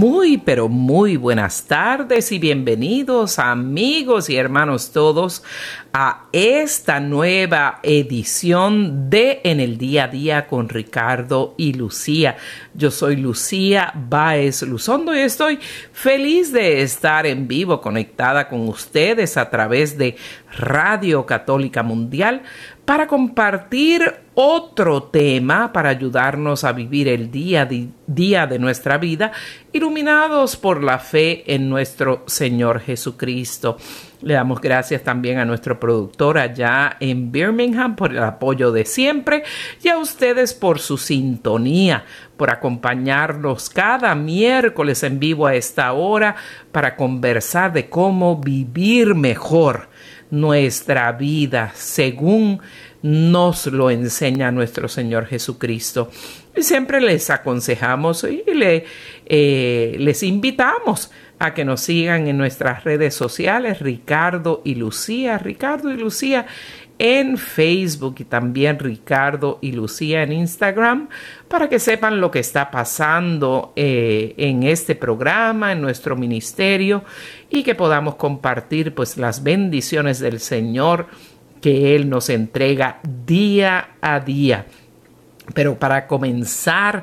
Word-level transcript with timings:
Muy, 0.00 0.38
pero 0.38 0.70
muy 0.70 1.18
buenas 1.18 1.64
tardes 1.64 2.32
y 2.32 2.38
bienvenidos 2.38 3.38
amigos 3.38 4.30
y 4.30 4.36
hermanos 4.36 4.92
todos 4.92 5.42
a 5.92 6.24
esta 6.32 7.00
nueva 7.00 7.80
edición 7.82 9.10
de 9.10 9.42
En 9.44 9.60
el 9.60 9.76
Día 9.76 10.04
a 10.04 10.08
Día 10.08 10.46
con 10.46 10.70
Ricardo 10.70 11.54
y 11.58 11.74
Lucía. 11.74 12.38
Yo 12.72 12.90
soy 12.90 13.16
Lucía 13.16 13.92
Baez 13.94 14.62
Luzondo 14.62 15.14
y 15.14 15.18
estoy 15.18 15.58
feliz 15.92 16.50
de 16.50 16.80
estar 16.80 17.26
en 17.26 17.46
vivo 17.46 17.82
conectada 17.82 18.48
con 18.48 18.70
ustedes 18.70 19.36
a 19.36 19.50
través 19.50 19.98
de 19.98 20.16
Radio 20.56 21.26
Católica 21.26 21.82
Mundial 21.82 22.40
para 22.90 23.06
compartir 23.06 24.02
otro 24.34 25.04
tema 25.04 25.72
para 25.72 25.90
ayudarnos 25.90 26.64
a 26.64 26.72
vivir 26.72 27.06
el 27.06 27.30
día 27.30 27.68
día 28.04 28.48
de 28.48 28.58
nuestra 28.58 28.98
vida 28.98 29.30
iluminados 29.72 30.56
por 30.56 30.82
la 30.82 30.98
fe 30.98 31.44
en 31.54 31.68
nuestro 31.68 32.24
Señor 32.26 32.80
Jesucristo. 32.80 33.76
Le 34.22 34.34
damos 34.34 34.60
gracias 34.60 35.04
también 35.04 35.38
a 35.38 35.44
nuestro 35.44 35.78
productor 35.78 36.36
allá 36.36 36.96
en 36.98 37.30
Birmingham 37.30 37.94
por 37.94 38.10
el 38.10 38.24
apoyo 38.24 38.72
de 38.72 38.84
siempre 38.84 39.44
y 39.82 39.88
a 39.88 39.96
ustedes 39.96 40.52
por 40.52 40.80
su 40.80 40.98
sintonía, 40.98 42.04
por 42.40 42.50
acompañarnos 42.50 43.68
cada 43.68 44.14
miércoles 44.14 45.02
en 45.02 45.20
vivo 45.20 45.46
a 45.46 45.54
esta 45.54 45.92
hora 45.92 46.36
para 46.72 46.96
conversar 46.96 47.70
de 47.74 47.90
cómo 47.90 48.40
vivir 48.40 49.14
mejor 49.14 49.90
nuestra 50.30 51.12
vida 51.12 51.72
según 51.74 52.60
nos 53.02 53.66
lo 53.66 53.90
enseña 53.90 54.50
nuestro 54.52 54.88
Señor 54.88 55.26
Jesucristo. 55.26 56.10
Y 56.56 56.62
siempre 56.62 57.02
les 57.02 57.28
aconsejamos 57.28 58.24
y 58.24 58.42
eh, 59.26 59.96
les 59.98 60.22
invitamos 60.22 61.10
a 61.38 61.52
que 61.52 61.66
nos 61.66 61.82
sigan 61.82 62.26
en 62.26 62.38
nuestras 62.38 62.84
redes 62.84 63.14
sociales, 63.14 63.80
Ricardo 63.80 64.62
y 64.64 64.76
Lucía, 64.76 65.36
Ricardo 65.36 65.92
y 65.92 65.98
Lucía 65.98 66.46
en 67.00 67.38
Facebook 67.38 68.16
y 68.18 68.24
también 68.24 68.78
Ricardo 68.78 69.58
y 69.62 69.72
Lucía 69.72 70.22
en 70.22 70.32
Instagram 70.32 71.08
para 71.50 71.68
que 71.68 71.80
sepan 71.80 72.20
lo 72.20 72.30
que 72.30 72.38
está 72.38 72.70
pasando 72.70 73.72
eh, 73.74 74.34
en 74.36 74.62
este 74.62 74.94
programa, 74.94 75.72
en 75.72 75.82
nuestro 75.82 76.14
ministerio 76.14 77.02
y 77.50 77.64
que 77.64 77.74
podamos 77.74 78.14
compartir 78.14 78.94
pues 78.94 79.16
las 79.16 79.42
bendiciones 79.42 80.20
del 80.20 80.38
Señor 80.38 81.08
que 81.60 81.96
Él 81.96 82.08
nos 82.08 82.30
entrega 82.30 83.00
día 83.26 83.96
a 84.00 84.20
día. 84.20 84.66
Pero 85.52 85.76
para 85.76 86.06
comenzar 86.06 87.02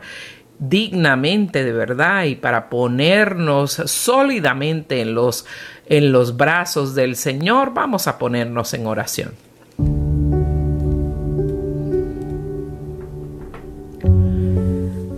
dignamente 0.58 1.66
de 1.66 1.74
verdad 1.74 2.24
y 2.24 2.36
para 2.36 2.70
ponernos 2.70 3.74
sólidamente 3.74 5.02
en 5.02 5.14
los, 5.14 5.46
en 5.88 6.14
los 6.14 6.38
brazos 6.38 6.96
del 6.96 7.18
Señor, 7.18 7.74
vamos 7.74 8.08
a 8.08 8.18
ponernos 8.18 8.74
en 8.74 8.88
oración. 8.88 9.47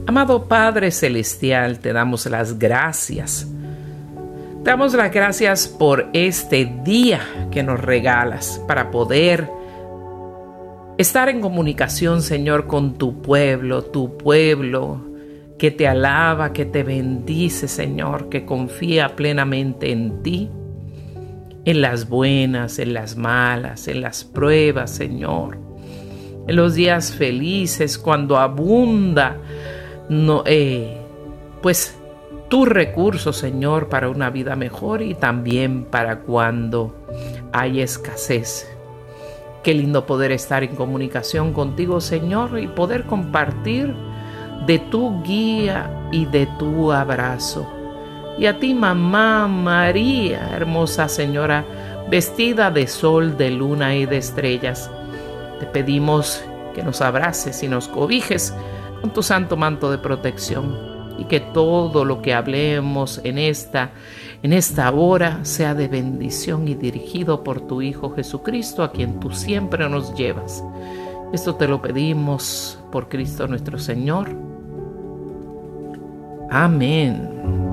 Amado 0.09 0.45
Padre 0.45 0.89
Celestial, 0.89 1.77
te 1.77 1.93
damos 1.93 2.25
las 2.25 2.57
gracias. 2.57 3.47
Te 4.63 4.71
damos 4.71 4.95
las 4.95 5.11
gracias 5.11 5.67
por 5.67 6.09
este 6.13 6.65
día 6.83 7.21
que 7.51 7.61
nos 7.61 7.79
regalas 7.79 8.59
para 8.67 8.89
poder 8.89 9.47
estar 10.97 11.29
en 11.29 11.41
comunicación, 11.41 12.23
Señor, 12.23 12.65
con 12.65 12.95
tu 12.95 13.21
pueblo, 13.21 13.83
tu 13.83 14.17
pueblo 14.17 14.99
que 15.59 15.69
te 15.69 15.87
alaba, 15.87 16.53
que 16.53 16.65
te 16.65 16.81
bendice, 16.81 17.67
Señor, 17.67 18.29
que 18.29 18.45
confía 18.45 19.15
plenamente 19.15 19.91
en 19.91 20.23
ti, 20.23 20.49
en 21.65 21.81
las 21.81 22.09
buenas, 22.09 22.79
en 22.79 22.95
las 22.95 23.15
malas, 23.15 23.87
en 23.87 24.01
las 24.01 24.23
pruebas, 24.23 24.89
Señor, 24.89 25.59
en 26.47 26.55
los 26.55 26.73
días 26.73 27.11
felices, 27.11 27.99
cuando 27.99 28.39
abunda, 28.39 29.37
eh, 30.45 30.97
pues 31.61 31.95
tu 32.49 32.65
recurso, 32.65 33.31
Señor, 33.31 33.89
para 33.89 34.09
una 34.09 34.29
vida 34.29 34.55
mejor 34.55 35.01
y 35.01 35.13
también 35.13 35.85
para 35.85 36.19
cuando 36.21 36.95
hay 37.51 37.81
escasez. 37.81 38.67
Qué 39.63 39.73
lindo 39.73 40.05
poder 40.05 40.31
estar 40.31 40.63
en 40.63 40.75
comunicación 40.75 41.53
contigo, 41.53 42.01
Señor, 42.01 42.59
y 42.59 42.67
poder 42.67 43.05
compartir 43.05 43.93
de 44.65 44.79
tu 44.79 45.21
guía 45.23 46.09
y 46.11 46.25
de 46.25 46.47
tu 46.57 46.91
abrazo. 46.91 47.67
Y 48.37 48.45
a 48.45 48.57
ti, 48.57 48.73
mamá 48.73 49.47
María, 49.47 50.49
hermosa 50.55 51.09
señora, 51.09 51.65
vestida 52.09 52.71
de 52.71 52.87
sol, 52.87 53.37
de 53.37 53.51
luna 53.51 53.95
y 53.95 54.05
de 54.05 54.17
estrellas, 54.17 54.89
te 55.59 55.65
pedimos 55.65 56.43
que 56.73 56.81
nos 56.81 57.01
abraces 57.01 57.61
y 57.63 57.67
nos 57.67 57.87
cobijes 57.87 58.53
con 59.01 59.11
tu 59.11 59.23
santo 59.23 59.57
manto 59.57 59.89
de 59.91 59.97
protección 59.97 60.75
y 61.17 61.25
que 61.25 61.39
todo 61.39 62.05
lo 62.05 62.21
que 62.21 62.33
hablemos 62.33 63.19
en 63.23 63.37
esta 63.37 63.91
en 64.41 64.53
esta 64.53 64.89
hora 64.91 65.43
sea 65.43 65.75
de 65.75 65.89
bendición 65.89 66.67
y 66.67 66.75
dirigido 66.75 67.43
por 67.43 67.67
tu 67.67 67.81
Hijo 67.81 68.11
Jesucristo, 68.15 68.83
a 68.83 68.91
quien 68.91 69.19
tú 69.19 69.31
siempre 69.31 69.89
nos 69.89 70.13
llevas. 70.15 70.63
Esto 71.33 71.55
te 71.55 71.67
lo 71.67 71.81
pedimos 71.81 72.79
por 72.89 73.09
Cristo 73.09 73.47
nuestro 73.47 73.77
Señor. 73.77 74.29
Amén. 76.49 77.68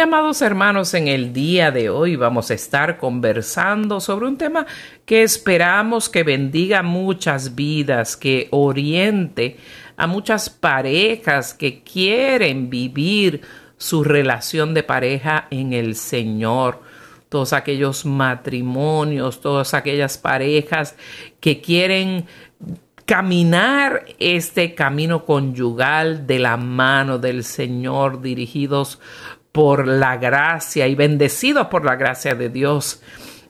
Amados 0.00 0.40
hermanos, 0.40 0.94
en 0.94 1.08
el 1.08 1.34
día 1.34 1.70
de 1.70 1.90
hoy 1.90 2.16
vamos 2.16 2.50
a 2.50 2.54
estar 2.54 2.96
conversando 2.96 4.00
sobre 4.00 4.28
un 4.28 4.38
tema 4.38 4.64
que 5.04 5.22
esperamos 5.22 6.08
que 6.08 6.22
bendiga 6.22 6.82
muchas 6.82 7.54
vidas, 7.54 8.16
que 8.16 8.48
oriente 8.50 9.58
a 9.98 10.06
muchas 10.06 10.48
parejas 10.48 11.52
que 11.52 11.82
quieren 11.82 12.70
vivir 12.70 13.42
su 13.76 14.02
relación 14.02 14.72
de 14.72 14.84
pareja 14.84 15.46
en 15.50 15.74
el 15.74 15.94
Señor. 15.94 16.80
Todos 17.28 17.52
aquellos 17.52 18.06
matrimonios, 18.06 19.42
todas 19.42 19.74
aquellas 19.74 20.16
parejas 20.16 20.96
que 21.40 21.60
quieren 21.60 22.24
caminar 23.04 24.06
este 24.18 24.74
camino 24.74 25.26
conyugal 25.26 26.26
de 26.26 26.38
la 26.38 26.56
mano 26.56 27.18
del 27.18 27.44
Señor, 27.44 28.22
dirigidos 28.22 28.98
por 29.52 29.86
la 29.86 30.16
gracia 30.16 30.86
y 30.86 30.94
bendecidos 30.94 31.66
por 31.66 31.84
la 31.84 31.96
gracia 31.96 32.34
de 32.34 32.48
Dios, 32.48 33.02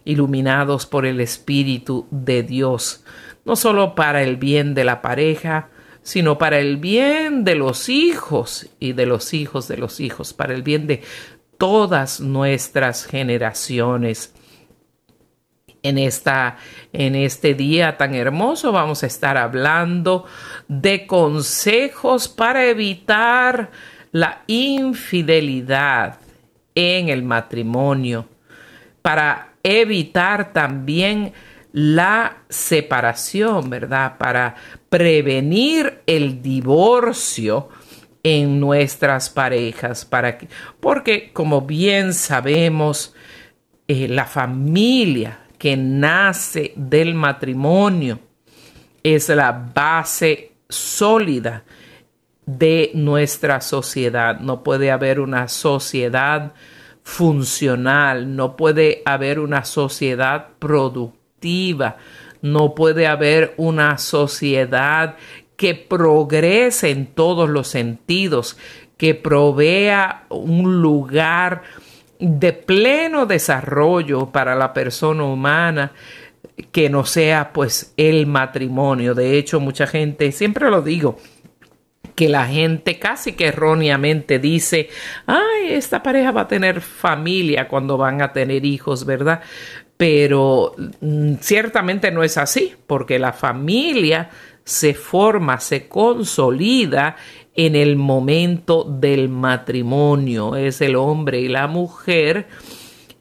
iluminados 0.05 0.87
por 0.87 1.07
el 1.07 1.21
Espíritu 1.21 2.07
de 2.11 2.43
Dios, 2.43 3.05
no 3.45 3.57
solo 3.57 3.95
para 3.95 4.23
el 4.23 4.37
bien 4.37 4.75
de 4.75 4.85
la 4.85 5.03
pareja, 5.03 5.69
sino 6.03 6.39
para 6.39 6.59
el 6.59 6.79
bien 6.79 7.45
de 7.45 7.55
los 7.55 7.89
hijos 7.89 8.71
y 8.79 8.95
de 8.95 9.07
los 9.07 9.35
hijos 9.35 9.69
de 9.69 9.77
los 9.77 10.01
hijos, 10.01 10.33
para 10.33 10.55
el 10.55 10.63
bien 10.63 10.87
de 10.87 11.03
todas 11.59 12.21
nuestras 12.21 13.05
generaciones. 13.05 14.35
En, 15.83 15.97
esta, 15.97 16.59
en 16.93 17.15
este 17.15 17.55
día 17.55 17.97
tan 17.97 18.15
hermoso 18.15 18.71
vamos 18.71 19.03
a 19.03 19.07
estar 19.07 19.39
hablando 19.39 20.27
de 20.69 21.07
consejos 21.07 22.29
para 22.29 22.67
evitar 22.67 23.71
la 24.13 24.43
infidelidad 24.47 26.19
en 26.75 27.09
el 27.09 27.23
matrimonio, 27.23 28.29
para 29.03 29.55
evitar 29.63 30.53
también 30.53 31.33
la 31.73 32.39
separación, 32.49 33.71
¿verdad? 33.71 34.19
Para 34.19 34.57
prevenir 34.89 36.03
el 36.07 36.43
divorcio 36.43 37.69
en 38.23 38.61
nuestras 38.61 39.31
parejas, 39.31 40.05
para 40.05 40.37
que, 40.37 40.49
porque 40.81 41.33
como 41.33 41.63
bien 41.63 42.13
sabemos, 42.13 43.15
eh, 43.89 44.09
la 44.09 44.27
familia 44.27 45.41
que 45.59 45.77
nace 45.77 46.73
del 46.77 47.15
matrimonio 47.15 48.19
es 49.03 49.29
la 49.29 49.53
base 49.53 50.53
sólida 50.69 51.65
de 52.59 52.91
nuestra 52.95 53.61
sociedad. 53.61 54.41
No 54.41 54.63
puede 54.63 54.91
haber 54.91 55.21
una 55.21 55.49
sociedad 55.49 56.53
funcional, 57.03 58.37
no 58.37 58.57
puede 58.57 59.03
haber 59.05 59.39
una 59.41 59.65
sociedad 59.65 60.49
productiva, 60.59 61.97
no 62.43 62.75
puede 62.75 63.07
haber 63.07 63.55
una 63.57 63.99
sociedad 63.99 65.17
que 65.57 65.75
progrese 65.75 66.91
en 66.91 67.07
todos 67.07 67.51
los 67.51 67.69
sentidos, 67.69 68.57
que 68.97 69.15
provea 69.15 70.25
un 70.29 70.81
lugar 70.81 71.63
de 72.19 72.53
pleno 72.53 73.27
desarrollo 73.27 74.27
para 74.27 74.55
la 74.55 74.73
persona 74.73 75.25
humana 75.25 75.93
que 76.73 76.91
no 76.91 77.05
sea 77.05 77.53
pues 77.53 77.95
el 77.97 78.27
matrimonio. 78.27 79.15
De 79.15 79.39
hecho, 79.39 79.61
mucha 79.61 79.87
gente, 79.87 80.33
siempre 80.33 80.71
lo 80.71 80.83
digo, 80.83 81.19
que 82.15 82.29
la 82.29 82.47
gente 82.47 82.99
casi 82.99 83.33
que 83.33 83.49
erróneamente 83.49 84.39
dice, 84.39 84.89
ay, 85.27 85.71
esta 85.71 86.03
pareja 86.03 86.33
va 86.33 86.43
a 86.43 86.49
tener 86.49 86.81
familia 86.81 87.69
cuando 87.69 87.97
van 87.97 88.23
a 88.23 88.33
tener 88.33 88.65
hijos, 88.65 89.05
¿verdad? 89.05 89.41
Pero 89.97 90.75
mm, 91.01 91.35
ciertamente 91.41 92.11
no 92.11 92.23
es 92.23 92.39
así, 92.39 92.75
porque 92.87 93.19
la 93.19 93.33
familia 93.33 94.31
se 94.65 94.95
forma, 94.95 95.61
se 95.61 95.89
consolida 95.89 97.17
en 97.55 97.77
el 97.77 97.97
momento 97.97 98.85
del 98.85 99.29
matrimonio. 99.29 100.57
Es 100.57 100.81
el 100.81 100.97
hombre 100.97 101.41
y 101.41 101.49
la 101.49 101.67
mujer 101.67 102.47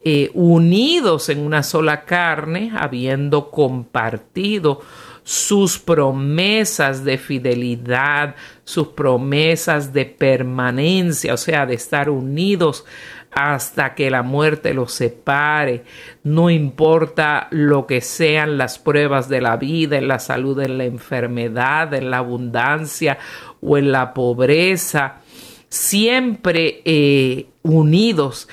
eh, 0.01 0.31
unidos 0.33 1.27
en 1.29 1.39
una 1.39 1.63
sola 1.63 2.05
carne, 2.05 2.71
habiendo 2.73 3.49
compartido 3.51 4.79
sus 5.23 5.77
promesas 5.77 7.03
de 7.03 7.17
fidelidad, 7.17 8.35
sus 8.69 8.89
promesas 8.89 9.93
de 9.93 10.05
permanencia, 10.05 11.33
o 11.33 11.37
sea, 11.37 11.65
de 11.65 11.73
estar 11.73 12.07
unidos 12.07 12.85
hasta 13.31 13.95
que 13.95 14.11
la 14.11 14.21
muerte 14.21 14.75
los 14.75 14.93
separe. 14.93 15.85
No 16.21 16.51
importa 16.51 17.47
lo 17.49 17.87
que 17.87 17.99
sean 17.99 18.59
las 18.59 18.77
pruebas 18.77 19.27
de 19.27 19.41
la 19.41 19.57
vida, 19.57 19.97
en 19.97 20.07
la 20.07 20.19
salud, 20.19 20.59
en 20.59 20.77
la 20.77 20.85
enfermedad, 20.85 21.91
en 21.95 22.11
la 22.11 22.19
abundancia 22.19 23.17
o 23.59 23.75
en 23.79 23.91
la 23.91 24.13
pobreza, 24.13 25.21
siempre 25.67 26.83
eh, 26.85 27.47
unidos 27.63 28.47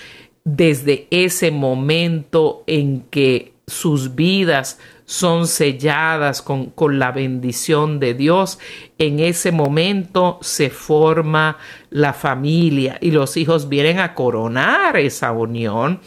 desde 0.45 1.09
ese 1.11 1.51
momento 1.51 2.65
en 2.67 3.03
que 3.11 3.53
sus 3.69 4.15
vidas 4.15 4.79
son 5.07 5.49
selladas 5.49 6.41
con, 6.41 6.67
con, 6.67 7.01
la 7.01 7.11
bendición 7.11 7.99
de 7.99 8.15
Dios, 8.15 8.61
en 8.99 9.19
ese 9.19 9.51
momento 9.51 10.39
se 10.41 10.71
forma 10.71 11.59
la 11.91 12.13
familia 12.13 12.99
y 13.01 13.11
los 13.11 13.37
hijos 13.37 13.69
vienen 13.69 13.99
a 13.99 14.15
coronar 14.15 14.97
esa 14.97 15.33
unión 15.33 16.01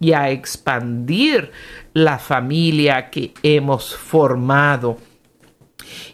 y 0.00 0.12
a 0.12 0.30
expandir 0.30 1.52
la 1.92 2.18
familia 2.18 3.10
que 3.10 3.32
hemos 3.42 3.94
formado. 3.94 4.98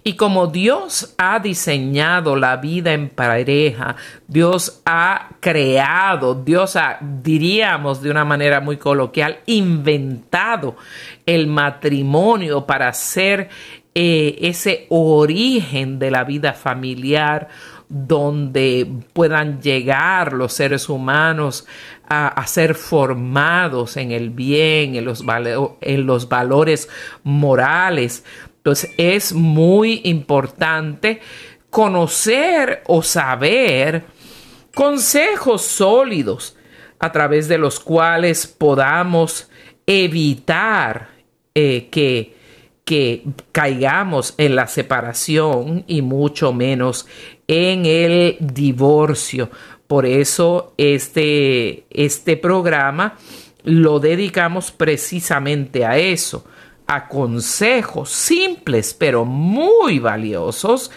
Y 0.02 0.14
como 0.14 0.46
Dios 0.46 1.14
ha 1.18 1.38
diseñado 1.38 2.36
la 2.36 2.56
vida 2.56 2.92
en 2.92 3.08
pareja, 3.08 3.96
Dios 4.26 4.82
ha 4.86 5.30
creado, 5.40 6.34
Dios 6.34 6.76
ha, 6.76 6.98
diríamos 7.00 8.02
de 8.02 8.10
una 8.10 8.24
manera 8.24 8.60
muy 8.60 8.76
coloquial, 8.76 9.40
inventado 9.46 10.76
el 11.26 11.46
matrimonio 11.46 12.66
para 12.66 12.92
ser 12.92 13.48
eh, 13.94 14.38
ese 14.40 14.86
origen 14.88 15.98
de 15.98 16.10
la 16.10 16.24
vida 16.24 16.52
familiar 16.52 17.48
donde 17.88 18.88
puedan 19.12 19.60
llegar 19.60 20.32
los 20.32 20.52
seres 20.52 20.88
humanos 20.88 21.66
a, 22.08 22.44
ser 22.46 22.74
formados 22.74 23.96
en 23.96 24.10
el 24.10 24.30
bien, 24.30 24.96
en 24.96 25.04
los, 25.04 25.24
en 25.80 26.06
los 26.06 26.28
valores 26.28 26.88
morales, 27.22 28.24
entonces 28.60 28.90
es 28.98 29.32
muy 29.32 30.02
importante 30.04 31.22
conocer 31.70 32.82
o 32.86 33.02
saber 33.02 34.04
consejos 34.74 35.62
sólidos 35.62 36.58
a 36.98 37.10
través 37.10 37.48
de 37.48 37.56
los 37.56 37.80
cuales 37.80 38.46
podamos 38.46 39.48
evitar 39.86 41.08
eh, 41.54 41.88
que, 41.90 42.36
que 42.84 43.24
caigamos 43.50 44.34
en 44.36 44.56
la 44.56 44.66
separación 44.66 45.84
y 45.86 46.02
mucho 46.02 46.52
menos 46.52 47.06
en 47.48 47.86
el 47.86 48.36
divorcio. 48.40 49.48
Por 49.86 50.04
eso 50.04 50.74
este, 50.76 51.86
este 51.88 52.36
programa 52.36 53.16
lo 53.64 54.00
dedicamos 54.00 54.70
precisamente 54.70 55.86
a 55.86 55.96
eso 55.96 56.44
a 56.92 57.06
consejos 57.06 58.10
simples 58.10 58.94
pero 58.94 59.24
muy 59.24 60.00
valiosos 60.00 60.90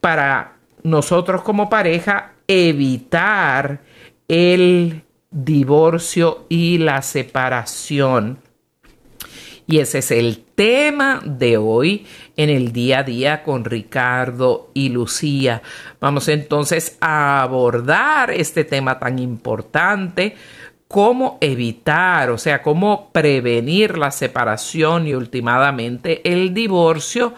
para 0.00 0.58
nosotros 0.84 1.42
como 1.42 1.68
pareja 1.68 2.34
evitar 2.46 3.80
el 4.28 5.02
divorcio 5.32 6.46
y 6.48 6.78
la 6.78 7.02
separación. 7.02 8.38
Y 9.66 9.80
ese 9.80 9.98
es 9.98 10.12
el 10.12 10.44
tema 10.54 11.20
de 11.24 11.56
hoy 11.56 12.06
en 12.36 12.50
el 12.50 12.70
día 12.72 13.00
a 13.00 13.02
día 13.02 13.42
con 13.42 13.64
Ricardo 13.64 14.70
y 14.72 14.90
Lucía. 14.90 15.62
Vamos 16.00 16.28
entonces 16.28 16.96
a 17.00 17.42
abordar 17.42 18.30
este 18.30 18.62
tema 18.62 19.00
tan 19.00 19.18
importante 19.18 20.36
cómo 20.94 21.38
evitar, 21.40 22.30
o 22.30 22.38
sea, 22.38 22.62
cómo 22.62 23.10
prevenir 23.10 23.98
la 23.98 24.12
separación 24.12 25.08
y 25.08 25.14
últimamente 25.14 26.20
el 26.22 26.54
divorcio 26.54 27.34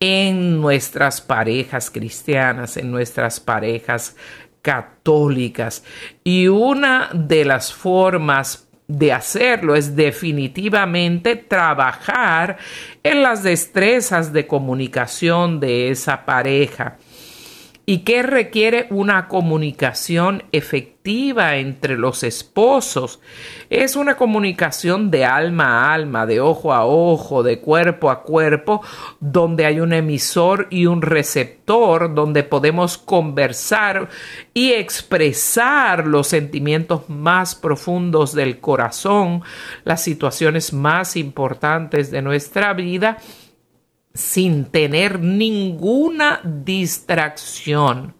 en 0.00 0.60
nuestras 0.60 1.20
parejas 1.20 1.88
cristianas, 1.88 2.76
en 2.76 2.90
nuestras 2.90 3.38
parejas 3.38 4.16
católicas. 4.60 5.84
Y 6.24 6.48
una 6.48 7.08
de 7.14 7.44
las 7.44 7.72
formas 7.72 8.66
de 8.88 9.12
hacerlo 9.12 9.76
es 9.76 9.94
definitivamente 9.94 11.36
trabajar 11.36 12.56
en 13.04 13.22
las 13.22 13.44
destrezas 13.44 14.32
de 14.32 14.48
comunicación 14.48 15.60
de 15.60 15.90
esa 15.90 16.24
pareja 16.24 16.96
y 17.88 17.98
que 17.98 18.24
requiere 18.24 18.88
una 18.90 19.28
comunicación 19.28 20.42
efectiva 20.50 21.54
entre 21.54 21.96
los 21.96 22.24
esposos. 22.24 23.20
Es 23.70 23.94
una 23.94 24.16
comunicación 24.16 25.12
de 25.12 25.24
alma 25.24 25.84
a 25.84 25.94
alma, 25.94 26.26
de 26.26 26.40
ojo 26.40 26.72
a 26.72 26.84
ojo, 26.84 27.44
de 27.44 27.60
cuerpo 27.60 28.10
a 28.10 28.24
cuerpo, 28.24 28.82
donde 29.20 29.66
hay 29.66 29.78
un 29.78 29.92
emisor 29.92 30.66
y 30.68 30.86
un 30.86 31.00
receptor, 31.00 32.12
donde 32.12 32.42
podemos 32.42 32.98
conversar 32.98 34.08
y 34.52 34.72
expresar 34.72 36.08
los 36.08 36.26
sentimientos 36.26 37.08
más 37.08 37.54
profundos 37.54 38.34
del 38.34 38.58
corazón, 38.58 39.42
las 39.84 40.02
situaciones 40.02 40.72
más 40.72 41.14
importantes 41.14 42.10
de 42.10 42.20
nuestra 42.20 42.72
vida 42.74 43.18
sin 44.16 44.66
tener 44.66 45.20
ninguna 45.20 46.40
distracción. 46.42 48.14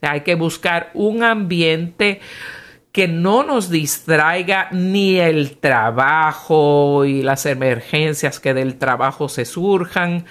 hay 0.00 0.22
que 0.22 0.34
buscar 0.34 0.90
un 0.94 1.22
ambiente 1.22 2.20
que 2.92 3.08
no 3.08 3.42
nos 3.42 3.70
distraiga 3.70 4.68
ni 4.72 5.18
el 5.18 5.56
trabajo 5.56 7.04
y 7.06 7.22
las 7.22 7.46
emergencias 7.46 8.38
que 8.38 8.52
del 8.52 8.76
trabajo 8.76 9.28
se 9.28 9.46
surjan, 9.46 10.26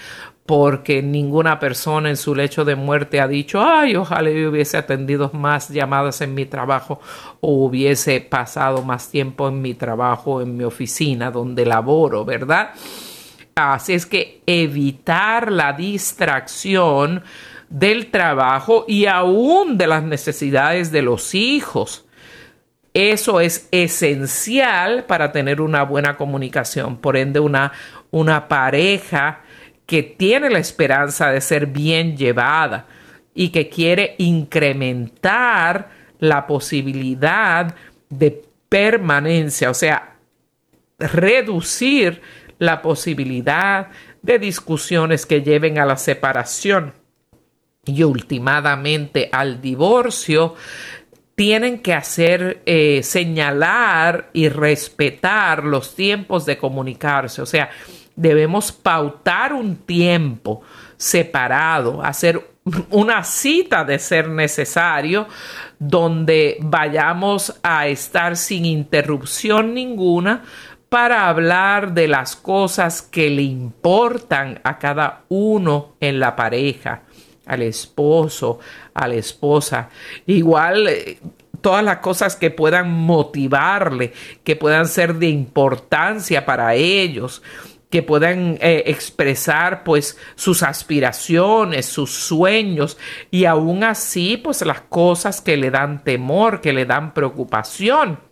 porque 0.45 1.01
ninguna 1.01 1.59
persona 1.59 2.09
en 2.09 2.17
su 2.17 2.35
lecho 2.35 2.65
de 2.65 2.75
muerte 2.75 3.21
ha 3.21 3.27
dicho, 3.27 3.63
ay, 3.63 3.95
ojalá 3.95 4.29
yo 4.29 4.49
hubiese 4.49 4.77
atendido 4.77 5.31
más 5.33 5.69
llamadas 5.69 6.21
en 6.21 6.33
mi 6.33 6.45
trabajo 6.45 6.99
o 7.39 7.65
hubiese 7.65 8.19
pasado 8.21 8.83
más 8.83 9.09
tiempo 9.09 9.47
en 9.47 9.61
mi 9.61 9.73
trabajo, 9.73 10.41
en 10.41 10.57
mi 10.57 10.63
oficina 10.63 11.31
donde 11.31 11.65
laboro, 11.65 12.25
¿verdad? 12.25 12.71
Es 13.87 14.05
que 14.05 14.41
evitar 14.45 15.51
la 15.51 15.73
distracción 15.73 17.23
del 17.69 18.11
trabajo 18.11 18.85
y 18.87 19.05
aún 19.05 19.77
de 19.77 19.87
las 19.87 20.03
necesidades 20.03 20.91
de 20.91 21.01
los 21.01 21.33
hijos. 21.33 22.05
Eso 22.93 23.39
es 23.39 23.69
esencial 23.71 25.05
para 25.05 25.31
tener 25.31 25.61
una 25.61 25.83
buena 25.83 26.17
comunicación. 26.17 26.97
Por 26.97 27.15
ende, 27.15 27.39
una, 27.39 27.71
una 28.11 28.47
pareja 28.47 29.41
que 29.85 30.03
tiene 30.03 30.49
la 30.49 30.59
esperanza 30.59 31.31
de 31.31 31.39
ser 31.39 31.67
bien 31.67 32.17
llevada 32.17 32.87
y 33.33 33.49
que 33.49 33.69
quiere 33.69 34.15
incrementar 34.17 35.89
la 36.19 36.45
posibilidad 36.45 37.73
de 38.09 38.43
permanencia, 38.67 39.69
o 39.69 39.73
sea, 39.73 40.15
reducir 40.99 42.21
la 42.61 42.83
posibilidad 42.83 43.87
de 44.21 44.37
discusiones 44.37 45.25
que 45.25 45.41
lleven 45.41 45.79
a 45.79 45.85
la 45.85 45.97
separación 45.97 46.93
y 47.83 48.03
últimamente 48.03 49.29
al 49.31 49.59
divorcio, 49.59 50.53
tienen 51.33 51.79
que 51.79 51.95
hacer, 51.95 52.61
eh, 52.67 53.01
señalar 53.01 54.29
y 54.31 54.47
respetar 54.47 55.63
los 55.63 55.95
tiempos 55.95 56.45
de 56.45 56.59
comunicarse. 56.59 57.41
O 57.41 57.47
sea, 57.47 57.71
debemos 58.15 58.71
pautar 58.71 59.53
un 59.53 59.77
tiempo 59.77 60.61
separado, 60.97 62.03
hacer 62.03 62.47
una 62.91 63.23
cita 63.23 63.83
de 63.83 63.97
ser 63.97 64.29
necesario, 64.29 65.27
donde 65.79 66.57
vayamos 66.61 67.59
a 67.63 67.87
estar 67.87 68.37
sin 68.37 68.65
interrupción 68.65 69.73
ninguna 69.73 70.43
para 70.91 71.29
hablar 71.29 71.93
de 71.93 72.09
las 72.09 72.35
cosas 72.35 73.01
que 73.01 73.29
le 73.29 73.43
importan 73.43 74.59
a 74.65 74.77
cada 74.77 75.23
uno 75.29 75.93
en 76.01 76.19
la 76.19 76.35
pareja, 76.35 77.03
al 77.45 77.61
esposo, 77.61 78.59
a 78.93 79.07
la 79.07 79.15
esposa. 79.15 79.87
Igual 80.25 80.89
eh, 80.89 81.17
todas 81.61 81.81
las 81.81 81.99
cosas 81.99 82.35
que 82.35 82.51
puedan 82.51 82.91
motivarle, 82.91 84.11
que 84.43 84.57
puedan 84.57 84.85
ser 84.85 85.15
de 85.15 85.29
importancia 85.29 86.45
para 86.45 86.75
ellos 86.75 87.41
que 87.89 88.03
puedan 88.03 88.57
eh, 88.61 88.83
expresar 88.87 89.83
pues 89.83 90.17
sus 90.35 90.63
aspiraciones, 90.63 91.85
sus 91.85 92.09
sueños 92.09 92.97
y 93.31 93.45
aún 93.45 93.83
así 93.85 94.37
pues 94.37 94.61
las 94.65 94.81
cosas 94.81 95.41
que 95.41 95.55
le 95.55 95.71
dan 95.71 96.03
temor, 96.03 96.59
que 96.61 96.71
le 96.71 96.85
dan 96.85 97.13
preocupación 97.13 98.30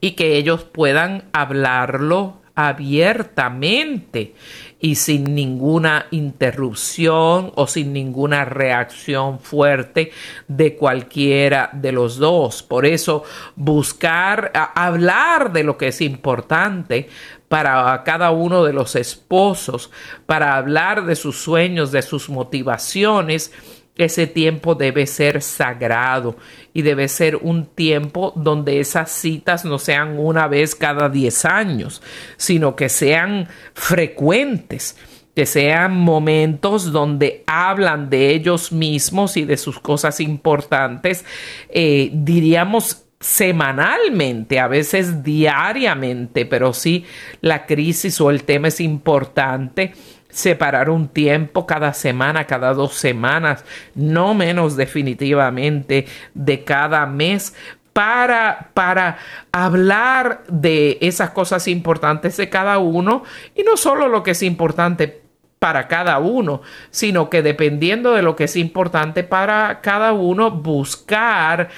y 0.00 0.12
que 0.12 0.36
ellos 0.36 0.64
puedan 0.64 1.24
hablarlo 1.32 2.42
abiertamente 2.54 4.34
y 4.78 4.96
sin 4.96 5.34
ninguna 5.34 6.06
interrupción 6.10 7.52
o 7.54 7.66
sin 7.66 7.92
ninguna 7.92 8.44
reacción 8.44 9.38
fuerte 9.38 10.10
de 10.48 10.76
cualquiera 10.76 11.70
de 11.72 11.92
los 11.92 12.16
dos. 12.16 12.62
Por 12.62 12.84
eso 12.84 13.22
buscar 13.54 14.50
hablar 14.74 15.52
de 15.52 15.62
lo 15.62 15.78
que 15.78 15.88
es 15.88 16.00
importante 16.00 17.08
para 17.48 18.02
cada 18.04 18.32
uno 18.32 18.64
de 18.64 18.72
los 18.72 18.96
esposos, 18.96 19.90
para 20.26 20.56
hablar 20.56 21.06
de 21.06 21.16
sus 21.16 21.36
sueños, 21.36 21.92
de 21.92 22.02
sus 22.02 22.28
motivaciones, 22.28 23.52
ese 23.96 24.26
tiempo 24.26 24.74
debe 24.74 25.06
ser 25.06 25.42
sagrado 25.42 26.36
y 26.72 26.82
debe 26.82 27.08
ser 27.08 27.36
un 27.36 27.66
tiempo 27.66 28.32
donde 28.36 28.80
esas 28.80 29.10
citas 29.10 29.64
no 29.64 29.78
sean 29.78 30.18
una 30.18 30.48
vez 30.48 30.74
cada 30.74 31.08
10 31.08 31.44
años, 31.44 32.02
sino 32.36 32.74
que 32.74 32.88
sean 32.88 33.48
frecuentes 33.74 34.96
que 35.34 35.46
sean 35.46 35.96
momentos 35.96 36.92
donde 36.92 37.42
hablan 37.46 38.10
de 38.10 38.34
ellos 38.34 38.70
mismos 38.70 39.38
y 39.38 39.44
de 39.44 39.56
sus 39.56 39.78
cosas 39.80 40.20
importantes, 40.20 41.24
eh, 41.70 42.10
diríamos 42.12 43.04
semanalmente, 43.18 44.58
a 44.58 44.66
veces 44.66 45.22
diariamente, 45.22 46.44
pero 46.44 46.74
sí 46.74 47.04
la 47.40 47.66
crisis 47.66 48.20
o 48.20 48.30
el 48.30 48.42
tema 48.44 48.68
es 48.68 48.80
importante. 48.80 49.94
Separar 50.32 50.90
un 50.90 51.08
tiempo 51.08 51.66
cada 51.66 51.92
semana, 51.92 52.46
cada 52.46 52.74
dos 52.74 52.94
semanas, 52.94 53.64
no 53.94 54.34
menos 54.34 54.76
definitivamente 54.76 56.06
de 56.34 56.64
cada 56.64 57.06
mes 57.06 57.54
para, 57.92 58.70
para 58.74 59.18
hablar 59.52 60.42
de 60.48 60.98
esas 61.00 61.30
cosas 61.30 61.68
importantes 61.68 62.36
de 62.36 62.48
cada 62.48 62.78
uno 62.78 63.24
y 63.54 63.62
no 63.62 63.76
solo 63.76 64.08
lo 64.08 64.22
que 64.22 64.32
es 64.32 64.42
importante 64.42 65.22
para 65.58 65.86
cada 65.86 66.18
uno, 66.18 66.62
sino 66.90 67.30
que 67.30 67.40
dependiendo 67.40 68.14
de 68.14 68.22
lo 68.22 68.34
que 68.34 68.44
es 68.44 68.56
importante 68.56 69.22
para 69.22 69.80
cada 69.80 70.12
uno, 70.12 70.50
buscar 70.50 71.68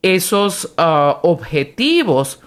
esos 0.00 0.72
ah, 0.78 1.18
objetivos 1.22 2.40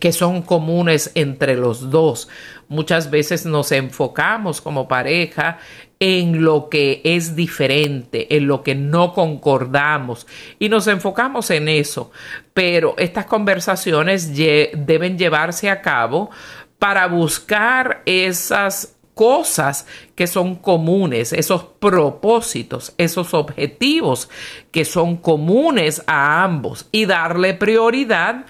que 0.00 0.12
son 0.12 0.42
comunes 0.42 1.10
entre 1.14 1.56
los 1.56 1.90
dos. 1.90 2.28
Muchas 2.68 3.10
veces 3.10 3.46
nos 3.46 3.72
enfocamos 3.72 4.60
como 4.60 4.88
pareja 4.88 5.58
en 6.00 6.44
lo 6.44 6.68
que 6.68 7.00
es 7.02 7.34
diferente, 7.34 8.36
en 8.36 8.46
lo 8.46 8.62
que 8.62 8.74
no 8.74 9.14
concordamos 9.14 10.26
y 10.58 10.68
nos 10.68 10.86
enfocamos 10.86 11.50
en 11.50 11.68
eso. 11.68 12.10
Pero 12.52 12.94
estas 12.98 13.26
conversaciones 13.26 14.36
deben 14.36 15.18
llevarse 15.18 15.70
a 15.70 15.80
cabo 15.80 16.30
para 16.78 17.06
buscar 17.06 18.02
esas 18.04 18.96
cosas 19.14 19.86
que 20.14 20.28
son 20.28 20.54
comunes, 20.54 21.32
esos 21.32 21.64
propósitos, 21.80 22.94
esos 22.98 23.34
objetivos 23.34 24.28
que 24.70 24.84
son 24.84 25.16
comunes 25.16 26.04
a 26.06 26.44
ambos 26.44 26.86
y 26.92 27.06
darle 27.06 27.54
prioridad 27.54 28.44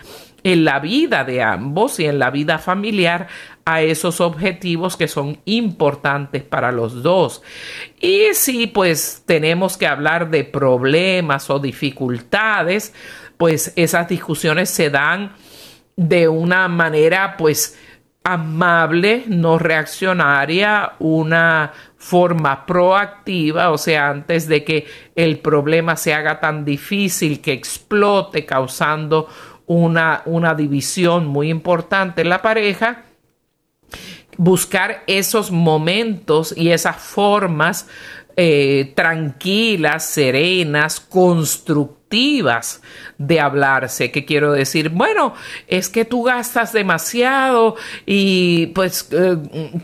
en 0.52 0.64
la 0.64 0.80
vida 0.80 1.24
de 1.24 1.42
ambos 1.42 2.00
y 2.00 2.06
en 2.06 2.18
la 2.18 2.30
vida 2.30 2.58
familiar 2.58 3.26
a 3.66 3.82
esos 3.82 4.22
objetivos 4.22 4.96
que 4.96 5.06
son 5.06 5.40
importantes 5.44 6.42
para 6.42 6.72
los 6.72 7.02
dos. 7.02 7.42
Y 8.00 8.32
si 8.32 8.66
pues 8.66 9.24
tenemos 9.26 9.76
que 9.76 9.86
hablar 9.86 10.30
de 10.30 10.44
problemas 10.44 11.50
o 11.50 11.58
dificultades, 11.58 12.94
pues 13.36 13.74
esas 13.76 14.08
discusiones 14.08 14.70
se 14.70 14.88
dan 14.88 15.32
de 15.96 16.28
una 16.28 16.66
manera 16.68 17.36
pues 17.36 17.78
amable, 18.24 19.24
no 19.26 19.58
reaccionaria, 19.58 20.92
una 20.98 21.72
forma 21.96 22.64
proactiva, 22.64 23.70
o 23.70 23.78
sea, 23.78 24.08
antes 24.08 24.48
de 24.48 24.64
que 24.64 24.86
el 25.14 25.40
problema 25.40 25.96
se 25.96 26.14
haga 26.14 26.38
tan 26.40 26.64
difícil 26.64 27.40
que 27.40 27.52
explote 27.52 28.46
causando 28.46 29.28
una, 29.68 30.22
una 30.24 30.54
división 30.54 31.26
muy 31.26 31.50
importante 31.50 32.22
en 32.22 32.30
la 32.30 32.42
pareja, 32.42 33.04
buscar 34.36 35.04
esos 35.06 35.52
momentos 35.52 36.52
y 36.56 36.70
esas 36.70 36.96
formas 36.96 37.86
eh, 38.40 38.92
tranquilas, 38.94 40.04
serenas, 40.04 41.00
constructivas 41.00 42.80
de 43.18 43.40
hablarse. 43.40 44.12
¿Qué 44.12 44.24
quiero 44.24 44.52
decir? 44.52 44.90
Bueno, 44.90 45.34
es 45.66 45.88
que 45.88 46.04
tú 46.04 46.22
gastas 46.22 46.72
demasiado 46.72 47.74
y 48.06 48.66
pues 48.66 49.08
eh, 49.10 49.38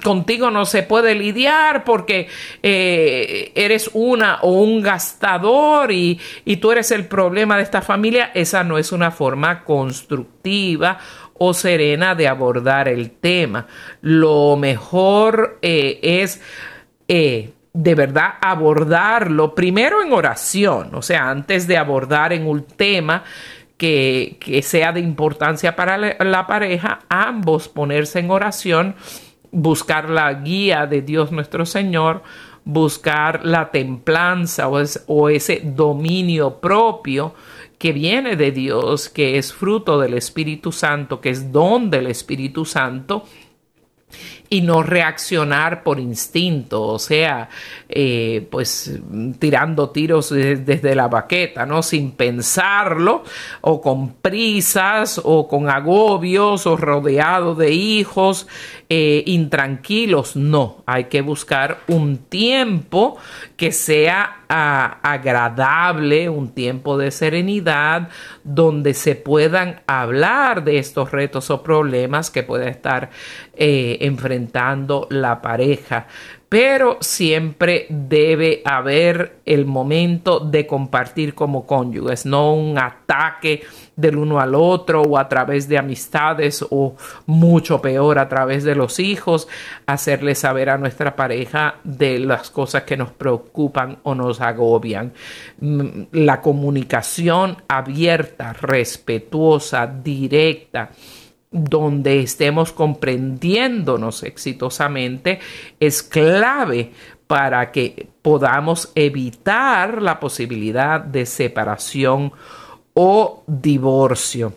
contigo 0.05 0.53
no 0.53 0.67
se 0.67 0.85
puede 0.85 1.17
lidiar 1.17 1.83
porque 1.83 2.29
eh, 2.63 3.51
eres 3.57 3.91
una 3.93 4.39
o 4.43 4.53
un 4.53 4.83
gastador 4.83 5.91
y, 5.91 6.21
y 6.45 6.59
tú 6.59 6.71
eres 6.71 6.93
el 6.93 7.07
problema 7.07 7.57
de 7.57 7.65
esta 7.65 7.83
familia. 7.83 8.31
Esa 8.35 8.63
no 8.63 8.79
es 8.79 8.93
una 8.93 9.11
forma 9.11 9.65
constructiva 9.65 11.01
o 11.39 11.53
serena 11.55 12.15
de 12.15 12.29
abordar 12.29 12.87
el 12.87 13.11
tema. 13.11 13.67
Lo 14.01 14.55
mejor 14.57 15.59
es 15.61 16.41
de 17.75 17.97
verdad 17.97 18.35
abordarlo 18.41 19.55
primero 19.55 20.01
en 20.01 20.13
oración, 20.13 20.95
o 20.95 21.03
sea, 21.03 21.29
antes 21.29 21.67
de 21.67 21.77
abordar 21.77 22.33
en 22.33 22.47
un 22.47 22.63
tema 22.63 23.25
que, 23.77 24.61
sea 24.63 24.93
de 24.93 25.01
importancia 25.01 25.75
para 25.75 25.99
la, 25.99 26.47
pareja, 26.47 27.01
ambos 27.09 27.69
ponerse 27.69 28.21
en 28.21 28.31
oración, 28.31 28.95
buscar 29.51 30.09
la 30.09 30.33
guía 30.35 30.87
de 30.87 31.03
Dios 31.03 31.33
nuestro 31.33 31.67
Señor, 31.67 32.23
buscar 32.65 33.45
la 33.45 33.73
templanza 33.73 34.69
o, 34.69 34.81
o 35.09 35.29
ese 35.29 35.61
dominio 35.65 36.61
propio 36.61 37.35
que 37.77 37.93
viene 37.93 38.37
de 38.37 38.53
Dios, 38.53 39.09
que 39.09 39.37
es 39.37 39.53
fruto 39.53 39.99
del 39.99 40.15
Espíritu 40.15 40.71
Santo, 40.71 41.21
que 41.21 41.31
es 41.31 41.51
don 41.51 41.91
del 41.91 42.07
Espíritu 42.07 42.65
Santo, 42.65 43.25
y 44.51 44.61
no 44.61 44.83
reaccionar 44.83 45.83
por 45.83 45.99
instinto, 45.99 46.83
o 46.83 46.99
sea, 46.99 47.49
eh, 47.89 48.47
pues 48.51 49.01
tirando 49.39 49.91
tiros 49.91 50.31
desde 50.31 50.95
la 50.95 51.09
baqueta, 51.09 51.67
¿no? 51.67 51.83
Sin 51.83 52.13
pensarlo, 52.13 53.25
o 53.63 53.81
con 53.81 54.15
prisas, 54.15 55.21
o 55.23 55.49
con 55.49 55.69
agobios, 55.69 56.67
o 56.67 56.77
rodeado 56.77 57.55
de 57.55 57.73
hijos, 57.73 58.47
eh, 58.89 59.23
intranquilos, 59.27 60.37
no, 60.37 60.83
hay 60.87 61.05
que 61.05 61.23
buscar 61.23 61.79
un 61.89 62.19
tiempo 62.19 63.17
que 63.57 63.73
sea 63.73 64.45
ah, 64.49 64.99
agradable, 65.03 66.29
un 66.29 66.51
tiempo 66.51 66.99
de 66.99 67.11
serenidad, 67.11 68.09
donde 68.43 68.95
se 68.95 69.15
puedan 69.15 69.83
hablar 69.87 70.65
de 70.65 70.79
estos 70.79 71.13
retos 71.13 71.51
o 71.51 71.63
problemas 71.63 72.31
que 72.31 72.43
puede 72.43 72.69
estar 72.69 73.11
eh, 73.55 73.99
enfrentando 74.01 75.07
la 75.11 75.41
pareja. 75.41 76.07
Pero 76.49 76.99
siempre 77.01 77.87
debe 77.89 78.63
haber 78.65 79.39
el 79.45 79.65
momento 79.65 80.39
de 80.39 80.67
compartir 80.67 81.35
como 81.35 81.67
cónyuges, 81.67 82.27
no 82.27 82.55
un 82.55 82.79
ataque 82.79 83.63
del 83.97 84.17
uno 84.17 84.41
al 84.41 84.55
otro 84.55 85.03
o 85.03 85.19
a 85.19 85.29
través 85.29 85.69
de 85.69 85.79
amistades 85.79 86.65
o 86.69 86.97
mucho 87.27 87.81
peor 87.81 88.19
a 88.19 88.29
través 88.29 88.65
de 88.65 88.75
los 88.75 88.99
hijos, 88.99 89.49
hacerle 89.87 90.35
saber 90.35 90.71
a 90.71 90.79
nuestra 90.79 91.17
pareja 91.17 91.77
de 91.85 92.19
las 92.19 92.51
cosas 92.51 92.83
que 92.83 92.97
nos 92.97 93.11
preocupan 93.11 93.99
o 94.03 94.15
nos 94.15 94.41
agobian. 94.41 95.13
Mm, 95.61 96.03
la 96.13 96.41
comunicación 96.41 97.57
abierta, 97.69 98.53
respetuosa, 98.53 99.87
directa, 99.87 100.91
donde 101.51 102.21
estemos 102.21 102.73
comprendiéndonos 102.73 104.25
exitosamente 104.25 105.39
es 105.79 106.03
clave 106.03 106.91
para 107.29 107.71
que 107.71 108.09
podamos 108.23 108.91
evitar 108.97 110.03
la 110.03 110.19
posibilidad 110.19 111.01
de 111.01 111.25
separación 111.27 112.33
o 112.95 113.45
divorcio. 113.47 114.55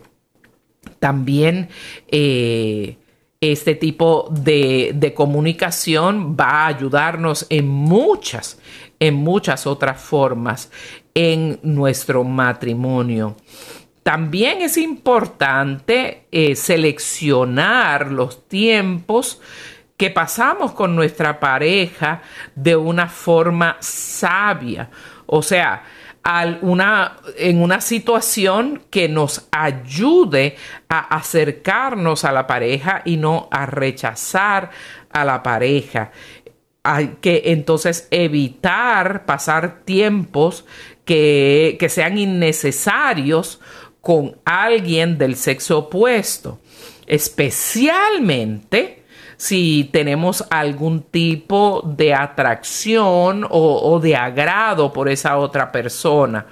También 1.00 1.70
eh, 2.08 2.98
este 3.42 3.76
tipo 3.76 4.30
de, 4.32 5.14
comunicación 5.16 6.36
va 6.40 6.64
a 6.64 6.68
ayudarnos 6.68 7.46
en 7.50 7.68
muchas, 7.68 8.60
en 9.00 9.16
muchas 9.16 9.68
otras 9.68 10.02
formas 10.02 10.72
en 11.14 11.60
nuestro 11.64 12.24
matrimonio. 12.24 13.36
También 14.04 14.62
es 14.62 14.78
importante 14.78 16.28
eh, 16.32 16.56
seleccionar 16.56 18.12
los 18.12 18.48
tiempos 18.48 19.42
que 19.98 20.12
pasamos 20.12 20.72
con 20.72 20.96
nuestra 20.96 21.40
pareja 21.40 22.22
de 22.56 22.76
una 22.76 23.10
forma 23.10 23.78
sabia. 23.82 24.90
O 25.26 25.42
sea, 25.42 25.84
en 26.28 27.62
una 27.62 27.82
situación 27.82 28.84
que 28.90 29.08
nos 29.08 29.48
ayude 29.52 30.58
a 30.90 31.16
acercarnos 31.16 32.26
a 32.26 32.34
la 32.34 32.46
pareja 32.48 33.02
y 33.06 33.16
no 33.16 33.48
a 33.50 33.66
rechazar 33.66 34.72
a 35.10 35.24
la 35.24 35.42
pareja. 35.42 36.12
Hay 36.84 37.18
que 37.22 37.44
entonces 37.46 38.08
evitar 38.12 39.26
pasar 39.26 39.84
tiempos 39.86 40.66
que, 41.06 41.78
que 41.80 41.88
sean 41.88 42.18
innecesarios 42.18 43.62
con 44.02 44.38
alguien 44.44 45.18
del 45.18 45.36
sexo 45.38 45.80
opuesto, 45.80 46.60
especialmente 47.06 48.97
si 49.38 49.88
tenemos 49.94 50.44
algún 50.50 51.04
tipo 51.04 51.84
de 51.86 52.14
atracción 52.14 53.46
o, 53.50 54.00
de 54.00 54.16
agrado 54.16 54.92
por 54.92 55.08
esa 55.08 55.38
otra 55.38 55.72
persona. 55.72 56.48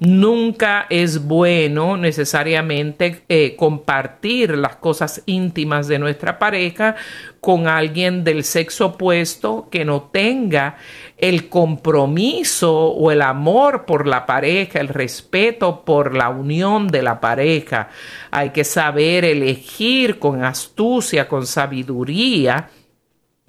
Nunca 0.00 0.86
es 0.90 1.26
bueno 1.26 1.96
necesariamente 1.96 3.24
eh, 3.28 3.56
compartir 3.56 4.56
las 4.56 4.76
cosas 4.76 5.24
íntimas 5.26 5.88
de 5.88 5.98
nuestra 5.98 6.38
pareja 6.38 6.94
con 7.40 7.66
alguien 7.66 8.22
del 8.22 8.44
sexo 8.44 8.86
opuesto 8.86 9.66
que 9.72 9.84
no 9.84 10.02
tenga 10.02 10.76
el 11.16 11.48
compromiso 11.48 12.72
o 12.72 13.10
el 13.10 13.22
amor 13.22 13.86
por 13.86 14.06
la 14.06 14.24
pareja, 14.24 14.78
el 14.78 14.86
respeto 14.86 15.84
por 15.84 16.14
la 16.14 16.28
unión 16.28 16.86
de 16.86 17.02
la 17.02 17.20
pareja. 17.20 17.88
Hay 18.30 18.50
que 18.50 18.62
saber 18.62 19.24
elegir 19.24 20.20
con 20.20 20.44
astucia, 20.44 21.26
con 21.26 21.44
sabiduría 21.44 22.68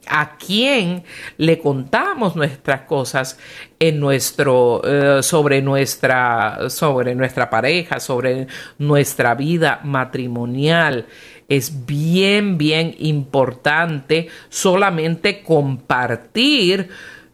a 0.09 0.37
quién 0.37 1.03
le 1.37 1.59
contamos 1.59 2.35
nuestras 2.35 2.81
cosas 2.81 3.37
en 3.79 3.99
nuestro 3.99 4.81
eh, 4.83 5.23
sobre 5.23 5.61
nuestra 5.61 6.69
sobre 6.69 7.15
nuestra 7.15 7.49
pareja 7.49 7.99
sobre 7.99 8.47
nuestra 8.77 9.35
vida 9.35 9.79
matrimonial. 9.83 11.05
Es 11.47 11.85
bien 11.85 12.57
bien 12.57 12.95
importante 12.99 14.27
solamente 14.49 15.41
compartir 15.43 16.89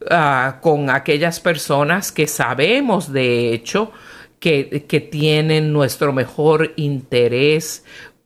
ah, 0.09 0.59
con 0.61 0.89
aquellas 0.89 1.39
personas 1.39 2.11
que 2.11 2.27
sabemos 2.27 3.11
de 3.11 3.53
hecho 3.53 3.91
que, 4.39 4.85
que 4.87 4.99
tienen 4.99 5.73
nuestro 5.73 6.13
mejor 6.13 6.73
interés 6.75 7.83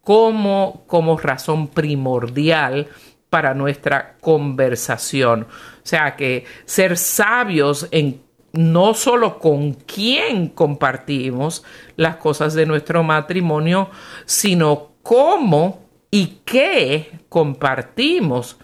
como, 0.10 0.86
como 0.88 1.18
razón 1.18 1.68
primordial 1.68 2.88
para 3.30 3.54
nuestra 3.54 4.16
conversación. 4.22 5.44
O 5.44 5.86
sea 5.88 6.16
que 6.16 6.46
ser 6.66 6.98
sabios 6.98 7.88
en 7.92 8.22
no 8.52 8.94
solo 8.94 9.38
con 9.40 9.74
quién 9.74 10.48
compartimos 10.48 11.64
las 11.96 12.16
cosas 12.16 12.54
de 12.56 12.66
nuestro 12.66 13.04
matrimonio, 13.04 13.90
sino 14.26 14.90
cómo 15.04 15.86
y 16.12 16.40
qué 16.46 17.20
compartimos 17.30 18.58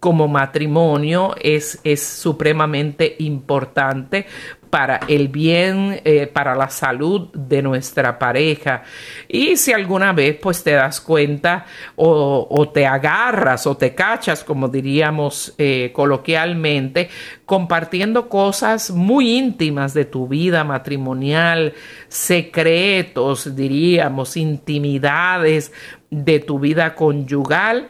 como 0.00 0.28
matrimonio 0.28 1.34
es, 1.40 1.80
es 1.84 2.02
supremamente 2.02 3.16
importante 3.18 4.26
para 4.70 5.00
el 5.08 5.28
bien, 5.28 6.00
eh, 6.04 6.26
para 6.26 6.54
la 6.54 6.68
salud 6.68 7.28
de 7.32 7.62
nuestra 7.62 8.18
pareja. 8.18 8.82
Y 9.28 9.56
si 9.56 9.72
alguna 9.72 10.12
vez 10.12 10.38
pues 10.40 10.62
te 10.62 10.72
das 10.72 11.00
cuenta 11.00 11.66
o, 11.96 12.70
te 12.72 12.86
agarras 12.86 13.66
o 13.66 13.76
te 13.76 13.94
cachas, 13.94 14.44
como 14.44 14.68
diríamos 14.68 15.54
eh, 15.58 15.90
coloquialmente, 15.92 17.08
compartiendo 17.44 18.28
cosas 18.28 18.90
muy 18.90 19.36
íntimas 19.36 19.94
de 19.94 20.04
tu 20.04 20.28
vida 20.28 20.64
matrimonial, 20.64 21.74
secretos, 22.08 23.54
diríamos, 23.56 24.36
intimidades 24.36 25.72
de 26.10 26.40
tu 26.40 26.58
vida 26.58 26.94
conyugal 26.94 27.88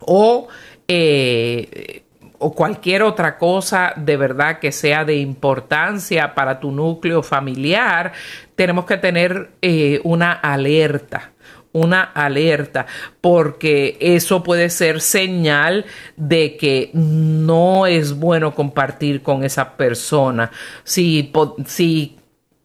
o 0.00 0.48
eh, 0.86 2.03
o 2.44 2.52
cualquier 2.52 3.02
otra 3.02 3.38
cosa 3.38 3.94
de 3.96 4.18
verdad 4.18 4.58
que 4.58 4.70
sea 4.70 5.06
de 5.06 5.16
importancia 5.16 6.34
para 6.34 6.60
tu 6.60 6.72
núcleo 6.72 7.22
familiar, 7.22 8.12
tenemos 8.54 8.84
que 8.84 8.98
tener 8.98 9.52
eh, 9.62 9.98
una 10.04 10.32
alerta 10.32 11.30
una 11.72 12.02
alerta, 12.02 12.86
porque 13.20 13.96
eso 13.98 14.44
puede 14.44 14.70
ser 14.70 15.00
señal 15.00 15.86
de 16.16 16.56
que 16.56 16.90
no 16.92 17.86
es 17.86 18.12
bueno 18.12 18.54
compartir 18.54 19.22
con 19.22 19.42
esa 19.42 19.76
persona. 19.76 20.52
Si, 20.84 21.32
si 21.66 22.16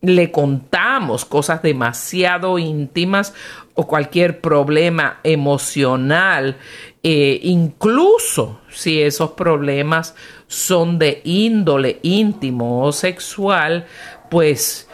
le 0.02 0.32
contamos 0.32 1.26
cosas 1.26 1.64
demasiado 1.64 2.60
íntimas 2.60 3.34
o 3.74 3.88
cualquier 3.88 4.42
problema 4.42 5.20
emocional 5.24 6.58
eh, 7.02 7.40
incluso 7.44 8.60
si 8.70 9.02
esos 9.02 9.32
problemas 9.32 10.16
son 10.48 11.00
de 11.00 11.22
índole 11.24 12.00
íntimo 12.02 12.84
o 12.84 12.92
sexual, 12.92 13.86
pues 14.30 14.90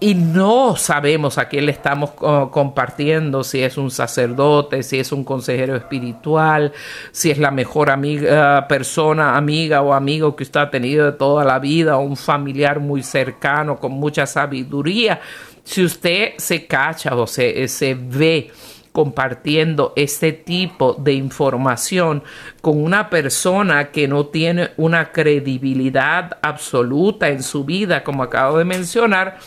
y 0.00 0.14
no 0.14 0.76
sabemos 0.76 1.38
a 1.38 1.48
quién 1.48 1.66
le 1.66 1.72
estamos 1.72 2.10
compartiendo, 2.12 3.42
si 3.42 3.62
es 3.62 3.76
un 3.76 3.90
sacerdote, 3.90 4.84
si 4.84 5.00
es 5.00 5.10
un 5.10 5.24
consejero 5.24 5.74
espiritual, 5.74 6.72
si 7.10 7.32
es 7.32 7.38
la 7.38 7.50
mejor 7.50 7.90
amiga, 7.90 8.68
persona, 8.68 9.36
amiga 9.36 9.82
o 9.82 9.92
amigo 9.92 10.36
que 10.36 10.44
usted 10.44 10.60
ha 10.60 10.70
tenido 10.70 11.06
de 11.06 11.12
toda 11.12 11.44
la 11.44 11.58
vida, 11.58 11.96
o 11.96 12.02
un 12.02 12.16
familiar 12.16 12.78
muy 12.78 13.02
cercano 13.02 13.76
con 13.76 13.90
mucha 13.92 14.24
sabiduría. 14.24 15.20
Si 15.64 15.82
usted 15.82 16.34
se 16.36 16.66
cacha 16.68 17.16
o 17.16 17.26
se, 17.26 17.66
se 17.66 17.94
ve 17.94 18.52
compartiendo 18.98 19.92
este 19.94 20.32
tipo 20.32 20.94
de 20.94 21.12
información 21.12 22.24
con 22.60 22.82
una 22.82 23.10
persona 23.10 23.92
que 23.92 24.08
no 24.08 24.26
tiene 24.26 24.70
una 24.76 25.12
credibilidad 25.12 26.36
absoluta 26.42 27.28
en 27.28 27.44
su 27.44 27.64
vida, 27.64 28.02
como 28.02 28.24
acabo 28.24 28.58
de 28.58 28.64
mencionar, 28.64 29.38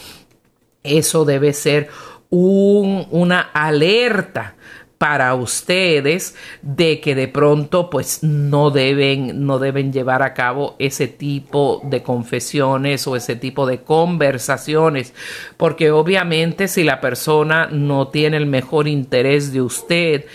eso 0.83 1.25
debe 1.25 1.51
ser 1.51 1.89
una 2.29 3.41
alerta 3.51 4.55
para 5.01 5.33
ustedes 5.33 6.35
de 6.61 6.99
que 6.99 7.15
de 7.15 7.27
pronto 7.27 7.89
pues 7.89 8.21
no 8.21 8.69
deben 8.69 9.47
no 9.47 9.57
deben 9.57 9.91
llevar 9.91 10.21
a 10.21 10.35
cabo 10.35 10.75
ese 10.77 11.07
tipo 11.07 11.81
de 11.85 12.03
confesiones 12.03 13.07
o 13.07 13.15
ese 13.15 13.35
tipo 13.35 13.65
de 13.65 13.81
conversaciones. 13.81 15.15
Porque 15.57 15.89
obviamente 15.89 16.67
si 16.67 16.83
la 16.83 17.01
persona 17.01 17.65
no 17.71 18.09
tiene 18.09 18.37
el 18.37 18.45
mejor 18.45 18.87
interés 18.87 19.51
de 19.51 19.63
usted 19.63 20.25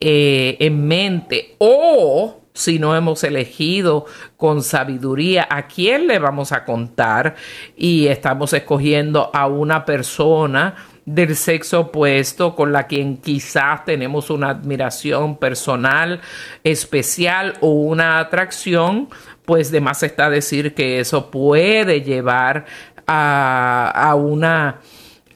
eh, 0.00 0.56
en 0.58 0.88
mente 0.88 1.56
o 1.58 2.40
si 2.54 2.78
no 2.78 2.96
hemos 2.96 3.24
elegido 3.24 4.06
con 4.38 4.62
sabiduría 4.62 5.46
a 5.50 5.66
quién 5.66 6.06
le 6.06 6.18
vamos 6.18 6.52
a 6.52 6.64
contar 6.64 7.34
y 7.76 8.06
estamos 8.06 8.54
escogiendo 8.54 9.30
a 9.34 9.48
una 9.48 9.84
persona 9.84 10.76
del 11.06 11.36
sexo 11.36 11.80
opuesto 11.80 12.54
con 12.54 12.72
la 12.72 12.86
quien 12.86 13.18
quizás 13.18 13.84
tenemos 13.84 14.30
una 14.30 14.50
admiración 14.50 15.36
personal 15.36 16.20
especial 16.62 17.54
o 17.60 17.70
una 17.70 18.18
atracción, 18.18 19.08
pues 19.44 19.70
de 19.70 19.80
más 19.80 20.02
está 20.02 20.30
decir 20.30 20.74
que 20.74 21.00
eso 21.00 21.30
puede 21.30 22.02
llevar 22.02 22.64
a, 23.06 23.90
a 23.94 24.14
una 24.14 24.80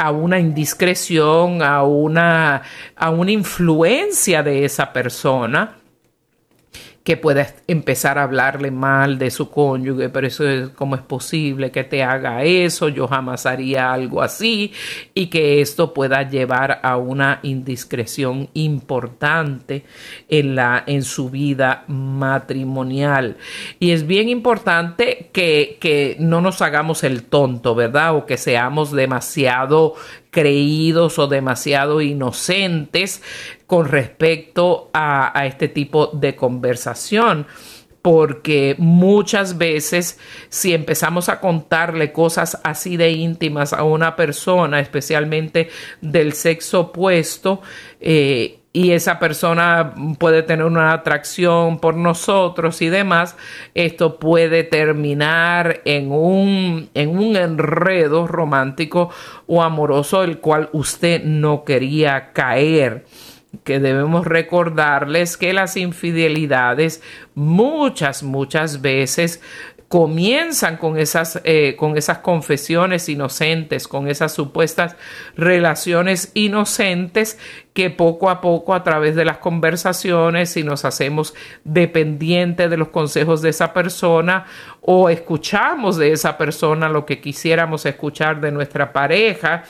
a 0.00 0.12
una 0.12 0.38
indiscreción, 0.38 1.60
a 1.60 1.82
una, 1.82 2.62
a 2.94 3.10
una 3.10 3.32
influencia 3.32 4.44
de 4.44 4.64
esa 4.64 4.92
persona 4.92 5.74
que 7.08 7.16
pueda 7.16 7.46
empezar 7.66 8.18
a 8.18 8.24
hablarle 8.24 8.70
mal 8.70 9.16
de 9.16 9.30
su 9.30 9.48
cónyuge, 9.48 10.10
pero 10.10 10.26
eso 10.26 10.46
es 10.46 10.68
cómo 10.68 10.94
es 10.94 11.00
posible 11.00 11.70
que 11.70 11.82
te 11.82 12.02
haga 12.02 12.44
eso, 12.44 12.90
yo 12.90 13.08
jamás 13.08 13.46
haría 13.46 13.94
algo 13.94 14.20
así 14.20 14.74
y 15.14 15.28
que 15.28 15.62
esto 15.62 15.94
pueda 15.94 16.28
llevar 16.28 16.80
a 16.82 16.98
una 16.98 17.40
indiscreción 17.44 18.50
importante 18.52 19.86
en 20.28 20.54
la 20.54 20.84
en 20.86 21.02
su 21.02 21.30
vida 21.30 21.84
matrimonial. 21.86 23.38
Y 23.80 23.92
es 23.92 24.06
bien 24.06 24.28
importante 24.28 25.30
que, 25.32 25.78
que 25.80 26.14
no 26.20 26.42
nos 26.42 26.60
hagamos 26.60 27.04
el 27.04 27.22
tonto, 27.22 27.74
¿verdad? 27.74 28.16
O 28.16 28.26
que 28.26 28.36
seamos 28.36 28.92
demasiado 28.92 29.94
creídos 30.30 31.18
o 31.18 31.26
demasiado 31.26 32.00
inocentes 32.00 33.22
con 33.66 33.88
respecto 33.88 34.90
a, 34.92 35.46
este 35.46 35.68
tipo 35.68 36.08
de 36.08 36.36
conversación 36.36 37.46
porque 38.02 38.76
muchas 38.78 39.58
veces 39.58 40.18
si 40.48 40.72
empezamos 40.72 41.28
a 41.28 41.40
contarle 41.40 42.12
cosas 42.12 42.58
así 42.62 42.96
de 42.96 43.10
íntimas 43.10 43.72
a 43.72 43.82
una 43.82 44.14
persona, 44.14 44.80
especialmente 44.80 45.68
del 46.00 46.32
sexo 46.32 46.80
opuesto, 46.80 47.60
eh, 48.00 48.57
y 48.72 48.92
esa 48.92 49.18
persona 49.18 49.94
puede 50.18 50.42
tener 50.42 50.66
una 50.66 50.92
atracción 50.92 51.78
por 51.78 51.94
nosotros 51.96 52.82
y 52.82 52.88
demás, 52.88 53.36
esto 53.74 54.18
puede 54.18 54.62
terminar 54.62 55.80
en 55.84 56.12
un, 56.12 56.90
en 56.94 57.18
un 57.18 57.36
enredo 57.36 58.26
romántico 58.26 59.10
o 59.46 59.62
amoroso 59.62 60.22
el 60.22 60.38
cual 60.38 60.68
usted 60.72 61.24
no 61.24 61.64
quería 61.64 62.32
caer. 62.32 63.06
Que 63.64 63.80
debemos 63.80 64.26
recordarles 64.26 65.38
que 65.38 65.54
las 65.54 65.78
infidelidades 65.78 67.02
muchas, 67.34 68.22
muchas 68.22 68.82
veces 68.82 69.40
comienzan 69.88 70.76
con 70.76 70.98
esas, 70.98 71.40
eh, 71.44 71.74
con 71.76 71.96
esas 71.96 72.18
confesiones 72.18 73.08
inocentes, 73.08 73.88
con 73.88 74.06
esas 74.06 74.34
supuestas 74.34 74.96
relaciones 75.34 76.30
inocentes 76.34 77.38
que 77.72 77.88
poco 77.88 78.28
a 78.28 78.42
poco 78.42 78.74
a 78.74 78.84
través 78.84 79.16
de 79.16 79.24
las 79.24 79.38
conversaciones, 79.38 80.50
si 80.50 80.62
nos 80.62 80.84
hacemos 80.84 81.34
dependientes 81.64 82.68
de 82.68 82.76
los 82.76 82.88
consejos 82.88 83.40
de 83.40 83.48
esa 83.48 83.72
persona 83.72 84.44
o 84.82 85.08
escuchamos 85.08 85.96
de 85.96 86.12
esa 86.12 86.36
persona 86.36 86.90
lo 86.90 87.06
que 87.06 87.20
quisiéramos 87.20 87.86
escuchar 87.86 88.42
de 88.42 88.52
nuestra 88.52 88.92
pareja, 88.92 89.64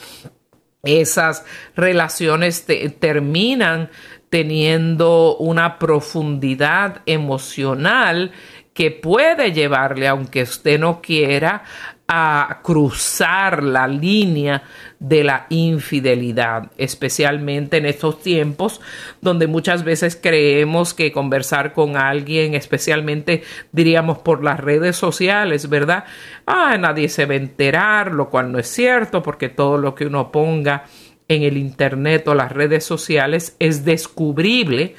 esas 0.82 1.44
relaciones 1.76 2.66
terminan 2.98 3.90
teniendo 4.30 5.36
una 5.38 5.78
profundidad 5.78 7.02
emocional 7.06 8.32
que 8.78 8.92
puede 8.92 9.50
llevarle, 9.50 10.06
aunque 10.06 10.44
usted 10.44 10.78
no 10.78 11.02
quiera, 11.02 11.64
a 12.06 12.60
cruzar 12.62 13.64
la 13.64 13.88
línea 13.88 14.62
de 15.00 15.24
la 15.24 15.46
infidelidad, 15.48 16.70
especialmente 16.78 17.78
en 17.78 17.86
estos 17.86 18.22
tiempos 18.22 18.80
donde 19.20 19.48
muchas 19.48 19.82
veces 19.82 20.16
creemos 20.22 20.94
que 20.94 21.10
conversar 21.10 21.72
con 21.72 21.96
alguien, 21.96 22.54
especialmente 22.54 23.42
diríamos 23.72 24.18
por 24.18 24.44
las 24.44 24.60
redes 24.60 24.94
sociales, 24.94 25.68
¿verdad? 25.68 26.04
Ah, 26.46 26.76
nadie 26.78 27.08
se 27.08 27.26
va 27.26 27.34
a 27.34 27.38
enterar, 27.38 28.12
lo 28.12 28.30
cual 28.30 28.52
no 28.52 28.60
es 28.60 28.68
cierto 28.68 29.24
porque 29.24 29.48
todo 29.48 29.76
lo 29.76 29.96
que 29.96 30.06
uno 30.06 30.30
ponga 30.30 30.84
en 31.26 31.42
el 31.42 31.56
Internet 31.56 32.28
o 32.28 32.34
las 32.36 32.52
redes 32.52 32.84
sociales 32.84 33.56
es 33.58 33.84
descubrible 33.84 34.94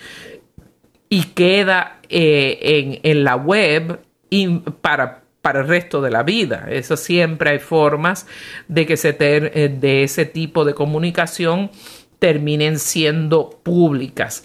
y 1.10 1.24
queda 1.24 2.00
eh, 2.10 3.00
en, 3.04 3.24
la 3.24 3.36
web 3.36 4.00
para, 4.82 5.24
para 5.42 5.62
el 5.62 5.68
resto 5.68 6.02
de 6.02 6.12
la 6.12 6.24
vida. 6.24 6.68
Eso 6.70 6.96
siempre 6.96 7.50
hay 7.50 7.60
formas 7.60 8.28
de 8.68 8.86
que 8.86 8.96
se 8.96 9.10
eh, 9.20 9.70
de 9.70 10.04
ese 10.04 10.26
tipo 10.26 10.66
de 10.66 10.76
comunicación 10.76 11.72
terminen 12.20 12.78
siendo 12.78 13.50
públicas. 13.64 14.44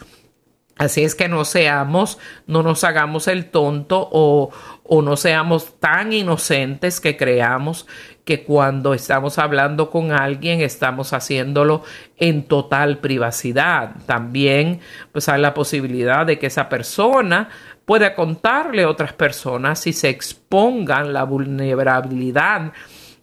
Así 0.77 1.05
es 1.05 1.15
que 1.15 1.29
no 1.29 1.45
seamos, 1.45 2.19
no 2.49 2.65
nos 2.65 2.83
hagamos 2.83 3.29
el 3.29 3.47
tonto 3.47 4.09
o, 4.11 4.51
o 4.83 5.03
no 5.03 5.17
seamos 5.17 5.79
tan 5.79 6.13
inocentes 6.13 7.01
que 7.01 7.17
creamos 7.17 7.87
que 8.25 8.43
cuando 8.43 8.95
estamos 8.95 9.39
hablando 9.39 9.91
con 9.91 10.11
alguien 10.11 10.61
estamos 10.63 11.13
haciéndolo 11.13 11.83
en 12.17 12.45
total 12.45 12.99
privacidad. 12.99 13.93
También 14.07 14.81
pues 15.13 15.29
hay 15.29 15.41
la 15.41 15.55
posibilidad 15.55 16.27
de 16.27 16.39
que 16.39 16.47
esa 16.47 16.69
persona 16.69 17.51
pueda 17.85 18.15
contarle 18.15 18.83
a 18.83 18.89
otras 18.89 19.13
personas 19.13 19.87
y 19.87 19.93
se 19.93 20.09
expongan 20.09 21.13
la 21.13 21.25
vulnerabilidad 21.25 22.73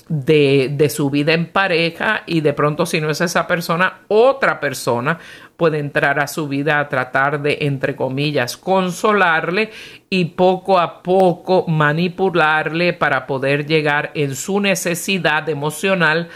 de, 0.08 0.70
de, 0.74 0.90
su 0.90 1.10
vida 1.10 1.34
en 1.34 1.48
pareja 1.48 2.24
y 2.26 2.42
de 2.42 2.52
pronto 2.54 2.86
si 2.86 3.00
no 3.00 3.10
es 3.10 3.22
esa 3.22 3.48
persona, 3.48 4.02
otra 4.10 4.60
persona 4.60 5.18
puede 5.62 5.78
entrar 5.78 6.20
a 6.20 6.26
su 6.26 6.48
vida 6.48 6.80
a 6.80 6.90
tratar 6.90 7.40
de, 7.40 7.60
entre 7.62 7.96
comillas, 7.96 8.58
consolarle 8.58 9.70
y 10.10 10.26
poco 10.26 10.80
a 10.80 11.04
poco 11.04 11.68
manipularle 11.68 12.94
para 12.94 13.28
poder 13.28 13.68
llegar 13.68 14.10
en 14.16 14.36
su 14.36 14.60
necesidad 14.60 15.48
emocional 15.50 16.30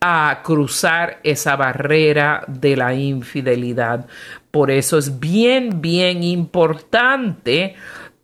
a 0.00 0.40
cruzar 0.42 1.20
esa 1.22 1.54
barrera 1.54 2.42
de 2.48 2.76
la 2.76 2.94
infidelidad. 2.94 4.08
Por 4.50 4.72
eso 4.72 4.98
es 4.98 5.20
bien, 5.20 5.80
bien 5.80 6.24
importante 6.24 7.76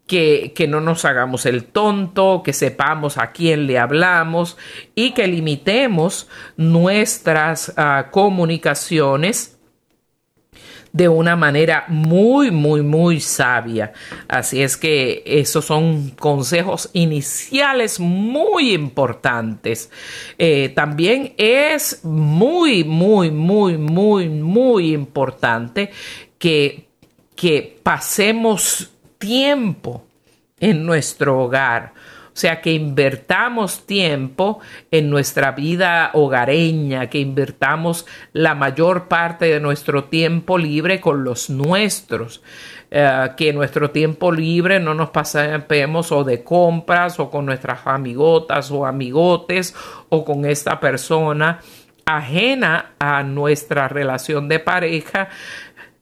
que, 0.09 0.67
no 0.69 0.81
nos 0.81 1.05
hagamos 1.05 1.47
el 1.47 1.63
tonto, 1.63 2.43
que 2.45 2.53
sepamos 2.53 3.19
a 3.19 3.31
quién 3.31 3.69
le 3.69 3.79
hablamos 3.79 4.59
y 4.97 5.13
que 5.13 5.29
limitemos 5.29 6.29
nuestras 6.57 7.73
ah, 7.77 8.09
comunicaciones 8.11 9.60
de 10.93 11.09
una 11.09 11.37
manera 11.37 11.85
muy, 11.89 12.51
muy, 12.51 12.83
muy 12.83 13.21
sabia. 13.21 13.93
Así 14.29 14.63
es 14.63 14.77
que 14.77 15.23
esos 15.25 15.65
son 15.65 16.11
consejos 16.11 16.91
iniciales 16.93 18.01
muy 18.01 18.73
importantes. 18.73 19.91
Eh, 20.39 20.71
también 20.75 21.35
es 21.37 22.05
muy, 22.05 22.85
muy, 22.85 23.31
muy, 23.31 23.79
muy, 23.79 24.29
muy 24.29 24.93
importante 24.93 25.91
que, 26.39 26.89
que 27.37 27.79
pasemos 27.83 28.91
tiempo 29.19 30.05
en 30.59 30.85
nuestro 30.85 31.41
hogar. 31.41 31.93
O 32.33 32.37
sea, 32.41 32.61
que 32.61 32.73
invertamos 32.73 33.87
tiempo 33.87 34.61
en 34.91 35.11
nuestra 35.11 35.53
vida 35.53 36.11
hogareña, 36.15 37.11
que 37.11 37.19
invertamos 37.19 38.07
la 38.33 38.55
mayor 38.55 39.09
parte 39.09 39.47
de 39.47 39.61
nuestro 39.61 40.05
tiempo 40.05 40.57
libre 40.57 41.01
con 41.01 41.25
los 41.25 41.51
nuestros. 41.51 42.43
Eh, 42.93 43.31
que 43.37 43.53
nuestro 43.53 43.91
tiempo 43.91 44.33
libre 44.33 44.81
no 44.81 44.95
nos 44.95 45.11
pasemos 45.11 46.11
o 46.11 46.25
de 46.25 46.43
compras 46.43 47.21
o 47.21 47.31
con 47.31 47.47
nuestras 47.47 47.87
amigotas 47.87 48.73
o 48.73 48.85
amigotes 48.85 49.77
o 50.09 50.25
con 50.25 50.45
esta 50.45 50.81
persona 50.81 51.61
ajena 52.17 52.93
a 52.99 53.23
nuestra 53.23 53.89
relación 53.89 54.49
de 54.49 54.59
pareja, 54.59 55.29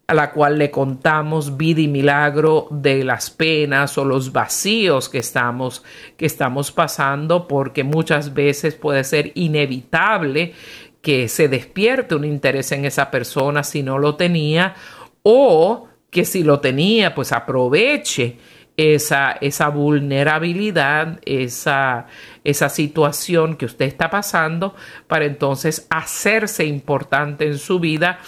a 0.09 0.15
la 0.15 0.31
cual 0.31 0.57
le 0.57 0.71
contamos 0.71 1.59
vida 1.59 1.83
y 1.83 1.87
milagro 1.87 2.67
de 2.71 3.05
las 3.05 3.31
penas 3.31 3.99
o 3.99 4.07
los 4.07 4.33
vacíos 4.33 5.11
que 5.11 5.19
estamos, 5.19 5.85
que 6.17 6.25
estamos 6.25 6.73
pasando, 6.73 7.47
porque 7.47 7.85
muchas 7.85 8.33
veces 8.33 8.75
puede 8.75 9.05
ser 9.05 9.33
inevitable 9.35 10.55
que 11.03 11.29
se 11.29 11.49
despierte 11.49 12.15
un 12.15 12.25
interés 12.25 12.73
en 12.73 12.87
esa 12.87 13.11
persona 13.11 13.63
si 13.63 13.83
no 13.83 13.99
lo 13.99 14.17
tenía 14.17 14.75
o 15.23 15.89
que 16.11 16.25
si 16.25 16.43
lo 16.43 16.59
tenía, 16.61 17.15
pues 17.15 17.31
aproveche 17.33 18.39
esa, 18.79 19.33
esa 19.43 19.69
vulnerabilidad, 19.69 21.21
esa, 21.27 22.07
esa 22.45 22.71
situación 22.71 23.57
que 23.57 23.67
usted 23.67 23.85
está 23.85 24.09
pasando 24.09 24.75
para 25.07 25.27
entonces 25.27 25.87
hacerse 25.91 26.65
importante 26.65 27.47
en 27.47 27.59
su 27.59 27.79
vida 27.79 28.21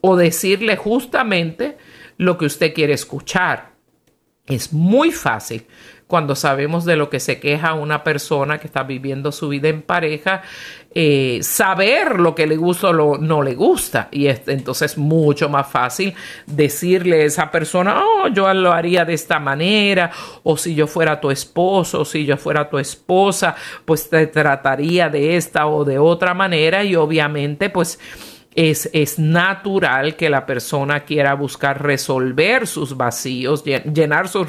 o 0.00 0.16
decirle 0.16 0.76
justamente 0.76 1.78
lo 2.16 2.38
que 2.38 2.46
usted 2.46 2.74
quiere 2.74 2.94
escuchar. 2.94 3.72
Es 4.46 4.72
muy 4.72 5.12
fácil 5.12 5.66
cuando 6.08 6.34
sabemos 6.34 6.86
de 6.86 6.96
lo 6.96 7.10
que 7.10 7.20
se 7.20 7.38
queja 7.38 7.74
una 7.74 8.02
persona 8.02 8.58
que 8.58 8.66
está 8.66 8.82
viviendo 8.82 9.30
su 9.30 9.50
vida 9.50 9.68
en 9.68 9.82
pareja, 9.82 10.40
eh, 10.94 11.40
saber 11.42 12.18
lo 12.18 12.34
que 12.34 12.46
le 12.46 12.56
gusta 12.56 12.88
o 12.88 12.92
lo, 12.94 13.18
no 13.18 13.42
le 13.42 13.54
gusta. 13.54 14.08
Y 14.10 14.26
es 14.26 14.40
entonces 14.48 14.96
mucho 14.96 15.50
más 15.50 15.68
fácil 15.68 16.14
decirle 16.46 17.20
a 17.20 17.24
esa 17.26 17.50
persona, 17.50 18.02
oh, 18.02 18.28
yo 18.28 18.52
lo 18.54 18.72
haría 18.72 19.04
de 19.04 19.12
esta 19.12 19.38
manera, 19.38 20.10
o 20.44 20.56
si 20.56 20.74
yo 20.74 20.86
fuera 20.86 21.20
tu 21.20 21.30
esposo, 21.30 22.00
o 22.00 22.04
si 22.06 22.24
yo 22.24 22.38
fuera 22.38 22.70
tu 22.70 22.78
esposa, 22.78 23.54
pues 23.84 24.08
te 24.08 24.26
trataría 24.28 25.10
de 25.10 25.36
esta 25.36 25.66
o 25.66 25.84
de 25.84 25.98
otra 25.98 26.32
manera. 26.32 26.84
Y 26.84 26.96
obviamente, 26.96 27.68
pues 27.68 28.00
es, 28.58 29.18
natural 29.20 30.16
que 30.16 30.28
la 30.28 30.44
persona 30.44 31.04
quiera 31.04 31.34
buscar 31.34 31.80
resolver 31.80 32.66
sus 32.66 32.96
vacíos, 32.96 33.62
llenar 33.64 34.28
sus 34.28 34.48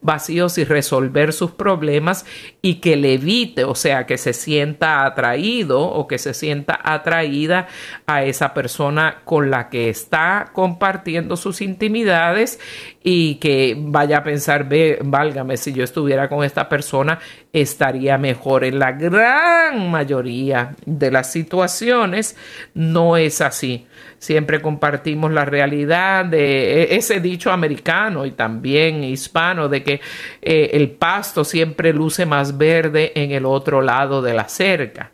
vacíos 0.00 0.56
y 0.56 0.64
resolver 0.64 1.32
sus 1.32 1.50
problemas 1.50 2.24
y 2.62 2.76
que 2.76 2.94
le 2.94 3.14
evite, 3.14 3.64
o 3.64 3.74
sea, 3.74 4.06
que 4.06 4.18
se 4.18 4.34
sienta 4.34 5.04
atraído 5.04 5.80
o 5.80 6.06
que 6.06 6.18
se 6.18 6.32
sienta 6.32 6.78
atraída 6.80 7.66
a 8.06 8.22
esa 8.22 8.54
persona 8.54 9.22
con 9.24 9.50
la 9.50 9.68
que 9.68 9.88
está 9.88 10.50
compartiendo 10.52 11.36
sus 11.36 11.60
intimidades 11.60 12.60
y 13.02 13.36
que 13.36 13.76
vaya 13.78 14.18
a 14.18 14.22
pensar, 14.22 14.68
ve, 14.68 14.98
válgame, 15.02 15.56
si 15.56 15.72
yo 15.72 15.82
estuviera 15.82 16.28
con 16.28 16.44
esta 16.44 16.68
persona, 16.68 17.18
estaría 17.52 18.18
mejor. 18.18 18.64
En 18.64 18.78
la 18.78 18.92
gran 18.92 19.90
mayoría 19.90 20.76
de 20.84 21.10
las 21.10 21.32
situaciones 21.32 22.36
no 22.74 23.16
es 23.16 23.40
así. 23.40 23.86
Siempre 24.18 24.60
compartimos 24.60 25.32
la 25.32 25.46
realidad 25.46 26.26
de 26.26 26.82
e, 26.82 26.96
ese 26.96 27.20
dicho 27.20 27.50
americano 27.50 28.26
y 28.26 28.32
también 28.32 29.02
hispano 29.02 29.68
de 29.68 29.82
que 29.82 30.00
eh, 30.42 30.70
el 30.74 30.90
pasto 30.90 31.42
siempre 31.42 31.94
luce 31.94 32.26
más 32.26 32.58
verde 32.58 33.12
en 33.14 33.30
el 33.30 33.46
otro 33.46 33.80
lado 33.80 34.20
de 34.20 34.34
la 34.34 34.48
cerca 34.48 35.10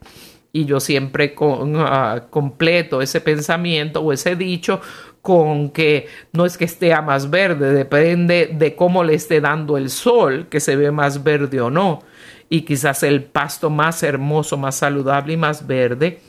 y 0.56 0.64
yo 0.64 0.80
siempre 0.80 1.34
ah, 1.38 2.22
completo 2.30 3.02
ese 3.02 3.20
pensamiento 3.20 4.00
o 4.00 4.10
ese 4.10 4.36
dicho 4.36 4.80
con 5.26 5.70
que 5.70 6.06
no 6.32 6.46
es 6.46 6.56
que 6.56 6.66
esté 6.66 6.94
más 7.02 7.30
verde, 7.30 7.72
depende 7.72 8.48
de 8.52 8.76
cómo 8.76 9.02
le 9.02 9.14
esté 9.14 9.40
dando 9.40 9.76
el 9.76 9.90
sol, 9.90 10.46
que 10.48 10.60
se 10.60 10.76
ve 10.76 10.92
más 10.92 11.24
verde 11.24 11.60
o 11.60 11.68
no. 11.68 12.04
Y 12.48 12.60
quizás 12.60 13.02
el 13.02 13.24
pasto 13.24 13.68
más 13.68 14.04
hermoso, 14.04 14.56
más 14.56 14.76
saludable 14.76 15.32
y 15.32 15.36
más 15.36 15.66
verde 15.66 16.20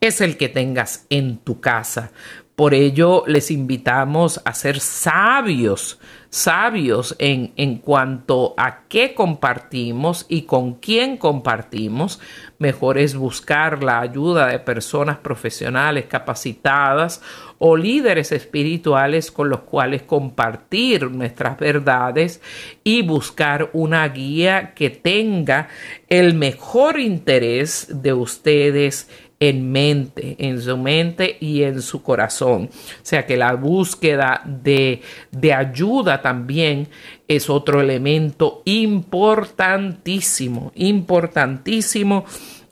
es 0.00 0.22
el 0.22 0.38
que 0.38 0.48
tengas 0.48 1.04
en 1.10 1.36
tu 1.36 1.60
casa. 1.60 2.12
Por 2.54 2.74
ello 2.74 3.24
les 3.26 3.50
invitamos 3.50 4.40
a 4.44 4.52
ser 4.52 4.78
sabios, 4.78 5.98
sabios 6.28 7.16
en, 7.18 7.54
en, 7.56 7.78
cuanto 7.78 8.52
a 8.58 8.80
qué 8.88 9.14
compartimos 9.14 10.26
y 10.28 10.42
con 10.42 10.74
quién 10.74 11.16
compartimos. 11.16 12.20
Mejor 12.58 12.98
es 12.98 13.16
buscar 13.16 13.82
la 13.82 14.00
ayuda 14.00 14.48
de 14.48 14.58
personas 14.58 15.16
profesionales 15.16 16.04
capacitadas 16.08 17.22
o 17.58 17.74
líderes 17.74 18.32
espirituales 18.32 19.30
con 19.30 19.48
los 19.48 19.60
cuales 19.60 20.02
compartir 20.02 21.10
nuestras 21.10 21.58
verdades 21.58 22.42
y 22.84 23.00
buscar 23.00 23.70
una 23.72 24.06
guía 24.08 24.74
que 24.74 24.90
tenga 24.90 25.68
el 26.08 26.34
mejor 26.34 27.00
interés 27.00 28.02
de 28.02 28.12
ustedes 28.12 29.08
en 29.42 29.72
mente, 29.72 30.36
en 30.38 30.62
su 30.62 30.76
mente 30.76 31.36
y 31.40 31.64
en 31.64 31.82
su 31.82 32.00
corazón. 32.00 32.70
O 32.72 33.00
sea 33.02 33.26
que 33.26 33.36
la 33.36 33.54
búsqueda 33.54 34.40
de, 34.46 35.02
de 35.32 35.52
ayuda 35.52 36.22
también 36.22 36.86
es 37.26 37.50
otro 37.50 37.80
elemento 37.80 38.62
importantísimo, 38.64 40.70
importantísimo 40.76 42.24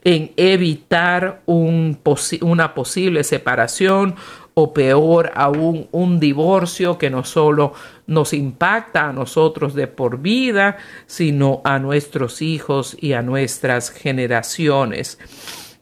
en 0.05 0.31
evitar 0.37 1.43
un 1.47 1.99
una 2.43 2.73
posible 2.73 3.25
separación 3.25 4.15
o 4.55 4.73
peor 4.73 5.33
aún 5.35 5.89
un 5.91 6.21
divorcio 6.21 6.99
que 6.99 7.11
no 7.11 7.25
solo 7.25 7.73
nos 8.07 8.33
impacta 8.33 9.09
a 9.09 9.13
nosotros 9.13 9.75
de 9.75 9.89
por 9.89 10.21
vida, 10.21 10.77
sino 11.07 11.63
a 11.65 11.81
nuestros 11.81 12.43
hijos 12.43 12.97
y 13.01 13.15
a 13.15 13.23
nuestras 13.23 13.91
generaciones. 13.91 15.19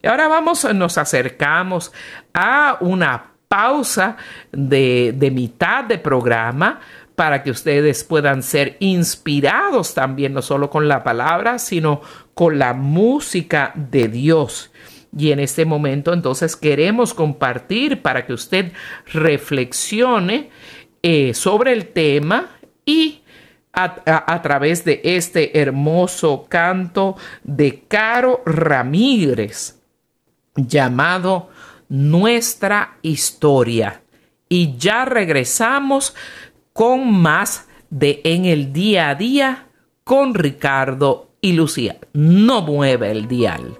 Y 0.01 0.07
ahora 0.07 0.27
vamos, 0.27 0.65
nos 0.73 0.97
acercamos 0.97 1.91
a 2.33 2.77
una 2.79 3.31
pausa 3.47 4.17
de, 4.51 5.13
de 5.15 5.31
mitad 5.31 5.83
de 5.83 5.97
programa 5.97 6.79
para 7.15 7.43
que 7.43 7.51
ustedes 7.51 8.05
puedan 8.05 8.43
ser 8.43 8.77
inspirados 8.79 9.93
también, 9.93 10.33
no 10.33 10.41
solo 10.41 10.69
con 10.69 10.87
la 10.87 11.03
palabra, 11.03 11.59
sino 11.59 12.01
con 12.33 12.59
la 12.59 12.73
música 12.73 13.73
de 13.75 14.07
Dios. 14.07 14.71
Y 15.17 15.31
en 15.31 15.39
este 15.39 15.65
momento 15.65 16.13
entonces 16.13 16.55
queremos 16.55 17.13
compartir 17.13 18.01
para 18.01 18.25
que 18.25 18.33
usted 18.33 18.71
reflexione 19.11 20.49
eh, 21.01 21.33
sobre 21.33 21.73
el 21.73 21.87
tema 21.87 22.51
y 22.85 23.21
a, 23.73 24.41
través 24.41 24.83
de 24.83 24.99
este 25.03 25.59
hermoso 25.59 26.47
canto 26.49 27.15
de 27.43 27.83
Caro 27.87 28.41
Ramírez 28.45 29.78
llamado 30.67 31.49
Nuestra 31.89 32.97
historia. 33.01 34.01
Y 34.47 34.77
ya 34.77 35.05
regresamos 35.05 36.15
con 36.73 37.11
más 37.11 37.67
de 37.89 38.21
En 38.23 38.45
el 38.45 38.71
día 38.73 39.09
a 39.09 39.15
día 39.15 39.67
con 40.03 40.33
Ricardo 40.33 41.29
y 41.41 41.53
Lucía. 41.53 41.97
No 42.13 42.61
mueve 42.61 43.11
el 43.11 43.27
dial. 43.27 43.77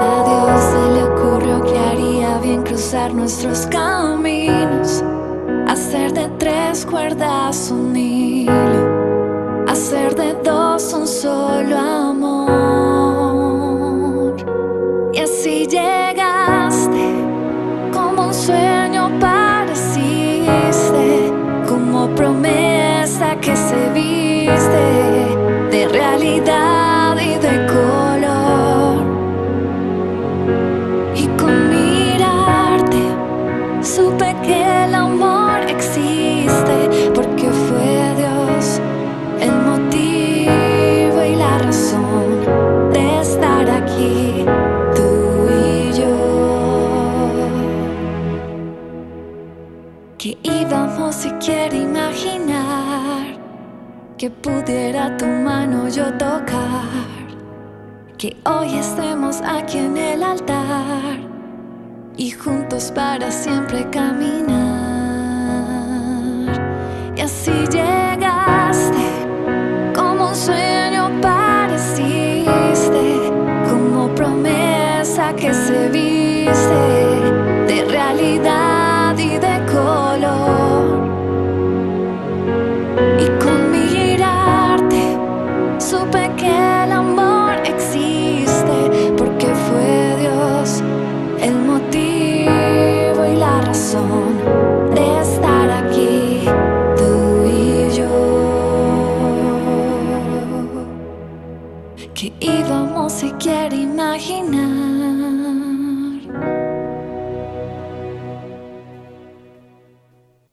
A 0.00 0.24
Dios 0.28 0.60
se 0.72 0.82
le 0.94 1.02
ocurrió 1.04 1.60
que 1.62 1.78
haría 1.78 2.38
bien 2.38 2.62
cruzar 2.62 3.12
nuestros 3.14 3.66
caminos, 3.66 5.04
hacer 5.66 6.12
de 6.12 6.28
tres 6.38 6.86
cuerdas 6.86 7.70
pudiera 54.68 55.16
tu 55.16 55.24
mano 55.24 55.88
yo 55.88 56.12
tocar, 56.18 56.84
que 58.18 58.36
hoy 58.44 58.76
estemos 58.76 59.40
aquí 59.40 59.78
en 59.78 59.96
el 59.96 60.22
altar 60.22 61.20
y 62.18 62.30
juntos 62.32 62.92
para 62.94 63.30
siempre 63.30 63.88
caminar. 63.88 64.67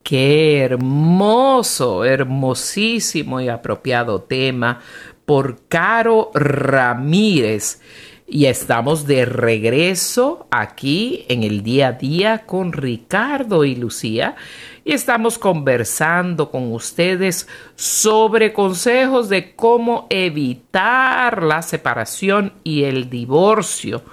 Qué 0.06 0.60
hermoso, 0.60 2.06
hermosísimo 2.06 3.42
y 3.42 3.50
apropiado 3.50 4.22
tema 4.22 4.80
por 5.26 5.68
Caro 5.68 6.30
Ramírez. 6.36 7.82
Y 8.28 8.46
estamos 8.46 9.08
de 9.08 9.26
regreso 9.26 10.46
aquí 10.52 11.26
en 11.28 11.42
el 11.42 11.64
día 11.64 11.88
a 11.88 11.92
día 11.94 12.46
con 12.46 12.72
Ricardo 12.72 13.66
y 13.66 13.74
Lucía 13.76 14.36
y 14.84 14.94
estamos 14.94 15.40
conversando 15.40 16.52
con 16.52 16.72
ustedes 16.72 17.48
sobre 17.74 18.54
consejos 18.54 19.28
de 19.28 19.56
cómo 19.56 20.06
evitar 20.12 21.42
la 21.42 21.64
separación 21.64 22.54
y 22.64 22.84
el 22.84 23.10
divorcio. 23.10 24.04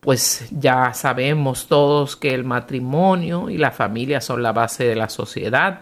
Pues 0.00 0.46
ya 0.50 0.94
sabemos 0.94 1.66
todos 1.66 2.16
que 2.16 2.32
el 2.32 2.44
matrimonio 2.44 3.50
y 3.50 3.58
la 3.58 3.70
familia 3.70 4.20
son 4.20 4.42
la 4.42 4.52
base 4.52 4.84
de 4.84 4.94
la 4.94 5.08
sociedad. 5.08 5.80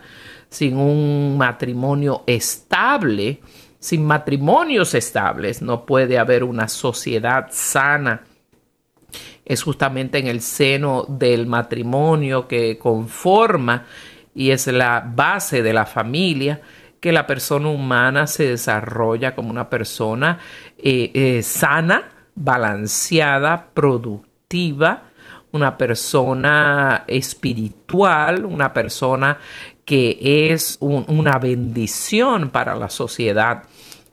Sin 0.48 0.76
un 0.78 1.36
matrimonio 1.36 2.24
estable, 2.26 3.40
sin 3.78 4.04
matrimonios 4.06 4.94
estables, 4.94 5.60
no 5.60 5.84
puede 5.84 6.18
haber 6.18 6.44
una 6.44 6.68
sociedad 6.68 7.48
sana. 7.50 8.22
Es 9.44 9.62
justamente 9.62 10.18
en 10.18 10.26
el 10.26 10.40
seno 10.40 11.04
del 11.08 11.46
matrimonio 11.46 12.48
que 12.48 12.78
conforma 12.78 13.84
y 14.34 14.50
es 14.50 14.66
la 14.66 15.04
base 15.06 15.62
de 15.62 15.72
la 15.72 15.86
familia 15.86 16.60
que 17.00 17.12
la 17.12 17.26
persona 17.26 17.68
humana 17.68 18.26
se 18.26 18.48
desarrolla 18.48 19.34
como 19.34 19.50
una 19.50 19.70
persona 19.70 20.38
eh, 20.78 21.10
eh, 21.14 21.42
sana, 21.42 22.15
balanceada, 22.36 23.70
productiva, 23.74 25.10
una 25.52 25.76
persona 25.76 27.04
espiritual, 27.08 28.44
una 28.44 28.72
persona 28.72 29.38
que 29.84 30.50
es 30.50 30.76
un, 30.80 31.04
una 31.08 31.38
bendición 31.38 32.50
para 32.50 32.76
la 32.76 32.90
sociedad. 32.90 33.64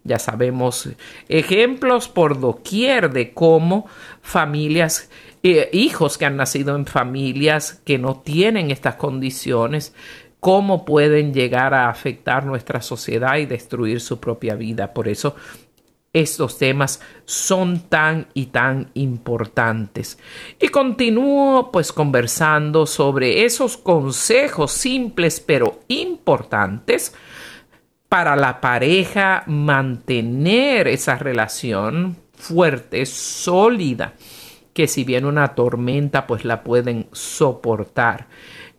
Ya 0.06 0.20
sabemos 0.20 0.90
ejemplos 1.30 2.10
por 2.10 2.40
doquier 2.40 3.12
de 3.12 3.34
cómo 3.34 3.88
familias, 4.22 5.10
eh, 5.44 5.70
hijos 5.74 6.18
que 6.18 6.26
han 6.26 6.38
nacido 6.38 6.76
en 6.76 6.86
familias 6.86 7.82
que 7.86 7.98
no 7.98 8.20
tienen 8.20 8.72
estas 8.72 8.96
condiciones, 8.96 9.94
cómo 10.40 10.84
pueden 10.84 11.34
llegar 11.34 11.74
a 11.74 11.90
afectar 11.90 12.46
nuestra 12.46 12.82
sociedad 12.82 13.38
y 13.38 13.46
destruir 13.46 14.02
su 14.02 14.20
propia 14.20 14.56
vida. 14.56 14.94
Por 14.94 15.08
eso 15.08 15.38
estos 16.13 16.60
temas 16.60 17.02
son 17.26 17.89
tan 17.89 18.28
y 18.36 18.45
tan 18.47 18.91
importantes. 18.93 20.19
Y 20.62 20.67
continúo 20.67 21.71
pues 21.71 21.91
conversando 21.91 22.86
sobre 22.86 23.45
esos 23.45 23.78
consejos 23.78 24.71
simples 24.71 25.39
pero 25.39 25.80
importantes 25.88 27.13
para 28.08 28.36
la 28.36 28.62
pareja 28.62 29.43
mantener 29.47 30.88
esa 30.88 31.15
relación 31.15 32.15
fuerte, 32.36 33.08
sólida, 33.08 34.13
que 34.71 34.88
si 34.88 35.04
viene 35.04 35.28
una 35.28 35.56
tormenta 35.56 36.28
pues 36.28 36.45
la 36.45 36.63
pueden 36.63 37.08
soportar. 37.12 38.28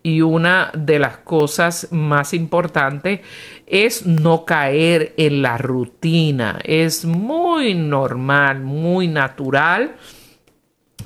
Y 0.05 0.21
una 0.21 0.69
de 0.77 0.99
las 0.99 1.17
cosas 1.17 1.87
más 1.89 2.35
importantes 2.35 3.21
es 3.65 4.05
no 4.05 4.45
caer 4.45 5.15
en 5.17 5.41
la 5.41 5.57
rutina. 5.57 6.59
Es 6.63 7.05
muy 7.05 7.73
normal, 7.73 8.61
muy 8.61 9.07
natural 9.07 9.95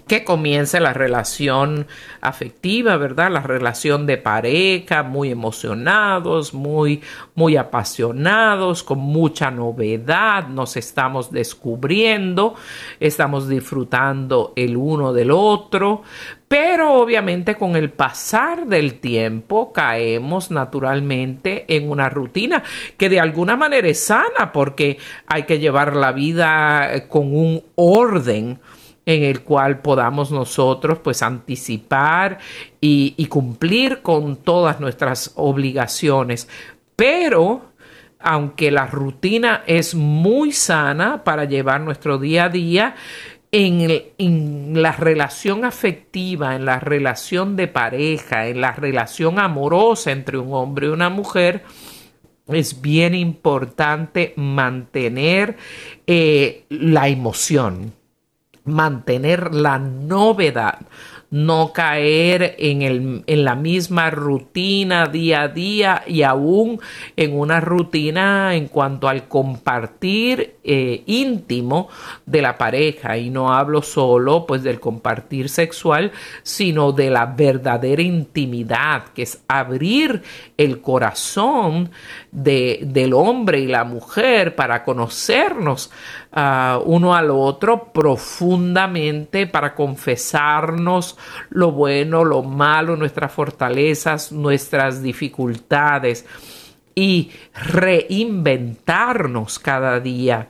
que 0.10 0.26
comience 0.26 0.80
la 0.80 0.92
relación 0.92 1.88
afectiva, 2.20 2.98
¿verdad? 2.98 3.32
La 3.32 3.42
relación 3.42 4.06
de 4.08 4.18
pareja, 4.18 5.04
muy 5.04 5.30
emocionados, 5.30 6.54
muy, 6.54 7.02
muy 7.36 7.56
apasionados, 7.56 8.84
con 8.84 8.98
mucha 8.98 9.52
novedad, 9.52 10.48
nos 10.48 10.76
estamos 10.78 11.32
descubriendo, 11.32 12.56
estamos 13.00 13.48
disfrutando 13.48 14.52
el 14.56 14.76
uno 14.76 15.14
del 15.14 15.30
otro, 15.32 16.02
pero 16.50 16.96
obviamente 16.96 17.56
con 17.56 17.76
el 17.76 17.92
pasar 17.92 18.66
del 18.66 19.00
tiempo 19.00 19.72
caemos 19.72 20.50
naturalmente 20.50 21.64
en 21.68 21.92
una 21.92 22.10
rutina 22.10 22.64
que 22.98 23.08
de 23.08 23.20
alguna 23.20 23.56
manera 23.56 23.88
es 23.88 24.00
sana 24.00 24.52
porque 24.52 24.98
hay 25.28 25.44
que 25.44 25.60
llevar 25.60 25.96
la 25.96 26.12
vida 26.12 27.08
con 27.08 27.36
un 27.38 27.64
orden 27.76 28.60
en 29.06 29.24
el 29.24 29.42
cual 29.44 29.82
podamos 29.82 30.32
nosotros 30.32 30.98
pues 31.04 31.22
anticipar 31.22 32.40
y, 32.82 33.14
y 33.16 33.28
cumplir 33.28 34.02
con 34.02 34.38
todas 34.38 34.80
nuestras 34.80 35.34
obligaciones. 35.36 36.50
Pero 36.96 37.70
aunque 38.20 38.72
la 38.72 38.88
rutina 38.88 39.64
es 39.68 39.94
muy 39.94 40.52
sana 40.52 41.24
para 41.24 41.46
llevar 41.46 41.82
nuestro 41.82 42.18
día 42.18 42.46
a 42.46 42.50
día, 42.50 42.96
en, 43.52 44.82
la 44.82 44.92
relación 44.92 45.66
afectiva, 45.66 46.56
en 46.56 46.66
la 46.66 46.80
relación 46.80 47.56
de 47.56 47.68
pareja, 47.68 48.48
en 48.48 48.62
la 48.62 48.74
relación 48.74 49.40
amorosa 49.40 50.12
entre 50.12 50.38
un 50.38 50.54
hombre 50.54 50.88
y 50.88 50.92
una 50.92 51.10
mujer, 51.10 51.64
es 52.48 52.82
bien 52.82 53.16
importante 53.16 54.34
mantener 54.36 55.58
eh, 56.08 56.66
la 56.70 57.08
emoción, 57.08 57.94
mantener 58.66 59.54
la 59.54 59.80
novedad, 59.80 60.80
no 61.32 61.74
caer 61.74 62.56
en, 62.58 62.82
el, 62.82 63.24
en, 63.28 63.46
la 63.46 63.56
misma 63.56 64.10
rutina 64.10 65.06
día 65.06 65.44
a 65.44 65.48
día 65.48 66.04
y 66.08 66.24
aún 66.24 66.80
en 67.16 67.38
una 67.38 67.62
rutina 67.62 68.56
en 68.56 68.68
cuanto 68.68 69.08
al 69.08 69.28
compartir 69.28 70.56
eh, 70.64 71.04
íntimo 71.06 71.90
de 72.26 72.42
la 72.42 72.58
pareja. 72.58 73.18
Y 73.18 73.30
no 73.30 73.54
hablo 73.54 73.84
solo 73.84 74.46
pues 74.48 74.64
del 74.64 74.80
compartir 74.80 75.50
sexual, 75.50 76.12
sino 76.42 76.92
de 76.94 77.12
la 77.12 77.28
verdadera 77.28 78.02
intimidad, 78.02 79.06
que 79.14 79.24
es 79.24 79.44
abrir 79.48 80.24
el 80.58 80.82
corazón 80.82 81.92
de, 82.32 82.80
del 82.84 83.14
hombre 83.14 83.60
y 83.60 83.68
la 83.68 83.84
mujer 83.84 84.56
para 84.56 84.84
conocernos 84.84 85.92
uh, 86.36 86.80
uno 86.86 87.16
al 87.16 87.30
otro 87.30 87.92
profundamente, 87.94 89.48
para 89.48 89.76
confesarnos 89.76 91.18
lo 91.50 91.72
bueno, 91.72 92.24
lo 92.24 92.44
malo, 92.44 92.96
nuestras 92.96 93.32
fortalezas, 93.32 94.32
nuestras 94.32 95.02
dificultades 95.02 96.26
y 96.96 97.32
reinventarnos 97.54 99.60
cada 99.60 100.00
día 100.00 100.48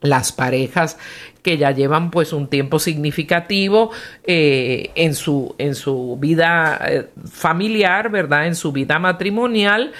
las 0.00 0.32
parejas 0.32 0.98
que 1.42 1.58
ya 1.58 1.70
llevan 1.70 2.10
pues 2.10 2.32
un 2.32 2.48
tiempo 2.48 2.78
significativo 2.78 3.90
eh, 4.24 4.90
en, 4.94 5.14
su, 5.14 5.54
en 5.58 5.74
su 5.74 6.16
vida 6.20 6.80
eh, 6.88 7.08
familiar, 7.30 8.10
¿verdad? 8.10 8.46
En 8.46 8.56
su 8.56 8.72
vida 8.72 8.98
matrimonial, 8.98 9.92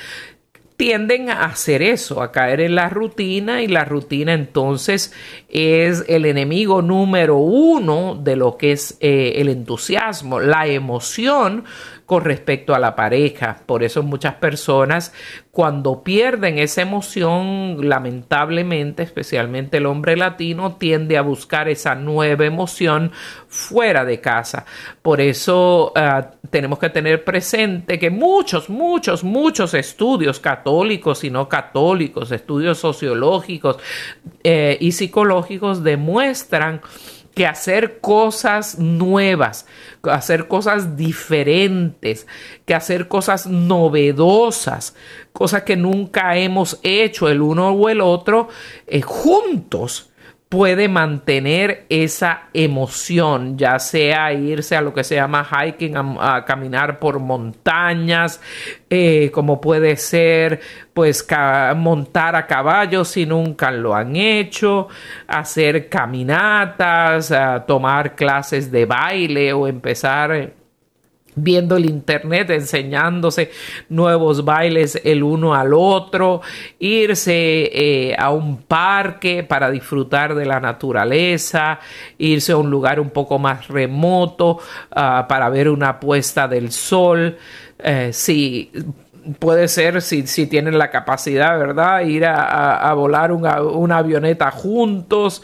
tienden 0.77 1.31
a 1.31 1.47
hacer 1.47 1.83
eso, 1.83 2.23
a 2.23 2.33
caer 2.33 2.61
en 2.61 2.75
la 2.75 2.89
rutina 2.89 3.63
y 3.63 3.67
la 3.67 3.85
rutina 3.85 4.35
entonces 4.35 5.13
es 5.49 6.05
el 6.09 6.27
enemigo 6.27 6.83
número 6.83 7.39
uno 7.39 8.15
de 8.23 8.37
lo 8.37 8.57
que 8.59 8.73
es 8.73 8.99
eh, 9.01 9.35
el 9.37 9.49
entusiasmo, 9.49 10.39
la 10.39 10.67
emoción 10.67 11.65
con 12.07 12.25
respecto 12.25 12.75
a 12.75 12.79
la 12.79 12.95
pareja. 12.95 13.59
Por 13.67 13.83
eso 13.83 14.03
muchas 14.03 14.35
personas 14.35 15.13
cuando 15.51 16.03
pierden 16.03 16.59
esa 16.59 16.83
emoción, 16.83 17.89
lamentablemente, 17.89 19.03
especialmente 19.03 19.79
el 19.79 19.87
hombre 19.87 20.17
latino, 20.17 20.77
tiende 20.77 21.17
a 21.17 21.23
buscar 21.23 21.69
esa 21.69 21.95
nueva 21.95 22.45
emoción 22.45 23.11
fuera 23.49 24.05
de 24.05 24.21
casa. 24.21 24.67
Por 25.03 25.21
eso 25.21 25.93
ah, 25.97 26.33
tenemos 26.51 26.79
que 26.79 26.91
tener 26.91 27.25
presente 27.25 27.99
que 27.99 28.11
muchos, 28.11 28.69
muchos, 28.69 29.25
muchos 29.25 29.75
estudios 29.75 30.41
católicos 30.41 31.25
y 31.25 31.31
no 31.31 31.49
católicos, 31.49 32.31
estudios 32.31 32.79
sociológicos 32.79 33.79
eh, 34.45 34.77
y 34.79 34.93
psicológicos 34.93 35.83
demuestran 35.83 36.83
que 37.37 37.47
hacer 37.47 38.01
cosas 38.01 38.79
nuevas, 38.79 39.67
hacer 40.05 40.49
cosas 40.49 40.97
diferentes, 40.97 42.27
que 42.65 42.75
hacer 42.75 43.09
cosas 43.09 43.47
novedosas, 43.47 44.97
cosas 45.35 45.65
que 45.65 45.77
nunca 45.77 46.39
hemos 46.39 46.81
hecho 46.83 47.29
el 47.29 47.43
uno 47.43 47.73
o 47.73 47.91
el 47.91 48.01
otro, 48.01 48.49
eh, 48.87 49.03
juntos 49.03 50.09
puede 50.57 50.89
mantener 50.89 51.85
esa 51.91 52.45
emoción, 52.55 53.59
ya 53.59 53.79
sea 53.79 54.33
irse 54.33 54.75
a 54.75 54.81
lo 54.81 54.95
que 54.95 55.05
se 55.05 55.17
llama 55.17 55.47
hiking, 55.47 55.97
a, 56.19 56.47
caminar 56.47 56.99
por 56.99 57.19
montañas, 57.19 58.41
eh, 58.89 59.31
como 59.35 59.61
puede 59.61 59.99
ser 59.99 60.61
pues 60.95 61.27
montar 61.77 62.37
a 62.37 62.47
caballo 62.47 63.05
si 63.05 63.27
nunca 63.27 63.71
lo 63.71 63.95
han 63.95 64.17
hecho, 64.17 64.89
hacer 65.27 65.91
caminatas, 65.91 67.31
tomar 67.67 68.15
clases 68.15 68.73
de 68.73 68.87
baile 68.87 69.53
o 69.53 69.69
empezar 69.69 70.55
viendo 71.37 71.77
el 71.77 71.85
internet, 71.85 72.51
enseñándose 72.51 73.51
nuevos 73.91 74.45
bailes 74.45 75.01
el 75.05 75.23
uno 75.23 75.55
al 75.55 75.73
otro, 75.75 76.41
irse 76.79 77.71
eh, 77.73 78.17
a 78.19 78.31
un 78.31 78.63
parque 78.63 79.45
para 79.45 79.71
disfrutar 79.71 80.35
de 80.35 80.47
la 80.47 80.59
naturaleza, 80.59 81.79
irse 82.19 82.53
a 82.53 82.57
un 82.57 82.71
lugar 82.71 82.99
un 82.99 83.11
poco 83.11 83.39
más 83.39 83.69
remoto 83.69 84.59
ah, 84.91 85.27
para 85.29 85.49
ver 85.51 85.69
una 85.69 86.01
puesta 86.01 86.49
del 86.49 86.73
sol. 86.73 87.37
Eh, 87.79 88.11
sí, 88.13 88.73
puede 89.39 89.69
ser 89.69 90.03
si, 90.03 90.27
si, 90.27 90.47
tienen 90.47 90.79
la 90.79 90.91
capacidad, 90.91 91.59
¿verdad? 91.59 92.03
Ir 92.03 92.25
a, 92.27 92.93
volar 92.95 93.33
una, 93.33 93.99
avioneta 93.99 94.51
juntos, 94.51 95.43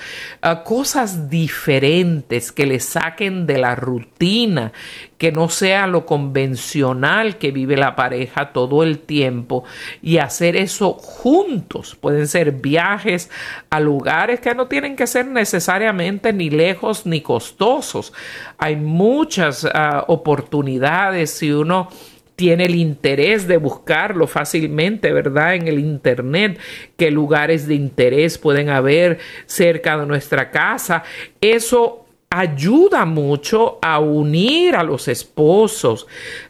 cosas 0.64 1.28
diferentes 1.28 2.52
que 2.52 2.66
le 2.66 2.80
saquen 2.80 3.46
de 3.46 3.58
la 3.58 3.74
rutina, 3.74 4.72
que 5.18 5.32
no 5.32 5.48
sea 5.48 5.86
lo 5.86 6.04
convencional 6.04 7.38
que 7.38 7.52
vive 7.52 7.76
la 7.76 7.94
pareja 7.94 8.52
todo 8.52 8.82
el 8.82 8.98
tiempo 8.98 9.64
y 10.02 10.18
hacer 10.18 10.56
eso 10.56 10.94
juntos. 10.94 11.96
Pueden 12.00 12.26
ser 12.26 12.52
viajes 12.52 13.30
a 13.70 13.80
lugares 13.80 14.40
que 14.40 14.54
no 14.54 14.66
tienen 14.66 14.96
que 14.96 15.06
ser 15.06 15.26
necesariamente 15.26 16.32
ni 16.32 16.50
lejos 16.50 17.06
ni 17.06 17.20
costosos. 17.20 18.12
Hay 18.58 18.76
muchas 18.76 19.64
ah, 19.72 20.04
oportunidades 20.08 21.30
si 21.30 21.52
uno 21.52 21.88
tiene 22.36 22.64
el 22.64 22.74
interés 22.74 23.46
de 23.46 23.56
buscarlo 23.56 24.26
fácilmente, 24.26 25.12
¿verdad? 25.12 25.54
En 25.54 25.68
el 25.68 25.78
Internet, 25.78 26.58
qué 26.96 27.10
lugares 27.10 27.66
de 27.66 27.74
interés 27.74 28.38
pueden 28.38 28.68
haber 28.68 29.18
cerca 29.46 29.98
de 29.98 30.06
nuestra 30.06 30.50
casa. 30.50 31.02
Eso 31.40 32.06
ayuda 32.30 33.04
mucho 33.04 33.78
a 33.82 34.00
unir 34.00 34.74
a 34.74 34.82
los 34.82 35.06
esposos 35.06 36.06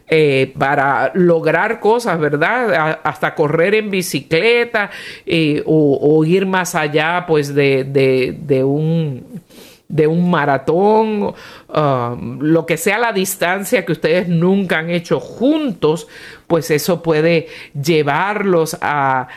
eh, 0.07 0.53
para 0.57 1.11
lograr 1.13 1.81
cosas, 1.81 2.17
¿verdad? 2.19 3.01
hasta 3.03 3.35
correr 3.35 3.75
en 3.75 3.91
bicicleta 3.91 4.89
eh, 5.25 5.61
o, 5.65 6.23
ir 6.23 6.45
más 6.45 6.73
allá, 6.75 7.25
pues, 7.27 7.53
de, 7.53 7.83
de 7.83 8.63
un 8.63 9.43
de 9.87 10.07
un 10.07 10.29
maratón, 10.29 11.33
um, 11.67 12.39
lo 12.39 12.65
que 12.65 12.77
sea 12.77 12.97
la 12.97 13.13
distancia 13.13 13.85
que 13.85 13.91
ustedes 13.91 14.27
nunca 14.27 14.79
han 14.79 14.89
hecho 14.89 15.19
juntos, 15.19 16.07
pues 16.47 16.71
eso 16.71 17.03
puede 17.03 17.47
llevarlos 17.79 18.77
a, 18.81 19.27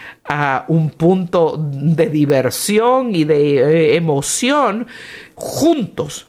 un 0.68 0.90
punto 0.90 1.56
de 1.56 2.08
diversión 2.08 3.14
y 3.14 3.22
de 3.22 3.58
eh, 3.58 3.96
emoción 3.96 4.88
juntos 5.34 6.26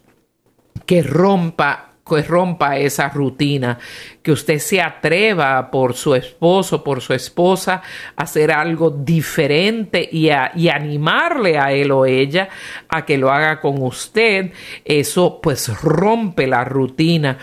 que 0.85 1.01
rompa 1.01 1.86
que 2.07 2.21
rompa 2.21 2.77
esa 2.77 3.09
rutina, 3.09 3.77
que 4.21 4.31
usted 4.31 4.59
se 4.59 4.81
atreva 4.81 5.69
por 5.69 5.93
su 5.93 6.15
esposo, 6.15 6.83
por 6.83 7.01
su 7.01 7.13
esposa, 7.13 7.81
a 8.15 8.23
hacer 8.23 8.51
algo 8.51 8.89
diferente 8.89 10.07
y, 10.11 10.29
a, 10.29 10.51
y 10.55 10.69
animarle 10.69 11.57
a 11.57 11.71
él 11.71 11.91
o 11.91 12.05
ella 12.05 12.49
a 12.89 13.05
que 13.05 13.17
lo 13.17 13.31
haga 13.31 13.59
con 13.59 13.81
usted. 13.81 14.51
Eso 14.85 15.39
pues 15.41 15.69
rompe 15.81 16.47
la 16.47 16.63
rutina 16.63 17.37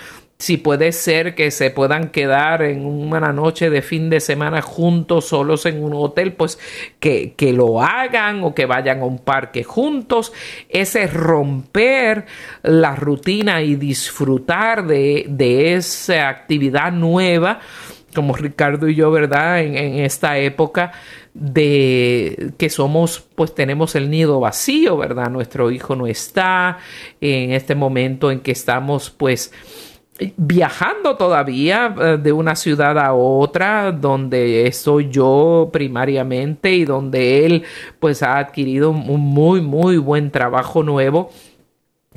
si 0.44 0.58
puede 0.58 0.92
ser 0.92 1.34
que 1.34 1.50
se 1.50 1.70
puedan 1.70 2.10
quedar 2.10 2.60
en 2.60 2.84
una 2.84 3.32
noche 3.32 3.70
de 3.70 3.80
fin 3.80 4.10
de 4.10 4.20
semana 4.20 4.60
juntos, 4.60 5.24
solos 5.24 5.64
en 5.64 5.82
un 5.82 5.94
hotel, 5.94 6.34
pues 6.34 6.58
que, 7.00 7.32
que 7.32 7.54
lo 7.54 7.80
hagan 7.80 8.44
o 8.44 8.54
que 8.54 8.66
vayan 8.66 9.00
a 9.00 9.06
un 9.06 9.20
parque 9.20 9.64
juntos. 9.64 10.34
Ese 10.68 11.06
romper 11.06 12.26
la 12.62 12.94
rutina 12.94 13.62
y 13.62 13.76
disfrutar 13.76 14.86
de, 14.86 15.24
de 15.30 15.76
esa 15.76 16.28
actividad 16.28 16.92
nueva, 16.92 17.60
como 18.14 18.34
Ricardo 18.34 18.86
y 18.86 18.96
yo, 18.96 19.10
¿verdad? 19.10 19.62
En, 19.62 19.78
en 19.78 20.00
esta 20.00 20.36
época 20.36 20.92
de 21.32 22.52
que 22.58 22.68
somos, 22.68 23.26
pues 23.34 23.54
tenemos 23.54 23.94
el 23.94 24.10
nido 24.10 24.40
vacío, 24.40 24.98
¿verdad? 24.98 25.30
Nuestro 25.30 25.70
hijo 25.70 25.96
no 25.96 26.06
está 26.06 26.80
en 27.22 27.52
este 27.52 27.74
momento 27.74 28.30
en 28.30 28.40
que 28.40 28.52
estamos, 28.52 29.08
pues, 29.08 29.50
viajando 30.36 31.16
todavía 31.16 31.94
eh, 32.00 32.18
de 32.22 32.32
una 32.32 32.54
ciudad 32.54 32.98
a 32.98 33.14
otra 33.14 33.90
donde 33.90 34.66
estoy 34.66 35.08
yo 35.10 35.70
primariamente 35.72 36.72
y 36.72 36.84
donde 36.84 37.44
él 37.44 37.64
pues 37.98 38.22
ha 38.22 38.38
adquirido 38.38 38.90
un 38.90 39.20
muy 39.20 39.60
muy 39.60 39.96
buen 39.96 40.30
trabajo 40.30 40.84
nuevo 40.84 41.30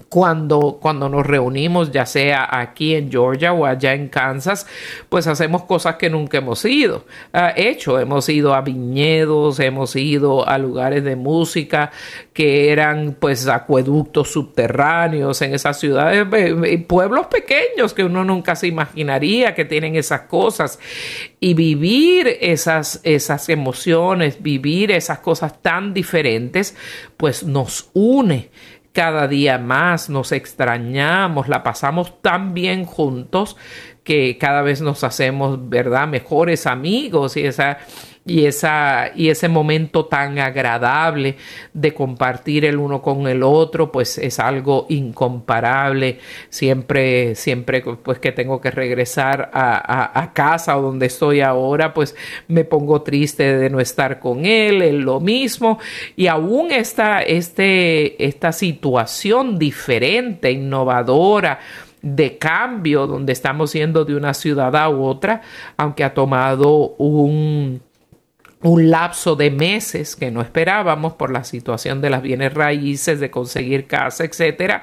cuando, 0.09 0.77
cuando 0.81 1.09
nos 1.09 1.25
reunimos, 1.25 1.91
ya 1.91 2.05
sea 2.05 2.47
aquí 2.59 2.95
en 2.95 3.11
Georgia 3.11 3.51
o 3.51 3.65
allá 3.65 3.93
en 3.93 4.07
Kansas, 4.07 4.65
pues 5.09 5.27
hacemos 5.27 5.63
cosas 5.63 5.95
que 5.95 6.09
nunca 6.09 6.37
hemos 6.37 6.63
ido, 6.65 7.05
uh, 7.33 7.51
hecho. 7.55 7.99
Hemos 7.99 8.29
ido 8.29 8.53
a 8.53 8.61
viñedos, 8.61 9.59
hemos 9.59 9.95
ido 9.95 10.47
a 10.47 10.57
lugares 10.57 11.03
de 11.03 11.15
música 11.15 11.91
que 12.33 12.71
eran 12.71 13.17
pues 13.19 13.47
acueductos 13.47 14.31
subterráneos 14.31 15.41
en 15.41 15.53
esas 15.53 15.79
ciudades, 15.79 16.25
pueblos 16.87 17.27
pequeños 17.27 17.93
que 17.93 18.03
uno 18.03 18.23
nunca 18.23 18.55
se 18.55 18.67
imaginaría 18.67 19.55
que 19.55 19.65
tienen 19.65 19.95
esas 19.95 20.21
cosas. 20.21 20.79
Y 21.39 21.53
vivir 21.53 22.37
esas, 22.41 23.01
esas 23.03 23.49
emociones, 23.49 24.41
vivir 24.41 24.91
esas 24.91 25.19
cosas 25.19 25.61
tan 25.61 25.93
diferentes, 25.93 26.75
pues 27.17 27.43
nos 27.43 27.89
une 27.93 28.49
cada 28.97 29.27
día 29.27 29.59
más, 29.59 30.09
nos 30.09 30.31
extrañamos, 30.31 31.47
la 31.47 31.61
pasamos 31.61 32.19
tan 32.23 32.55
bien 32.55 32.83
juntos 32.83 33.55
que 34.03 34.39
cada 34.39 34.63
vez 34.63 34.81
nos 34.81 35.03
hacemos, 35.03 35.69
¿verdad?, 35.69 36.07
mejores 36.07 36.65
amigos 36.65 37.37
y 37.37 37.45
esa 37.45 37.77
y, 38.27 38.45
esa, 38.45 39.11
y 39.15 39.29
ese 39.29 39.47
momento 39.47 40.05
tan 40.05 40.37
agradable 40.37 41.37
de 41.73 41.93
compartir 41.93 42.65
el 42.65 42.77
uno 42.77 43.01
con 43.01 43.27
el 43.27 43.41
otro, 43.41 43.91
pues 43.91 44.17
es 44.17 44.39
algo 44.39 44.85
incomparable. 44.89 46.19
Siempre, 46.49 47.35
siempre 47.35 47.81
pues 47.81 48.19
que 48.19 48.31
tengo 48.33 48.59
que 48.59 48.69
regresar 48.69 49.49
a, 49.53 50.21
a, 50.21 50.33
casa 50.33 50.77
o 50.77 50.81
donde 50.81 51.05
estoy 51.05 51.41
ahora, 51.41 51.93
pues 51.93 52.15
me 52.47 52.65
pongo 52.65 53.01
triste 53.01 53.57
de 53.57 53.69
no 53.69 53.79
estar 53.79 54.19
con 54.19 54.45
él, 54.45 54.81
es 54.81 54.93
lo 54.93 55.19
mismo. 55.19 55.79
Y 56.15 56.27
aún 56.27 56.71
esta, 56.71 57.21
este, 57.21 58.23
esta 58.23 58.51
situación 58.51 59.57
diferente, 59.57 60.51
innovadora, 60.51 61.59
de 62.01 62.37
cambio, 62.37 63.07
donde 63.07 63.33
estamos 63.33 63.73
yendo 63.73 64.05
de 64.05 64.15
una 64.15 64.33
ciudad 64.33 64.75
a 64.75 64.89
otra, 64.89 65.41
aunque 65.77 66.03
ha 66.03 66.13
tomado 66.13 66.95
un, 66.97 67.81
un 68.63 68.89
lapso 68.89 69.35
de 69.35 69.51
meses 69.51 70.15
que 70.15 70.31
no 70.31 70.41
esperábamos 70.41 71.13
por 71.13 71.31
la 71.31 71.43
situación 71.43 72.01
de 72.01 72.09
las 72.09 72.23
bienes 72.23 72.53
raíces, 72.53 73.19
de 73.19 73.29
conseguir 73.29 73.85
casa, 73.85 74.25
etcétera, 74.25 74.81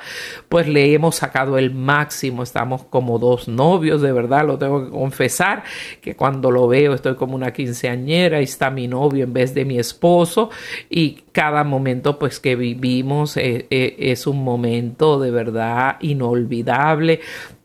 pues 0.49 0.69
le 0.69 0.95
hemos 0.95 1.17
sacado 1.17 1.59
el 1.59 1.75
máximo. 1.75 2.43
Estamos 2.43 2.85
como 2.85 3.19
dos 3.19 3.49
novios, 3.49 4.01
de 4.01 4.13
verdad, 4.13 4.47
lo 4.47 4.59
tengo 4.59 4.85
que 4.85 4.91
confesar, 4.91 5.65
que 6.01 6.15
cuando 6.15 6.51
lo 6.51 6.69
veo 6.69 6.95
estoy 6.95 7.17
como 7.17 7.35
una 7.35 7.53
quinceañera 7.53 8.41
y 8.41 8.45
está 8.45 8.71
mi 8.71 8.87
novio 8.87 9.25
en 9.25 9.33
vez 9.33 9.55
de 9.55 9.65
mi 9.65 9.79
esposo 9.79 10.51
y 10.89 11.25
cada 11.33 11.65
momento 11.65 12.19
pues 12.19 12.39
que 12.39 12.55
vivimos 12.55 13.37
eh, 13.37 13.67
eh, 13.71 13.97
es 13.99 14.27
un 14.27 14.45
momento 14.45 15.19
de 15.19 15.33
verdad 15.33 15.97
inolvidable 16.01 17.21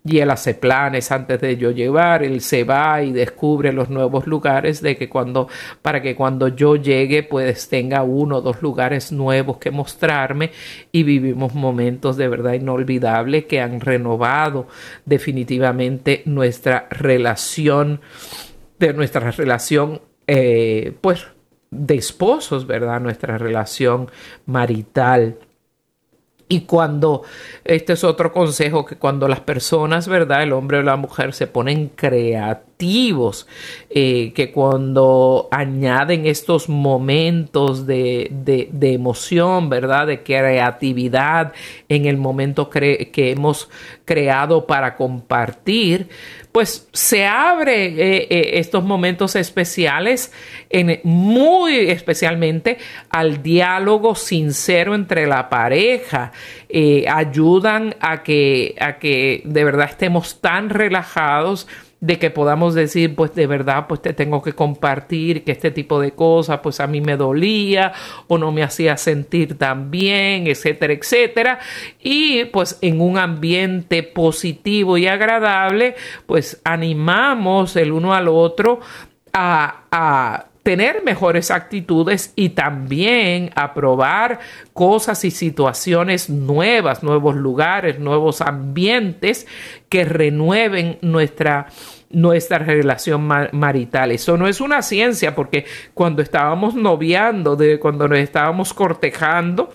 y 0.09 0.19
él 0.19 0.31
hace 0.31 0.55
planes 0.55 1.11
antes 1.11 1.39
de 1.39 1.57
yo 1.57 1.71
llevar, 1.71 2.23
él 2.23 2.41
se 2.41 2.63
va 2.63 3.03
y 3.03 3.11
descubre 3.11 3.71
los 3.71 3.89
nuevos 3.89 4.25
lugares 4.25 4.81
de 4.81 4.97
que 4.97 5.07
cuando 5.07 5.47
para 5.81 6.01
que 6.01 6.15
cuando 6.15 6.47
yo 6.47 6.75
llegue 6.75 7.21
pues 7.21 7.69
tenga 7.69 8.01
uno 8.01 8.37
o 8.37 8.41
dos 8.41 8.61
lugares 8.61 9.11
nuevos 9.11 9.57
que 9.57 9.69
mostrarme 9.69 10.51
y 10.91 11.03
vivimos 11.03 11.53
momentos 11.53 12.17
de 12.17 12.27
verdad 12.27 12.53
inolvidables 12.53 13.45
que 13.45 13.61
han 13.61 13.81
renovado 13.81 14.67
definitivamente 15.05 16.23
nuestra 16.25 16.87
relación 16.89 18.01
de 18.79 18.93
nuestra 18.93 19.29
relación 19.31 20.01
eh, 20.25 20.93
pues 21.01 21.27
de 21.71 21.95
esposos, 21.95 22.65
¿verdad? 22.65 22.99
Nuestra 22.99 23.37
relación 23.37 24.09
marital. 24.45 25.37
Y 26.51 26.61
cuando, 26.61 27.21
este 27.63 27.93
es 27.93 28.03
otro 28.03 28.33
consejo, 28.33 28.83
que 28.83 28.95
cuando 28.95 29.27
las 29.27 29.39
personas, 29.39 30.07
¿verdad? 30.07 30.41
El 30.41 30.51
hombre 30.51 30.79
o 30.79 30.81
la 30.81 30.95
mujer 30.95 31.35
se 31.35 31.45
ponen 31.45 31.89
creativos, 31.89 33.45
eh, 33.91 34.33
que 34.33 34.51
cuando 34.51 35.47
añaden 35.51 36.25
estos 36.25 36.67
momentos 36.67 37.85
de, 37.85 38.31
de, 38.31 38.93
emoción, 38.93 39.69
¿verdad? 39.69 40.07
De 40.07 40.23
creatividad 40.23 41.53
en 41.87 42.07
el 42.07 42.17
momento 42.17 42.71
que 42.71 43.11
hemos 43.15 43.69
creado 44.03 44.65
para 44.65 44.95
compartir, 44.95 46.09
pues 46.51 46.89
se 46.93 47.25
abre 47.25 47.85
eh, 47.85 48.27
eh, 48.29 48.49
estos 48.55 48.83
momentos 48.83 49.35
especiales 49.35 50.31
en, 50.69 50.99
muy 51.03 51.75
especialmente 51.89 52.77
al 53.09 53.43
diálogo 53.43 54.15
sincero 54.15 54.95
entre 54.95 55.27
la 55.27 55.49
pareja. 55.49 56.31
Eh, 56.67 57.05
ayudan 57.07 57.95
a 57.99 58.23
que 58.23 58.75
a 58.79 58.97
que 58.97 59.41
de 59.45 59.63
verdad 59.63 59.89
estemos 59.89 60.41
tan 60.41 60.69
relajados 60.69 61.67
de 62.01 62.17
que 62.17 62.29
podamos 62.29 62.75
decir, 62.75 63.15
pues 63.15 63.35
de 63.35 63.45
verdad, 63.45 63.87
pues 63.87 64.01
te 64.01 64.13
tengo 64.13 64.41
que 64.41 64.53
compartir 64.53 65.43
que 65.43 65.51
este 65.51 65.71
tipo 65.71 65.99
de 65.99 66.11
cosas, 66.11 66.59
pues 66.61 66.79
a 66.79 66.87
mí 66.87 67.01
me 67.01 67.17
dolía 67.17 67.91
o 68.27 68.37
no 68.37 68.51
me 68.51 68.63
hacía 68.63 68.95
sentir 68.97 69.57
tan 69.57 69.91
bien, 69.91 70.47
etcétera, 70.47 70.93
etcétera. 70.93 71.59
Y 72.01 72.45
pues 72.45 72.77
en 72.81 73.01
un 73.01 73.17
ambiente 73.17 74.03
positivo 74.03 74.97
y 74.97 75.07
agradable, 75.07 75.95
pues 76.25 76.61
animamos 76.63 77.75
el 77.75 77.91
uno 77.91 78.13
al 78.13 78.29
otro 78.29 78.79
a, 79.33 79.83
a 79.91 80.48
tener 80.69 81.03
mejores 81.03 81.49
actitudes 81.49 82.31
y 82.35 82.49
también 82.49 83.49
a 83.55 83.73
probar 83.73 84.37
cosas 84.71 85.25
y 85.25 85.31
situaciones 85.31 86.29
nuevas, 86.29 87.01
nuevos 87.01 87.35
lugares, 87.35 87.97
nuevos 87.97 88.39
ambientes 88.39 89.47
que 89.89 90.05
renueven 90.05 90.99
nuestra 91.01 91.65
nuestra 92.11 92.59
relación 92.59 93.27
marital. 93.51 94.11
Eso 94.11 94.37
no 94.37 94.47
es 94.47 94.61
una 94.61 94.83
ciencia 94.83 95.33
porque 95.33 95.65
cuando 95.95 96.21
estábamos 96.21 96.75
noviando, 96.75 97.55
de 97.55 97.79
cuando 97.79 98.07
nos 98.07 98.19
estábamos 98.19 98.71
cortejando, 98.71 99.73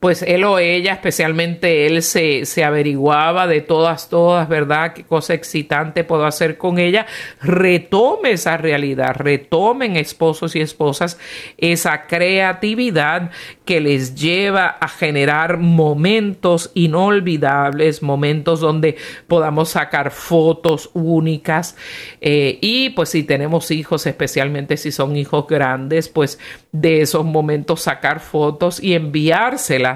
pues 0.00 0.22
él 0.22 0.44
o 0.44 0.58
ella, 0.58 0.94
especialmente 0.94 1.86
él, 1.86 2.02
se, 2.02 2.46
se, 2.46 2.64
averiguaba 2.64 3.46
de 3.46 3.60
todas, 3.60 4.08
todas, 4.08 4.48
¿verdad? 4.48 4.94
Qué 4.94 5.04
cosa 5.04 5.34
excitante 5.34 6.04
puedo 6.04 6.24
hacer 6.24 6.56
con 6.56 6.78
ella. 6.78 7.04
Retome 7.42 8.32
esa 8.32 8.56
realidad, 8.56 9.14
retomen 9.14 9.96
esposos 9.96 10.56
y 10.56 10.62
esposas 10.62 11.18
esa 11.58 12.06
creatividad 12.06 13.30
que 13.66 13.80
les 13.80 14.14
lleva 14.14 14.68
a 14.68 14.88
generar 14.88 15.58
momentos 15.58 16.70
inolvidables, 16.72 18.02
momentos 18.02 18.60
donde 18.60 18.96
podamos 19.28 19.68
sacar 19.68 20.12
fotos 20.12 20.88
únicas. 20.94 21.76
Eh, 22.22 22.58
y 22.62 22.90
pues 22.90 23.10
si 23.10 23.22
tenemos 23.22 23.70
hijos, 23.70 24.06
especialmente 24.06 24.78
si 24.78 24.92
son 24.92 25.14
hijos 25.16 25.46
grandes, 25.46 26.08
pues 26.08 26.38
de 26.72 27.02
esos 27.02 27.26
momentos 27.26 27.82
sacar 27.82 28.20
fotos 28.20 28.82
y 28.82 28.94
enviárselas 28.94 29.89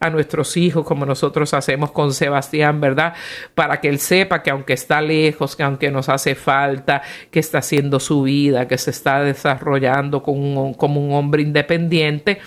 a 0.00 0.10
nuestros 0.10 0.56
hijos 0.56 0.84
como 0.84 1.06
nosotros 1.06 1.54
hacemos 1.54 1.92
con 1.92 2.12
Sebastián, 2.12 2.80
¿verdad? 2.80 3.14
Para 3.54 3.80
que 3.80 3.88
él 3.88 3.98
sepa 3.98 4.42
que 4.42 4.50
aunque 4.50 4.72
está 4.72 5.00
lejos, 5.00 5.56
que 5.56 5.62
aunque 5.62 5.90
nos 5.90 6.08
hace 6.08 6.34
falta, 6.34 7.02
que 7.30 7.40
está 7.40 7.58
haciendo 7.58 8.00
su 8.00 8.22
vida, 8.22 8.68
que 8.68 8.78
se 8.78 8.90
está 8.90 9.22
desarrollando 9.22 10.22
como 10.22 11.00
un 11.00 11.12
hombre 11.12 11.42
independiente, 11.42 12.40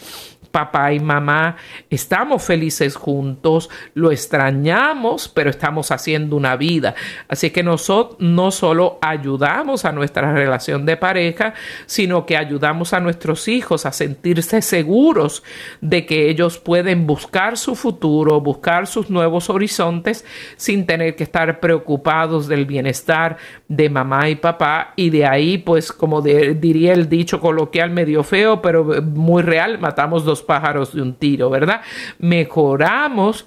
papá 0.51 0.93
y 0.93 0.99
mamá 0.99 1.57
estamos 1.89 2.43
felices 2.43 2.95
juntos, 2.95 3.69
lo 3.93 4.11
extrañamos, 4.11 5.27
pero 5.29 5.49
estamos 5.49 5.91
haciendo 5.91 6.35
una 6.35 6.55
vida. 6.55 6.95
Así 7.27 7.51
que 7.51 7.63
nosotros 7.63 8.17
no 8.19 8.51
solo 8.51 8.97
ayudamos 9.01 9.85
a 9.85 9.91
nuestra 9.91 10.33
relación 10.33 10.85
de 10.85 10.97
pareja, 10.97 11.53
sino 11.85 12.25
que 12.25 12.37
ayudamos 12.37 12.93
a 12.93 12.99
nuestros 12.99 13.47
hijos 13.47 13.85
a 13.85 13.91
sentirse 13.91 14.61
seguros 14.61 15.43
de 15.81 16.05
que 16.05 16.29
ellos 16.29 16.57
pueden 16.57 17.07
buscar 17.07 17.57
su 17.57 17.75
futuro, 17.75 18.41
buscar 18.41 18.87
sus 18.87 19.09
nuevos 19.09 19.49
horizontes 19.49 20.25
sin 20.55 20.85
tener 20.85 21.15
que 21.15 21.23
estar 21.23 21.59
preocupados 21.59 22.47
del 22.47 22.65
bienestar 22.65 23.37
de 23.67 23.89
mamá 23.89 24.29
y 24.29 24.35
papá 24.35 24.93
y 24.95 25.09
de 25.09 25.25
ahí 25.25 25.57
pues 25.57 25.91
como 25.91 26.21
diría 26.21 26.93
el 26.93 27.09
dicho 27.09 27.39
coloquial 27.39 27.89
medio 27.91 28.23
feo 28.23 28.61
pero 28.61 29.01
muy 29.01 29.43
real 29.43 29.79
matamos 29.79 30.25
pájaros 30.41 30.93
de 30.93 31.01
un 31.01 31.13
tiro, 31.13 31.49
¿verdad? 31.49 31.81
Mejoramos 32.19 33.45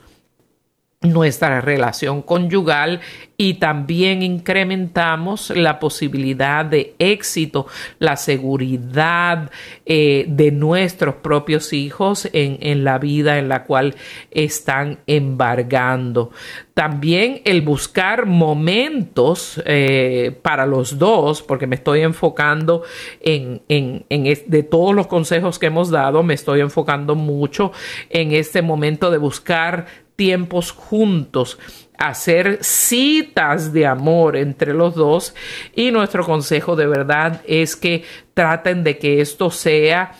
nuestra 1.02 1.60
relación 1.60 2.22
conyugal 2.22 3.00
y 3.36 3.54
también 3.54 4.22
incrementamos 4.22 5.50
la 5.50 5.80
posibilidad 5.80 6.64
de 6.64 6.94
éxito, 7.00 7.66
la 7.98 8.16
seguridad 8.16 9.50
eh, 9.84 10.26
de 10.28 10.52
nuestros 10.52 11.16
propios 11.16 11.72
hijos 11.72 12.28
en, 12.32 12.84
la 12.84 12.98
vida 12.98 13.38
en 13.38 13.48
la 13.48 13.64
cual 13.64 13.96
están 14.30 15.00
embargando. 15.08 16.30
También 16.74 17.42
el 17.44 17.62
buscar 17.62 18.26
momentos 18.26 19.60
eh, 19.66 20.38
para 20.42 20.64
los 20.64 20.98
dos, 20.98 21.42
porque 21.42 21.66
me 21.66 21.74
estoy 21.74 22.02
enfocando 22.02 22.84
en, 23.20 23.62
en, 23.68 24.04
de 24.08 24.62
todos 24.62 24.94
los 24.94 25.08
consejos 25.08 25.58
que 25.58 25.66
hemos 25.66 25.90
dado, 25.90 26.22
me 26.22 26.34
estoy 26.34 26.60
enfocando 26.60 27.16
mucho 27.16 27.72
en 28.08 28.32
este 28.32 28.62
momento 28.62 29.10
de 29.10 29.18
buscar 29.18 29.86
tiempos 30.16 30.72
juntos, 30.72 31.58
hacer 31.98 32.58
citas 32.62 33.72
de 33.72 33.86
amor 33.86 34.36
entre 34.36 34.74
los 34.74 34.94
dos. 34.94 35.34
Y 35.74 35.90
nuestro 35.90 36.24
consejo 36.24 36.76
de 36.76 36.86
verdad 36.86 37.40
es 37.46 37.76
que 37.76 38.04
traten 38.34 38.84
de 38.84 38.98
que 38.98 39.20
esto 39.20 39.50
sea 39.50 40.12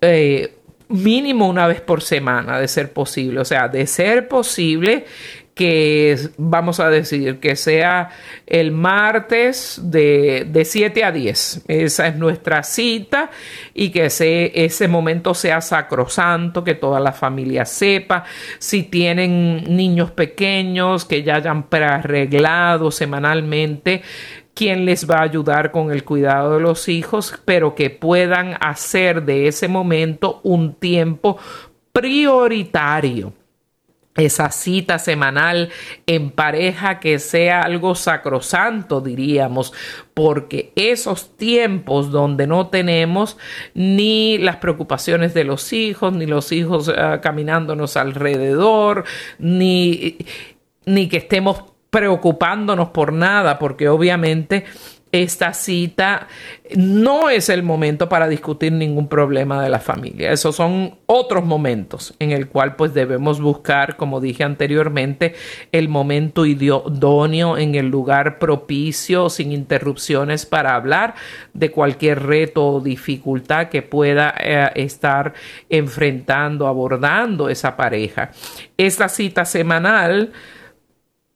eh, 0.00 0.54
mínimo 0.88 1.48
una 1.48 1.66
vez 1.66 1.80
por 1.80 2.02
semana 2.02 2.58
de 2.58 2.68
ser 2.68 2.92
posible, 2.92 3.40
o 3.40 3.44
sea, 3.44 3.68
de 3.68 3.86
ser 3.86 4.28
posible 4.28 5.04
que 5.58 6.16
vamos 6.36 6.78
a 6.78 6.88
decir 6.88 7.40
que 7.40 7.56
sea 7.56 8.10
el 8.46 8.70
martes 8.70 9.80
de, 9.82 10.46
de 10.48 10.64
7 10.64 11.02
a 11.02 11.10
10. 11.10 11.64
Esa 11.66 12.06
es 12.06 12.14
nuestra 12.14 12.62
cita 12.62 13.28
y 13.74 13.90
que 13.90 14.04
ese, 14.04 14.52
ese 14.64 14.86
momento 14.86 15.34
sea 15.34 15.60
sacrosanto, 15.60 16.62
que 16.62 16.76
toda 16.76 17.00
la 17.00 17.10
familia 17.10 17.64
sepa. 17.64 18.22
Si 18.60 18.84
tienen 18.84 19.64
niños 19.76 20.12
pequeños 20.12 21.04
que 21.04 21.24
ya 21.24 21.34
hayan 21.34 21.64
prearreglado 21.64 22.92
semanalmente, 22.92 24.02
quién 24.54 24.84
les 24.84 25.10
va 25.10 25.16
a 25.16 25.22
ayudar 25.22 25.72
con 25.72 25.90
el 25.90 26.04
cuidado 26.04 26.54
de 26.54 26.60
los 26.60 26.88
hijos, 26.88 27.36
pero 27.44 27.74
que 27.74 27.90
puedan 27.90 28.56
hacer 28.60 29.24
de 29.24 29.48
ese 29.48 29.66
momento 29.66 30.38
un 30.44 30.74
tiempo 30.74 31.36
prioritario 31.92 33.32
esa 34.18 34.50
cita 34.50 34.98
semanal 34.98 35.70
en 36.06 36.30
pareja 36.30 37.00
que 37.00 37.18
sea 37.18 37.62
algo 37.62 37.94
sacrosanto, 37.94 39.00
diríamos, 39.00 39.72
porque 40.12 40.72
esos 40.76 41.36
tiempos 41.36 42.10
donde 42.10 42.46
no 42.46 42.66
tenemos 42.66 43.38
ni 43.74 44.36
las 44.38 44.56
preocupaciones 44.56 45.34
de 45.34 45.44
los 45.44 45.72
hijos, 45.72 46.12
ni 46.12 46.26
los 46.26 46.52
hijos 46.52 46.88
ah, 46.88 47.20
caminándonos 47.20 47.96
alrededor, 47.96 49.04
ni, 49.38 50.18
ni 50.84 51.08
que 51.08 51.18
estemos 51.18 51.64
preocupándonos 51.90 52.90
por 52.90 53.12
nada, 53.12 53.58
porque 53.58 53.88
obviamente 53.88 54.64
esta 55.12 55.54
cita 55.54 56.28
no 56.76 57.30
es 57.30 57.48
el 57.48 57.62
momento 57.62 58.08
para 58.08 58.28
discutir 58.28 58.72
ningún 58.72 59.08
problema 59.08 59.62
de 59.62 59.70
la 59.70 59.78
familia. 59.78 60.32
Esos 60.32 60.56
son 60.56 60.96
otros 61.06 61.44
momentos 61.44 62.14
en 62.18 62.32
el 62.32 62.48
cual 62.48 62.76
pues 62.76 62.92
debemos 62.92 63.40
buscar, 63.40 63.96
como 63.96 64.20
dije 64.20 64.44
anteriormente, 64.44 65.34
el 65.72 65.88
momento 65.88 66.44
idóneo 66.44 67.56
en 67.56 67.74
el 67.74 67.88
lugar 67.88 68.38
propicio, 68.38 69.30
sin 69.30 69.52
interrupciones 69.52 70.44
para 70.44 70.74
hablar 70.74 71.14
de 71.54 71.70
cualquier 71.70 72.24
reto 72.24 72.66
o 72.66 72.80
dificultad 72.80 73.68
que 73.68 73.82
pueda 73.82 74.34
eh, 74.38 74.70
estar 74.74 75.32
enfrentando, 75.70 76.66
abordando 76.66 77.48
esa 77.48 77.76
pareja. 77.76 78.30
Esta 78.76 79.08
cita 79.08 79.44
semanal 79.44 80.32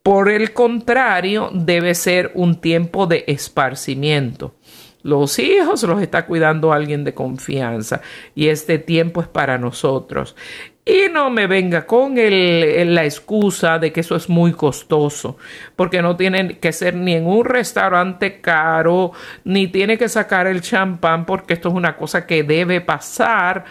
por 0.03 0.29
el 0.29 0.53
contrario, 0.53 1.51
debe 1.53 1.95
ser 1.95 2.33
un 2.35 2.61
tiempo 2.61 3.07
de 3.07 3.25
esparcimiento. 3.29 4.55
Los 5.03 5.39
hijos 5.39 5.83
los 5.83 6.01
está 6.01 6.27
cuidando 6.27 6.73
alguien 6.73 7.05
de 7.05 7.15
confianza 7.15 8.03
y 8.35 8.49
este 8.49 8.79
tiempo 8.79 9.21
es 9.21 9.29
para 9.29 9.59
nosotros. 9.59 10.37
Y 10.85 11.13
no 11.13 11.31
me 11.31 11.47
venga 11.47 11.87
con 11.87 12.15
la 12.17 13.05
excusa 13.05 13.79
de 13.79 13.93
que 13.93 14.01
eso 14.01 14.17
es 14.17 14.29
muy 14.29 14.53
costoso, 14.53 15.37
porque 15.77 16.03
no 16.03 16.17
tiene 16.17 16.59
que 16.59 16.73
ser 16.73 16.97
ni 16.97 17.15
en 17.15 17.27
un 17.27 17.45
restaurante 17.45 18.41
caro, 18.41 19.13
ni 19.45 19.69
tiene 19.69 19.97
que 19.97 20.09
sacar 20.09 20.49
el 20.49 20.61
champán, 20.61 21.25
porque 21.25 21.55
esto 21.55 21.69
es 21.69 21.75
una 21.75 21.97
cosa 21.97 22.27
que 22.27 22.43
debe 22.43 22.81
pasar 22.81 23.65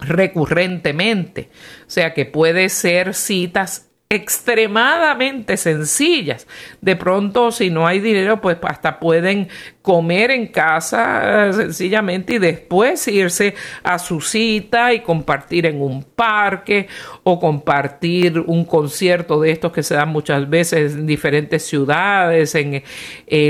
recurrentemente. 0.00 1.50
O 1.86 1.90
sea 1.90 2.12
que 2.12 2.24
puede 2.24 2.70
ser 2.70 3.14
citas 3.14 3.88
extremadamente 4.08 5.56
sencillas. 5.56 6.46
De 6.80 6.96
pronto, 6.96 7.50
si 7.50 7.70
no 7.70 7.86
hay 7.86 8.00
dinero, 8.00 8.40
pues 8.40 8.58
hasta 8.62 9.00
pueden 9.00 9.48
comer 9.86 10.32
en 10.32 10.48
casa 10.48 11.52
sencillamente 11.52 12.34
y 12.34 12.38
después 12.38 13.06
irse 13.06 13.54
a 13.84 14.00
su 14.00 14.20
cita 14.20 14.92
y 14.92 14.98
compartir 14.98 15.64
en 15.64 15.80
un 15.80 16.02
parque 16.02 16.88
o 17.22 17.38
compartir 17.38 18.40
un 18.40 18.64
concierto 18.64 19.40
de 19.40 19.52
estos 19.52 19.70
que 19.70 19.84
se 19.84 19.94
dan 19.94 20.08
muchas 20.08 20.50
veces 20.50 20.94
en 20.94 21.06
diferentes 21.06 21.64
ciudades, 21.64 22.56
en, 22.56 22.82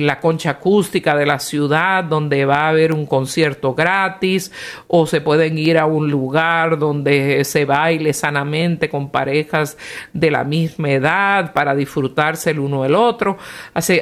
la 0.07 0.21
concha 0.21 0.51
acústica 0.51 1.17
de 1.17 1.25
la 1.25 1.39
ciudad 1.39 2.05
donde 2.05 2.45
va 2.45 2.67
a 2.67 2.69
haber 2.69 2.93
un 2.93 3.07
concierto 3.07 3.75
gratis 3.75 4.53
o 4.89 5.07
se 5.07 5.23
pueden 5.23 5.57
ir 5.57 5.79
a 5.79 5.87
un 5.87 6.11
lugar 6.11 6.79
donde 6.79 7.45
se 7.45 7.65
baile 7.65 8.13
sanamente 8.13 8.91
con 8.91 9.11
parejas 9.11 9.79
de 10.13 10.31
la 10.31 10.45
misma 10.45 10.91
edad 10.91 11.55
para 11.55 11.75
disfrutarse 11.75 12.51
el 12.51 12.59
uno 12.59 12.85
el 12.85 12.95
otro. 12.95 13.39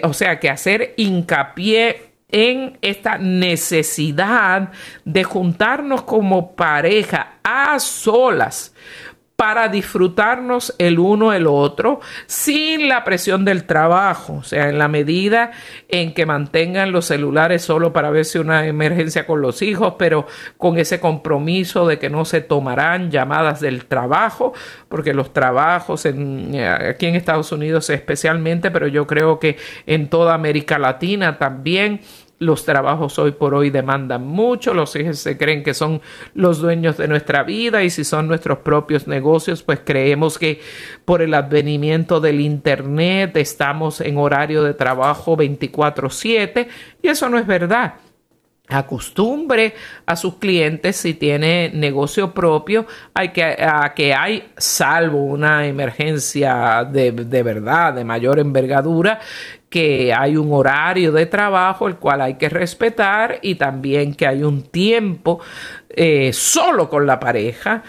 O 0.02 0.12
sea 0.12 0.40
que 0.40 0.50
hacer 0.50 0.94
hincapié 0.96 2.14
en 2.34 2.78
esta 2.82 3.16
necesidad 3.16 4.72
de 5.04 5.22
juntarnos 5.22 6.02
como 6.02 6.56
pareja 6.56 7.34
a 7.44 7.78
solas 7.78 8.74
para 9.36 9.68
disfrutarnos 9.68 10.74
el 10.78 10.98
uno 10.98 11.32
el 11.32 11.46
otro 11.46 12.00
sin 12.26 12.88
la 12.88 13.02
presión 13.02 13.44
del 13.44 13.64
trabajo, 13.64 14.34
o 14.34 14.42
sea, 14.44 14.68
en 14.68 14.78
la 14.78 14.86
medida 14.86 15.50
en 15.88 16.14
que 16.14 16.24
mantengan 16.24 16.92
los 16.92 17.06
celulares 17.06 17.62
solo 17.62 17.92
para 17.92 18.10
ver 18.10 18.24
si 18.24 18.38
una 18.38 18.66
emergencia 18.66 19.26
con 19.26 19.40
los 19.40 19.60
hijos, 19.62 19.94
pero 19.98 20.26
con 20.56 20.78
ese 20.78 21.00
compromiso 21.00 21.86
de 21.86 21.98
que 21.98 22.10
no 22.10 22.24
se 22.24 22.42
tomarán 22.42 23.10
llamadas 23.10 23.60
del 23.60 23.86
trabajo, 23.86 24.54
porque 24.88 25.14
los 25.14 25.32
trabajos 25.32 26.06
en, 26.06 26.54
eh, 26.54 26.68
aquí 26.68 27.06
en 27.06 27.16
Estados 27.16 27.50
Unidos 27.50 27.90
especialmente, 27.90 28.70
pero 28.70 28.86
yo 28.86 29.06
creo 29.06 29.40
que 29.40 29.56
en 29.86 30.08
toda 30.08 30.34
América 30.34 30.78
Latina 30.78 31.38
también 31.38 32.00
los 32.38 32.64
trabajos 32.64 33.18
hoy 33.18 33.32
por 33.32 33.54
hoy 33.54 33.70
demandan 33.70 34.26
mucho, 34.26 34.74
los 34.74 34.94
hijos 34.96 35.18
se 35.18 35.38
creen 35.38 35.62
que 35.62 35.74
son 35.74 36.00
los 36.34 36.58
dueños 36.58 36.96
de 36.96 37.08
nuestra 37.08 37.42
vida 37.42 37.82
y 37.82 37.90
si 37.90 38.04
son 38.04 38.28
nuestros 38.28 38.58
propios 38.58 39.06
negocios, 39.06 39.62
pues 39.62 39.80
creemos 39.84 40.38
que 40.38 40.60
por 41.04 41.22
el 41.22 41.34
advenimiento 41.34 42.20
del 42.20 42.40
Internet 42.40 43.36
estamos 43.36 44.00
en 44.00 44.16
horario 44.18 44.62
de 44.62 44.74
trabajo 44.74 45.36
24/7 45.36 46.68
y 47.02 47.08
eso 47.08 47.28
no 47.28 47.38
es 47.38 47.46
verdad. 47.46 47.94
Acostumbre 48.66 49.74
a 50.06 50.16
sus 50.16 50.36
clientes 50.36 50.96
si 50.96 51.12
tiene 51.12 51.70
negocio 51.74 52.32
propio 52.32 52.86
hay 53.12 53.28
que, 53.28 53.44
a 53.44 53.92
que 53.94 54.14
hay 54.14 54.52
salvo 54.56 55.22
una 55.22 55.66
emergencia 55.66 56.88
de, 56.90 57.12
de 57.12 57.42
verdad 57.42 57.92
de 57.92 58.04
mayor 58.04 58.38
envergadura 58.38 59.20
que 59.74 60.14
hay 60.14 60.36
un 60.36 60.52
horario 60.52 61.10
de 61.10 61.26
trabajo 61.26 61.88
el 61.88 61.96
cual 61.96 62.20
hay 62.20 62.34
que 62.34 62.48
respetar 62.48 63.40
y 63.42 63.56
también 63.56 64.14
que 64.14 64.24
hay 64.24 64.44
un 64.44 64.62
tiempo 64.62 65.40
eh, 65.88 66.32
solo 66.32 66.88
con 66.88 67.08
la 67.08 67.18
pareja 67.18 67.82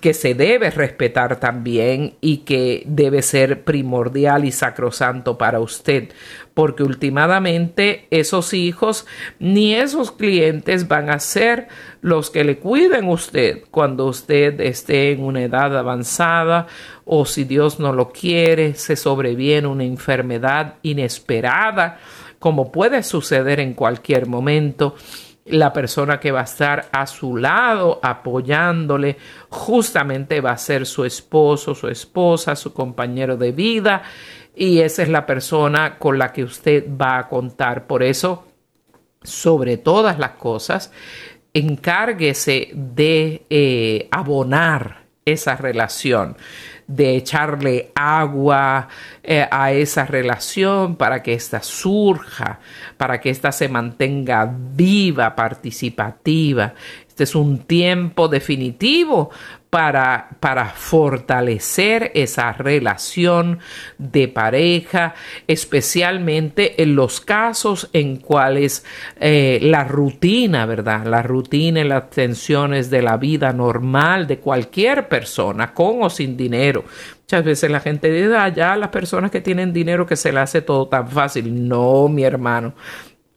que 0.00 0.14
se 0.14 0.34
debe 0.34 0.70
respetar 0.70 1.40
también 1.40 2.14
y 2.20 2.38
que 2.38 2.84
debe 2.86 3.22
ser 3.22 3.64
primordial 3.64 4.44
y 4.44 4.52
sacrosanto 4.52 5.36
para 5.36 5.58
usted, 5.58 6.10
porque 6.58 6.82
últimamente 6.82 8.08
esos 8.10 8.52
hijos 8.52 9.06
ni 9.38 9.76
esos 9.76 10.10
clientes 10.10 10.88
van 10.88 11.08
a 11.08 11.20
ser 11.20 11.68
los 12.00 12.30
que 12.30 12.42
le 12.42 12.58
cuiden 12.58 13.08
usted 13.08 13.62
cuando 13.70 14.06
usted 14.06 14.60
esté 14.60 15.12
en 15.12 15.22
una 15.22 15.42
edad 15.42 15.78
avanzada 15.78 16.66
o 17.04 17.26
si 17.26 17.44
Dios 17.44 17.78
no 17.78 17.92
lo 17.92 18.10
quiere, 18.10 18.74
se 18.74 18.96
sobreviene 18.96 19.68
una 19.68 19.84
enfermedad 19.84 20.78
inesperada, 20.82 22.00
como 22.40 22.72
puede 22.72 23.04
suceder 23.04 23.60
en 23.60 23.74
cualquier 23.74 24.26
momento. 24.26 24.96
La 25.44 25.72
persona 25.72 26.18
que 26.18 26.32
va 26.32 26.40
a 26.40 26.44
estar 26.44 26.88
a 26.90 27.06
su 27.06 27.36
lado 27.36 28.00
apoyándole 28.02 29.16
justamente 29.48 30.40
va 30.40 30.50
a 30.50 30.58
ser 30.58 30.86
su 30.86 31.04
esposo, 31.04 31.76
su 31.76 31.86
esposa, 31.86 32.56
su 32.56 32.74
compañero 32.74 33.36
de 33.36 33.52
vida 33.52 34.02
y 34.58 34.80
esa 34.80 35.02
es 35.02 35.08
la 35.08 35.26
persona 35.26 35.98
con 35.98 36.18
la 36.18 36.32
que 36.32 36.44
usted 36.44 36.84
va 37.00 37.18
a 37.18 37.28
contar. 37.28 37.86
Por 37.86 38.02
eso, 38.02 38.46
sobre 39.22 39.76
todas 39.76 40.18
las 40.18 40.32
cosas, 40.32 40.92
encárguese 41.54 42.70
de 42.74 43.46
eh, 43.48 44.08
abonar 44.10 45.04
esa 45.24 45.56
relación 45.56 46.36
de 46.88 47.16
echarle 47.16 47.92
agua 47.94 48.88
eh, 49.22 49.46
a 49.50 49.72
esa 49.72 50.06
relación 50.06 50.96
para 50.96 51.22
que 51.22 51.34
ésta 51.34 51.62
surja, 51.62 52.60
para 52.96 53.20
que 53.20 53.28
ésta 53.28 53.52
se 53.52 53.68
mantenga 53.68 54.50
viva, 54.50 55.36
participativa. 55.36 56.72
Este 57.18 57.24
es 57.24 57.34
un 57.34 57.58
tiempo 57.58 58.28
definitivo 58.28 59.30
para, 59.70 60.28
para 60.38 60.66
fortalecer 60.66 62.12
esa 62.14 62.52
relación 62.52 63.58
de 63.98 64.28
pareja, 64.28 65.16
especialmente 65.48 66.80
en 66.80 66.94
los 66.94 67.20
casos 67.20 67.90
en 67.92 68.18
cuales 68.18 68.84
eh, 69.18 69.58
la 69.62 69.82
rutina, 69.82 70.64
¿verdad? 70.64 71.06
La 71.06 71.24
rutina 71.24 71.80
y 71.80 71.88
las 71.88 72.08
tensiones 72.10 72.88
de 72.88 73.02
la 73.02 73.16
vida 73.16 73.52
normal 73.52 74.28
de 74.28 74.38
cualquier 74.38 75.08
persona, 75.08 75.74
con 75.74 76.04
o 76.04 76.10
sin 76.10 76.36
dinero. 76.36 76.84
Muchas 77.22 77.44
veces 77.44 77.70
la 77.70 77.80
gente 77.80 78.12
dice, 78.12 78.36
ah, 78.36 78.48
ya 78.48 78.76
las 78.76 78.90
personas 78.90 79.32
que 79.32 79.40
tienen 79.40 79.72
dinero 79.72 80.06
que 80.06 80.14
se 80.14 80.30
le 80.30 80.38
hace 80.38 80.62
todo 80.62 80.86
tan 80.86 81.08
fácil. 81.08 81.68
No, 81.68 82.06
mi 82.06 82.22
hermano. 82.22 82.74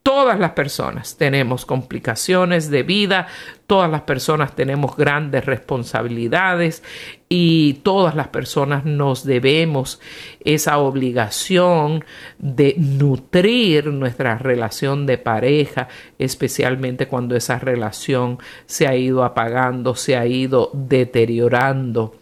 Todas 0.03 0.39
las 0.39 0.51
personas 0.53 1.15
tenemos 1.15 1.63
complicaciones 1.67 2.71
de 2.71 2.81
vida, 2.81 3.27
todas 3.67 3.89
las 3.89 4.01
personas 4.01 4.55
tenemos 4.55 4.97
grandes 4.97 5.45
responsabilidades 5.45 6.81
y 7.29 7.75
todas 7.83 8.15
las 8.15 8.29
personas 8.29 8.83
nos 8.83 9.23
debemos 9.25 10.01
esa 10.43 10.79
obligación 10.79 12.03
de 12.39 12.73
nutrir 12.79 13.87
nuestra 13.87 14.39
relación 14.39 15.05
de 15.05 15.19
pareja, 15.19 15.87
especialmente 16.17 17.07
cuando 17.07 17.35
esa 17.35 17.59
relación 17.59 18.39
se 18.65 18.87
ha 18.87 18.95
ido 18.95 19.23
apagando, 19.23 19.93
se 19.93 20.17
ha 20.17 20.25
ido 20.25 20.71
deteriorando. 20.73 22.15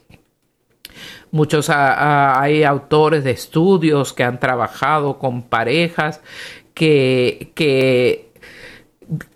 Muchos 1.31 1.69
ah, 1.69 1.93
ah, 1.93 2.41
hay 2.41 2.63
autores 2.63 3.23
de 3.23 3.31
estudios 3.31 4.13
que 4.13 4.23
han 4.23 4.39
trabajado 4.39 5.19
con 5.19 5.43
parejas 5.43 6.21
que, 6.79 7.51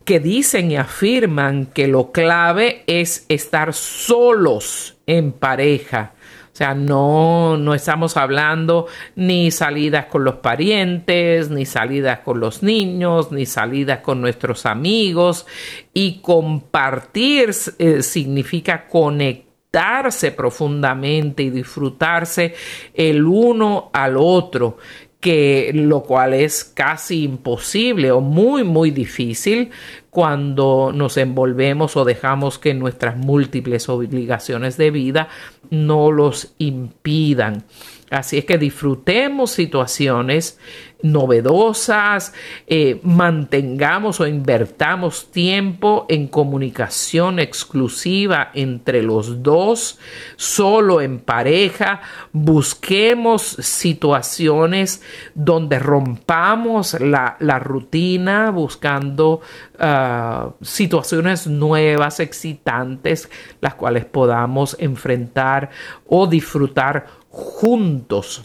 que, 0.06 0.20
dicen 0.20 0.72
y 0.72 0.78
afirman 0.78 1.66
que 1.66 1.88
lo 1.90 2.14
clave 2.14 2.84
es 2.88 3.26
estar 3.28 3.74
solos 3.74 4.96
en 5.06 5.34
pareja. 5.34 6.14
O 6.54 6.56
sea, 6.56 6.74
no, 6.74 7.58
no 7.58 7.74
estamos 7.74 8.16
hablando 8.16 8.86
ni 9.16 9.52
salidas 9.52 10.06
con 10.06 10.24
los 10.24 10.36
parientes, 10.36 11.50
ni 11.50 11.66
salidas 11.66 12.20
con 12.20 12.40
los 12.40 12.64
niños, 12.64 13.32
ni 13.32 13.46
salidas 13.46 14.00
con 14.00 14.22
nuestros 14.22 14.66
amigos. 14.66 15.46
Y 15.94 16.20
compartir 16.22 17.52
eh, 17.80 18.04
significa 18.04 18.88
conectarse 18.88 20.32
profundamente 20.32 21.44
y 21.44 21.50
disfrutarse 21.50 22.54
el 22.94 23.26
uno 23.26 23.90
al 23.92 24.16
otro 24.16 24.78
que 25.24 25.72
lo 25.74 26.04
cual 26.04 26.34
es 26.34 26.66
casi 26.66 27.24
imposible 27.24 28.12
o 28.12 28.20
muy 28.20 28.66
muy 28.66 28.92
difícil 28.92 29.72
cuando 30.10 30.92
nos 30.94 31.16
envolvemos 31.16 31.96
o 31.96 32.04
dejamos 32.04 32.60
que 32.60 32.74
nuestras 32.74 33.16
múltiples 33.16 33.88
obligaciones 33.88 34.76
de 34.76 34.92
vida 34.92 35.30
no 35.70 36.12
los 36.12 36.54
impidan. 36.58 37.64
Así 38.12 38.38
es 38.38 38.44
que 38.44 38.58
disfrutemos 38.58 39.52
situaciones 39.52 40.60
novedosas, 41.04 42.34
eh, 42.66 43.00
mantengamos 43.04 44.22
o 44.22 44.26
invertamos 44.26 45.30
tiempo 45.32 46.06
en 46.08 46.28
comunicación 46.28 47.40
exclusiva 47.40 48.50
entre 48.54 49.04
los 49.04 49.44
dos, 49.44 50.00
solo 50.38 51.02
en 51.02 51.20
pareja, 51.20 52.02
busquemos 52.32 53.44
situaciones 53.60 55.04
donde 55.36 55.78
rompamos 55.78 56.98
la, 57.00 57.36
rutina, 57.60 58.50
buscando 58.52 59.42
ah, 59.80 60.52
situaciones 60.62 61.48
nuevas, 61.48 62.22
excitantes, 62.22 63.30
las 63.60 63.76
cuales 63.76 64.06
podamos 64.06 64.78
enfrentar 64.80 65.70
o 66.08 66.28
disfrutar 66.28 67.08
juntos 67.30 68.44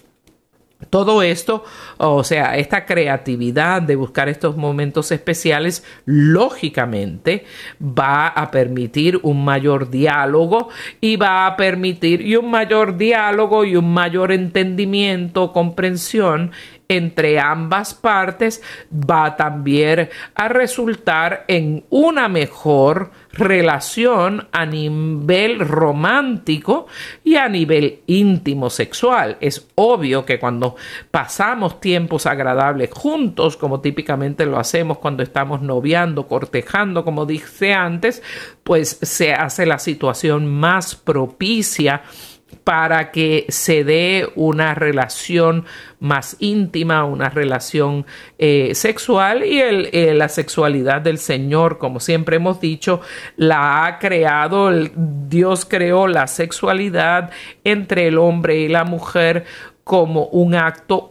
todo 0.90 1.22
esto, 1.22 1.64
o 1.96 2.22
sea, 2.22 2.56
esta 2.56 2.86
creatividad 2.86 3.82
de 3.82 3.96
buscar 3.96 4.28
estos 4.28 4.56
momentos 4.56 5.10
especiales, 5.10 5.84
lógicamente 6.04 7.44
va 7.82 8.28
a 8.28 8.50
permitir 8.50 9.18
un 9.22 9.44
mayor 9.44 9.90
diálogo 9.90 10.68
y 11.00 11.16
va 11.16 11.46
a 11.46 11.56
permitir 11.56 12.22
y 12.22 12.36
un 12.36 12.50
mayor 12.50 12.96
diálogo 12.96 13.64
y 13.64 13.76
un 13.76 13.92
mayor 13.92 14.30
entendimiento, 14.30 15.52
comprensión 15.52 16.52
entre 16.88 17.38
ambas 17.38 17.92
partes 17.94 18.62
va 18.92 19.36
también 19.36 20.08
a 20.34 20.48
resultar 20.48 21.44
en 21.48 21.84
una 21.90 22.28
mejor 22.28 23.10
relación 23.38 24.48
a 24.52 24.66
nivel 24.66 25.60
romántico 25.60 26.86
y 27.24 27.36
a 27.36 27.48
nivel 27.48 28.00
íntimo 28.06 28.68
sexual. 28.68 29.36
Es 29.40 29.68
obvio 29.76 30.24
que 30.24 30.38
cuando 30.38 30.76
pasamos 31.10 31.80
tiempos 31.80 32.26
agradables 32.26 32.90
juntos, 32.92 33.56
como 33.56 33.80
típicamente 33.80 34.44
lo 34.44 34.58
hacemos 34.58 34.98
cuando 34.98 35.22
estamos 35.22 35.62
noviando, 35.62 36.26
cortejando, 36.26 37.04
como 37.04 37.26
dije 37.26 37.72
antes, 37.72 38.22
pues 38.64 38.98
se 39.00 39.32
hace 39.32 39.66
la 39.66 39.78
situación 39.78 40.46
más 40.46 40.94
propicia 40.94 42.02
para 42.64 43.10
que 43.10 43.46
se 43.48 43.84
dé 43.84 44.28
una 44.34 44.74
relación 44.74 45.64
más 46.00 46.36
íntima, 46.38 47.04
una 47.04 47.28
relación 47.28 48.06
eh, 48.38 48.74
sexual 48.74 49.44
y 49.44 49.60
eh, 49.60 50.14
la 50.14 50.28
sexualidad 50.28 51.00
del 51.00 51.18
Señor, 51.18 51.78
como 51.78 52.00
siempre 52.00 52.36
hemos 52.36 52.60
dicho, 52.60 53.00
la 53.36 53.86
ha 53.86 53.98
creado, 53.98 54.70
Dios 54.94 55.64
creó 55.64 56.06
la 56.06 56.26
sexualidad 56.26 57.30
entre 57.64 58.08
el 58.08 58.18
hombre 58.18 58.60
y 58.60 58.68
la 58.68 58.84
mujer 58.84 59.44
como 59.84 60.26
un 60.26 60.54
acto 60.54 61.10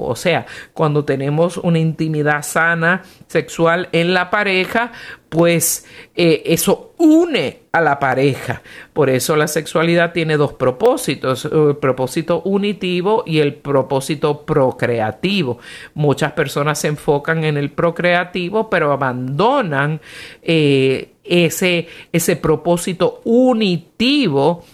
o 0.00 0.16
sea, 0.16 0.46
cuando 0.72 1.04
tenemos 1.04 1.56
una 1.58 1.78
intimidad 1.78 2.42
sana 2.42 3.02
sexual 3.26 3.88
en 3.92 4.14
la 4.14 4.30
pareja, 4.30 4.92
pues 5.28 5.86
eh, 6.14 6.42
eso 6.46 6.92
une 6.98 7.62
a 7.72 7.80
la 7.80 7.98
pareja. 7.98 8.62
Por 8.92 9.08
eso 9.08 9.34
la 9.36 9.48
sexualidad 9.48 10.12
tiene 10.12 10.36
dos 10.36 10.52
propósitos, 10.52 11.46
el 11.46 11.76
propósito 11.76 12.42
unitivo 12.42 13.24
y 13.26 13.38
el 13.40 13.54
propósito 13.54 14.44
procreativo. 14.44 15.58
Muchas 15.94 16.32
personas 16.32 16.78
se 16.78 16.88
enfocan 16.88 17.44
en 17.44 17.56
el 17.56 17.70
procreativo, 17.70 18.68
pero 18.68 18.92
abandonan 18.92 20.00
eh, 20.42 21.12
ese, 21.24 21.88
ese 22.12 22.36
propósito 22.36 23.20
unitivo 23.24 24.64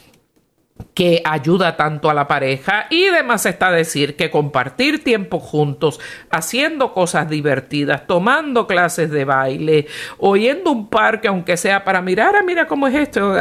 que 0.99 1.23
ayuda 1.25 1.77
tanto 1.77 2.11
a 2.11 2.13
la 2.13 2.27
pareja 2.27 2.89
y 2.91 3.07
además 3.07 3.47
está 3.47 3.71
decir 3.71 4.17
que 4.17 4.33
compartir 4.33 5.05
tiempo 5.05 5.39
juntos, 5.39 6.01
haciendo 6.29 6.93
cosas 6.93 7.31
divertidas, 7.31 8.05
tomando 8.09 8.67
clases 8.67 9.09
de 9.09 9.25
baile, 9.25 9.87
oyendo 10.19 10.73
un 10.73 10.89
parque 10.89 11.29
aunque 11.29 11.57
sea 11.57 11.85
para 11.85 12.03
mirar, 12.03 12.35
ah, 12.35 12.43
mira 12.45 12.67
cómo 12.67 12.89
es 12.89 12.97
esto, 12.97 13.33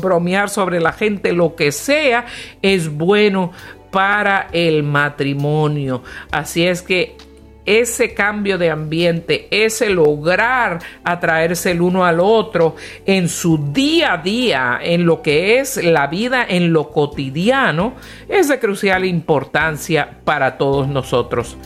bromear 0.00 0.48
sobre 0.48 0.80
la 0.80 0.94
gente, 0.94 1.34
lo 1.34 1.54
que 1.54 1.70
sea, 1.70 2.24
es 2.62 2.88
bueno 2.88 3.52
para 3.90 4.48
el 4.50 4.82
matrimonio. 4.82 6.02
Así 6.30 6.66
es 6.66 6.80
que 6.80 7.18
ese 7.64 8.14
cambio 8.14 8.58
de 8.58 8.70
ambiente, 8.70 9.48
ese 9.50 9.90
lograr 9.90 10.80
atraerse 11.04 11.72
el 11.72 11.80
uno 11.80 12.04
al 12.04 12.20
otro 12.20 12.76
en 13.06 13.28
su 13.28 13.72
día 13.72 14.14
a 14.14 14.18
día, 14.18 14.78
en 14.82 15.06
lo 15.06 15.22
que 15.22 15.58
es 15.58 15.82
la 15.82 16.06
vida, 16.06 16.44
en 16.48 16.72
lo 16.72 16.90
cotidiano, 16.90 17.94
es 18.28 18.48
de 18.48 18.58
crucial 18.58 19.04
importancia 19.04 20.18
para 20.24 20.58
todos 20.58 20.88
nosotros. 20.88 21.56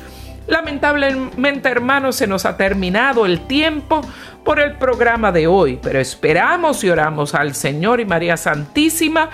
Lamentablemente, 0.46 1.68
hermanos, 1.68 2.16
se 2.16 2.28
nos 2.28 2.46
ha 2.46 2.56
terminado 2.56 3.26
el 3.26 3.40
tiempo 3.46 4.00
por 4.44 4.60
el 4.60 4.74
programa 4.74 5.32
de 5.32 5.48
hoy, 5.48 5.80
pero 5.82 5.98
esperamos 5.98 6.84
y 6.84 6.88
oramos 6.88 7.34
al 7.34 7.54
Señor 7.56 7.98
y 7.98 8.04
María 8.04 8.36
Santísima 8.36 9.30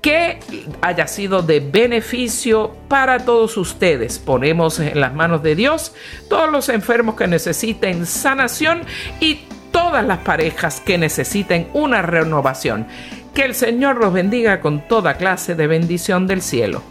que 0.00 0.40
haya 0.80 1.06
sido 1.06 1.42
de 1.42 1.60
beneficio 1.60 2.74
para 2.88 3.18
todos 3.24 3.56
ustedes. 3.56 4.18
Ponemos 4.18 4.80
en 4.80 5.00
las 5.00 5.14
manos 5.14 5.42
de 5.42 5.54
Dios 5.54 5.94
todos 6.28 6.50
los 6.50 6.68
enfermos 6.68 7.16
que 7.16 7.26
necesiten 7.26 8.06
sanación 8.06 8.82
y 9.20 9.40
todas 9.72 10.04
las 10.04 10.18
parejas 10.18 10.80
que 10.80 10.98
necesiten 10.98 11.68
una 11.72 12.02
renovación. 12.02 12.86
Que 13.34 13.44
el 13.44 13.54
Señor 13.54 13.98
los 13.98 14.12
bendiga 14.12 14.60
con 14.60 14.86
toda 14.88 15.14
clase 15.14 15.54
de 15.54 15.66
bendición 15.66 16.26
del 16.26 16.42
cielo. 16.42 16.82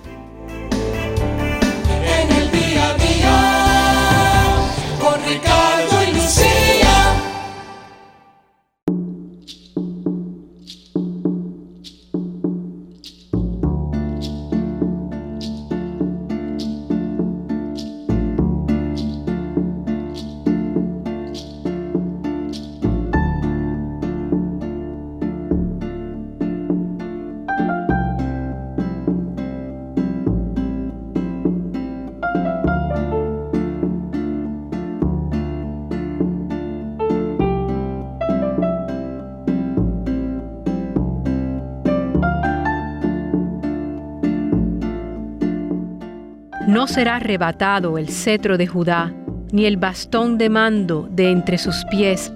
No 46.80 46.88
será 46.88 47.18
arrebatado 47.18 47.98
el 47.98 48.08
cetro 48.08 48.58
de 48.58 48.66
Judá, 48.66 49.14
ni 49.52 49.66
el 49.66 49.76
bastón 49.76 50.38
de 50.38 50.48
mando 50.48 51.10
de 51.12 51.30
entre 51.30 51.58
sus 51.58 51.84
pies, 51.92 52.32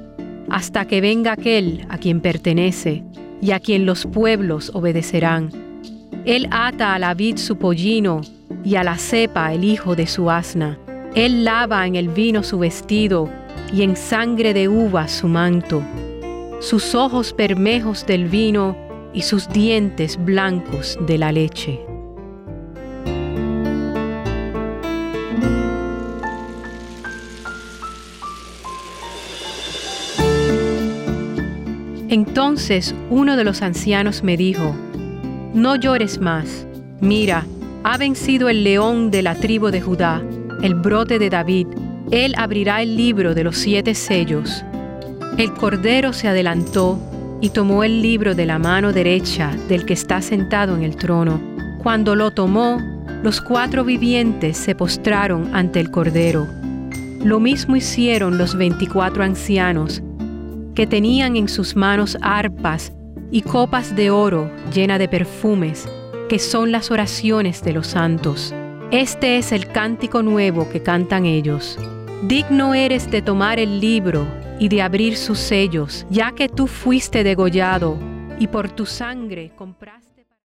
hasta 0.50 0.84
que 0.84 1.00
venga 1.00 1.32
aquel 1.32 1.86
a 1.88 1.98
quien 1.98 2.20
pertenece 2.20 3.06
y 3.41 3.52
a 3.52 3.62
quien 3.62 3.86
los 3.86 4.06
pueblos 4.06 4.70
obedecerán. 4.74 5.50
Él 6.26 6.50
ata 6.52 6.94
a 6.94 7.00
la 7.00 7.14
vid 7.14 7.38
su 7.38 7.56
pollino 7.56 8.20
y 8.66 8.76
a 8.76 8.84
la 8.84 8.98
cepa 8.98 9.54
el 9.54 9.64
hijo 9.64 9.96
de 9.96 10.08
su 10.08 10.30
asna. 10.30 10.78
Él 11.16 11.46
lava 11.46 11.88
en 11.88 11.96
el 11.96 12.10
vino 12.10 12.44
su 12.44 12.60
vestido 12.60 13.30
y 13.72 13.84
en 13.84 13.96
sangre 13.96 14.54
de 14.54 14.68
uva 14.68 15.08
su 15.08 15.30
manto. 15.30 15.82
Sus 16.60 16.96
ojos 16.96 17.34
bermejos 17.34 18.06
del 18.06 18.26
vino 18.26 18.76
y 19.14 19.22
sus 19.22 19.48
dientes 19.48 20.18
blancos 20.22 21.00
de 21.08 21.18
la 21.18 21.32
leche. 21.32 21.93
Entonces 32.14 32.93
uno 33.09 33.36
de 33.38 33.43
los 33.43 33.64
ancianos 33.64 34.22
me 34.22 34.38
dijo, 34.38 34.76
No 35.55 35.76
llores 35.76 36.22
más, 36.22 36.68
mira, 37.01 37.43
ha 37.84 37.97
vencido 37.97 38.49
el 38.49 38.64
león 38.64 39.09
de 39.09 39.24
la 39.24 39.34
tribu 39.34 39.72
de 39.72 39.82
Judá, 39.82 40.22
el 40.61 40.76
brote 40.76 41.18
de 41.18 41.32
David, 41.32 41.66
él 42.11 42.36
abrirá 42.38 42.84
el 42.84 42.97
libro 42.97 43.34
de 43.34 43.43
los 43.43 43.57
siete 43.57 43.95
sellos. 43.95 44.64
El 45.39 45.53
cordero 45.55 46.14
se 46.14 46.28
adelantó 46.28 46.99
y 47.41 47.49
tomó 47.49 47.84
el 47.84 48.03
libro 48.03 48.36
de 48.36 48.45
la 48.45 48.59
mano 48.59 48.93
derecha 48.93 49.49
del 49.68 49.84
que 49.84 49.93
está 49.93 50.22
sentado 50.22 50.76
en 50.76 50.84
el 50.84 50.95
trono. 50.95 51.41
Cuando 51.82 52.16
lo 52.16 52.30
tomó, 52.30 52.80
Los 53.24 53.41
cuatro 53.41 53.84
vivientes 53.84 54.55
se 54.57 54.76
postraron 54.76 55.55
ante 55.55 55.80
el 55.80 55.89
Cordero. 55.89 56.47
Lo 57.24 57.39
mismo 57.39 57.76
hicieron 57.76 58.38
los 58.38 58.55
veinticuatro 58.55 59.24
ancianos, 59.24 60.03
que 60.76 60.88
tenían 60.88 61.36
en 61.36 61.48
sus 61.48 61.76
manos 61.76 62.18
arpas 62.22 62.94
y 63.32 63.42
copas 63.42 63.96
de 63.96 64.12
oro 64.12 64.50
llena 64.74 64.98
de 64.98 65.08
perfumes, 65.08 65.88
que 66.30 66.40
son 66.40 66.72
las 66.72 66.92
oraciones 66.92 67.64
de 67.64 67.74
los 67.74 67.88
santos. 67.88 68.54
Este 68.92 69.38
es 69.38 69.52
el 69.52 69.68
cántico 69.68 70.22
nuevo 70.22 70.70
que 70.70 70.82
cantan 70.82 71.26
ellos. 71.26 71.80
Digno 72.24 72.74
eres 72.74 73.10
de 73.10 73.22
tomar 73.22 73.60
el 73.60 73.80
libro 73.80 74.26
y 74.60 74.70
de 74.70 74.82
abrir 74.82 75.18
sus 75.18 75.40
sellos, 75.40 76.06
ya 76.10 76.32
que 76.32 76.48
tú 76.48 76.68
fuiste 76.68 77.24
degollado 77.24 77.98
y 78.40 78.48
por 78.48 78.70
tu 78.70 78.86
sangre 78.86 79.52
compraste. 79.56 80.12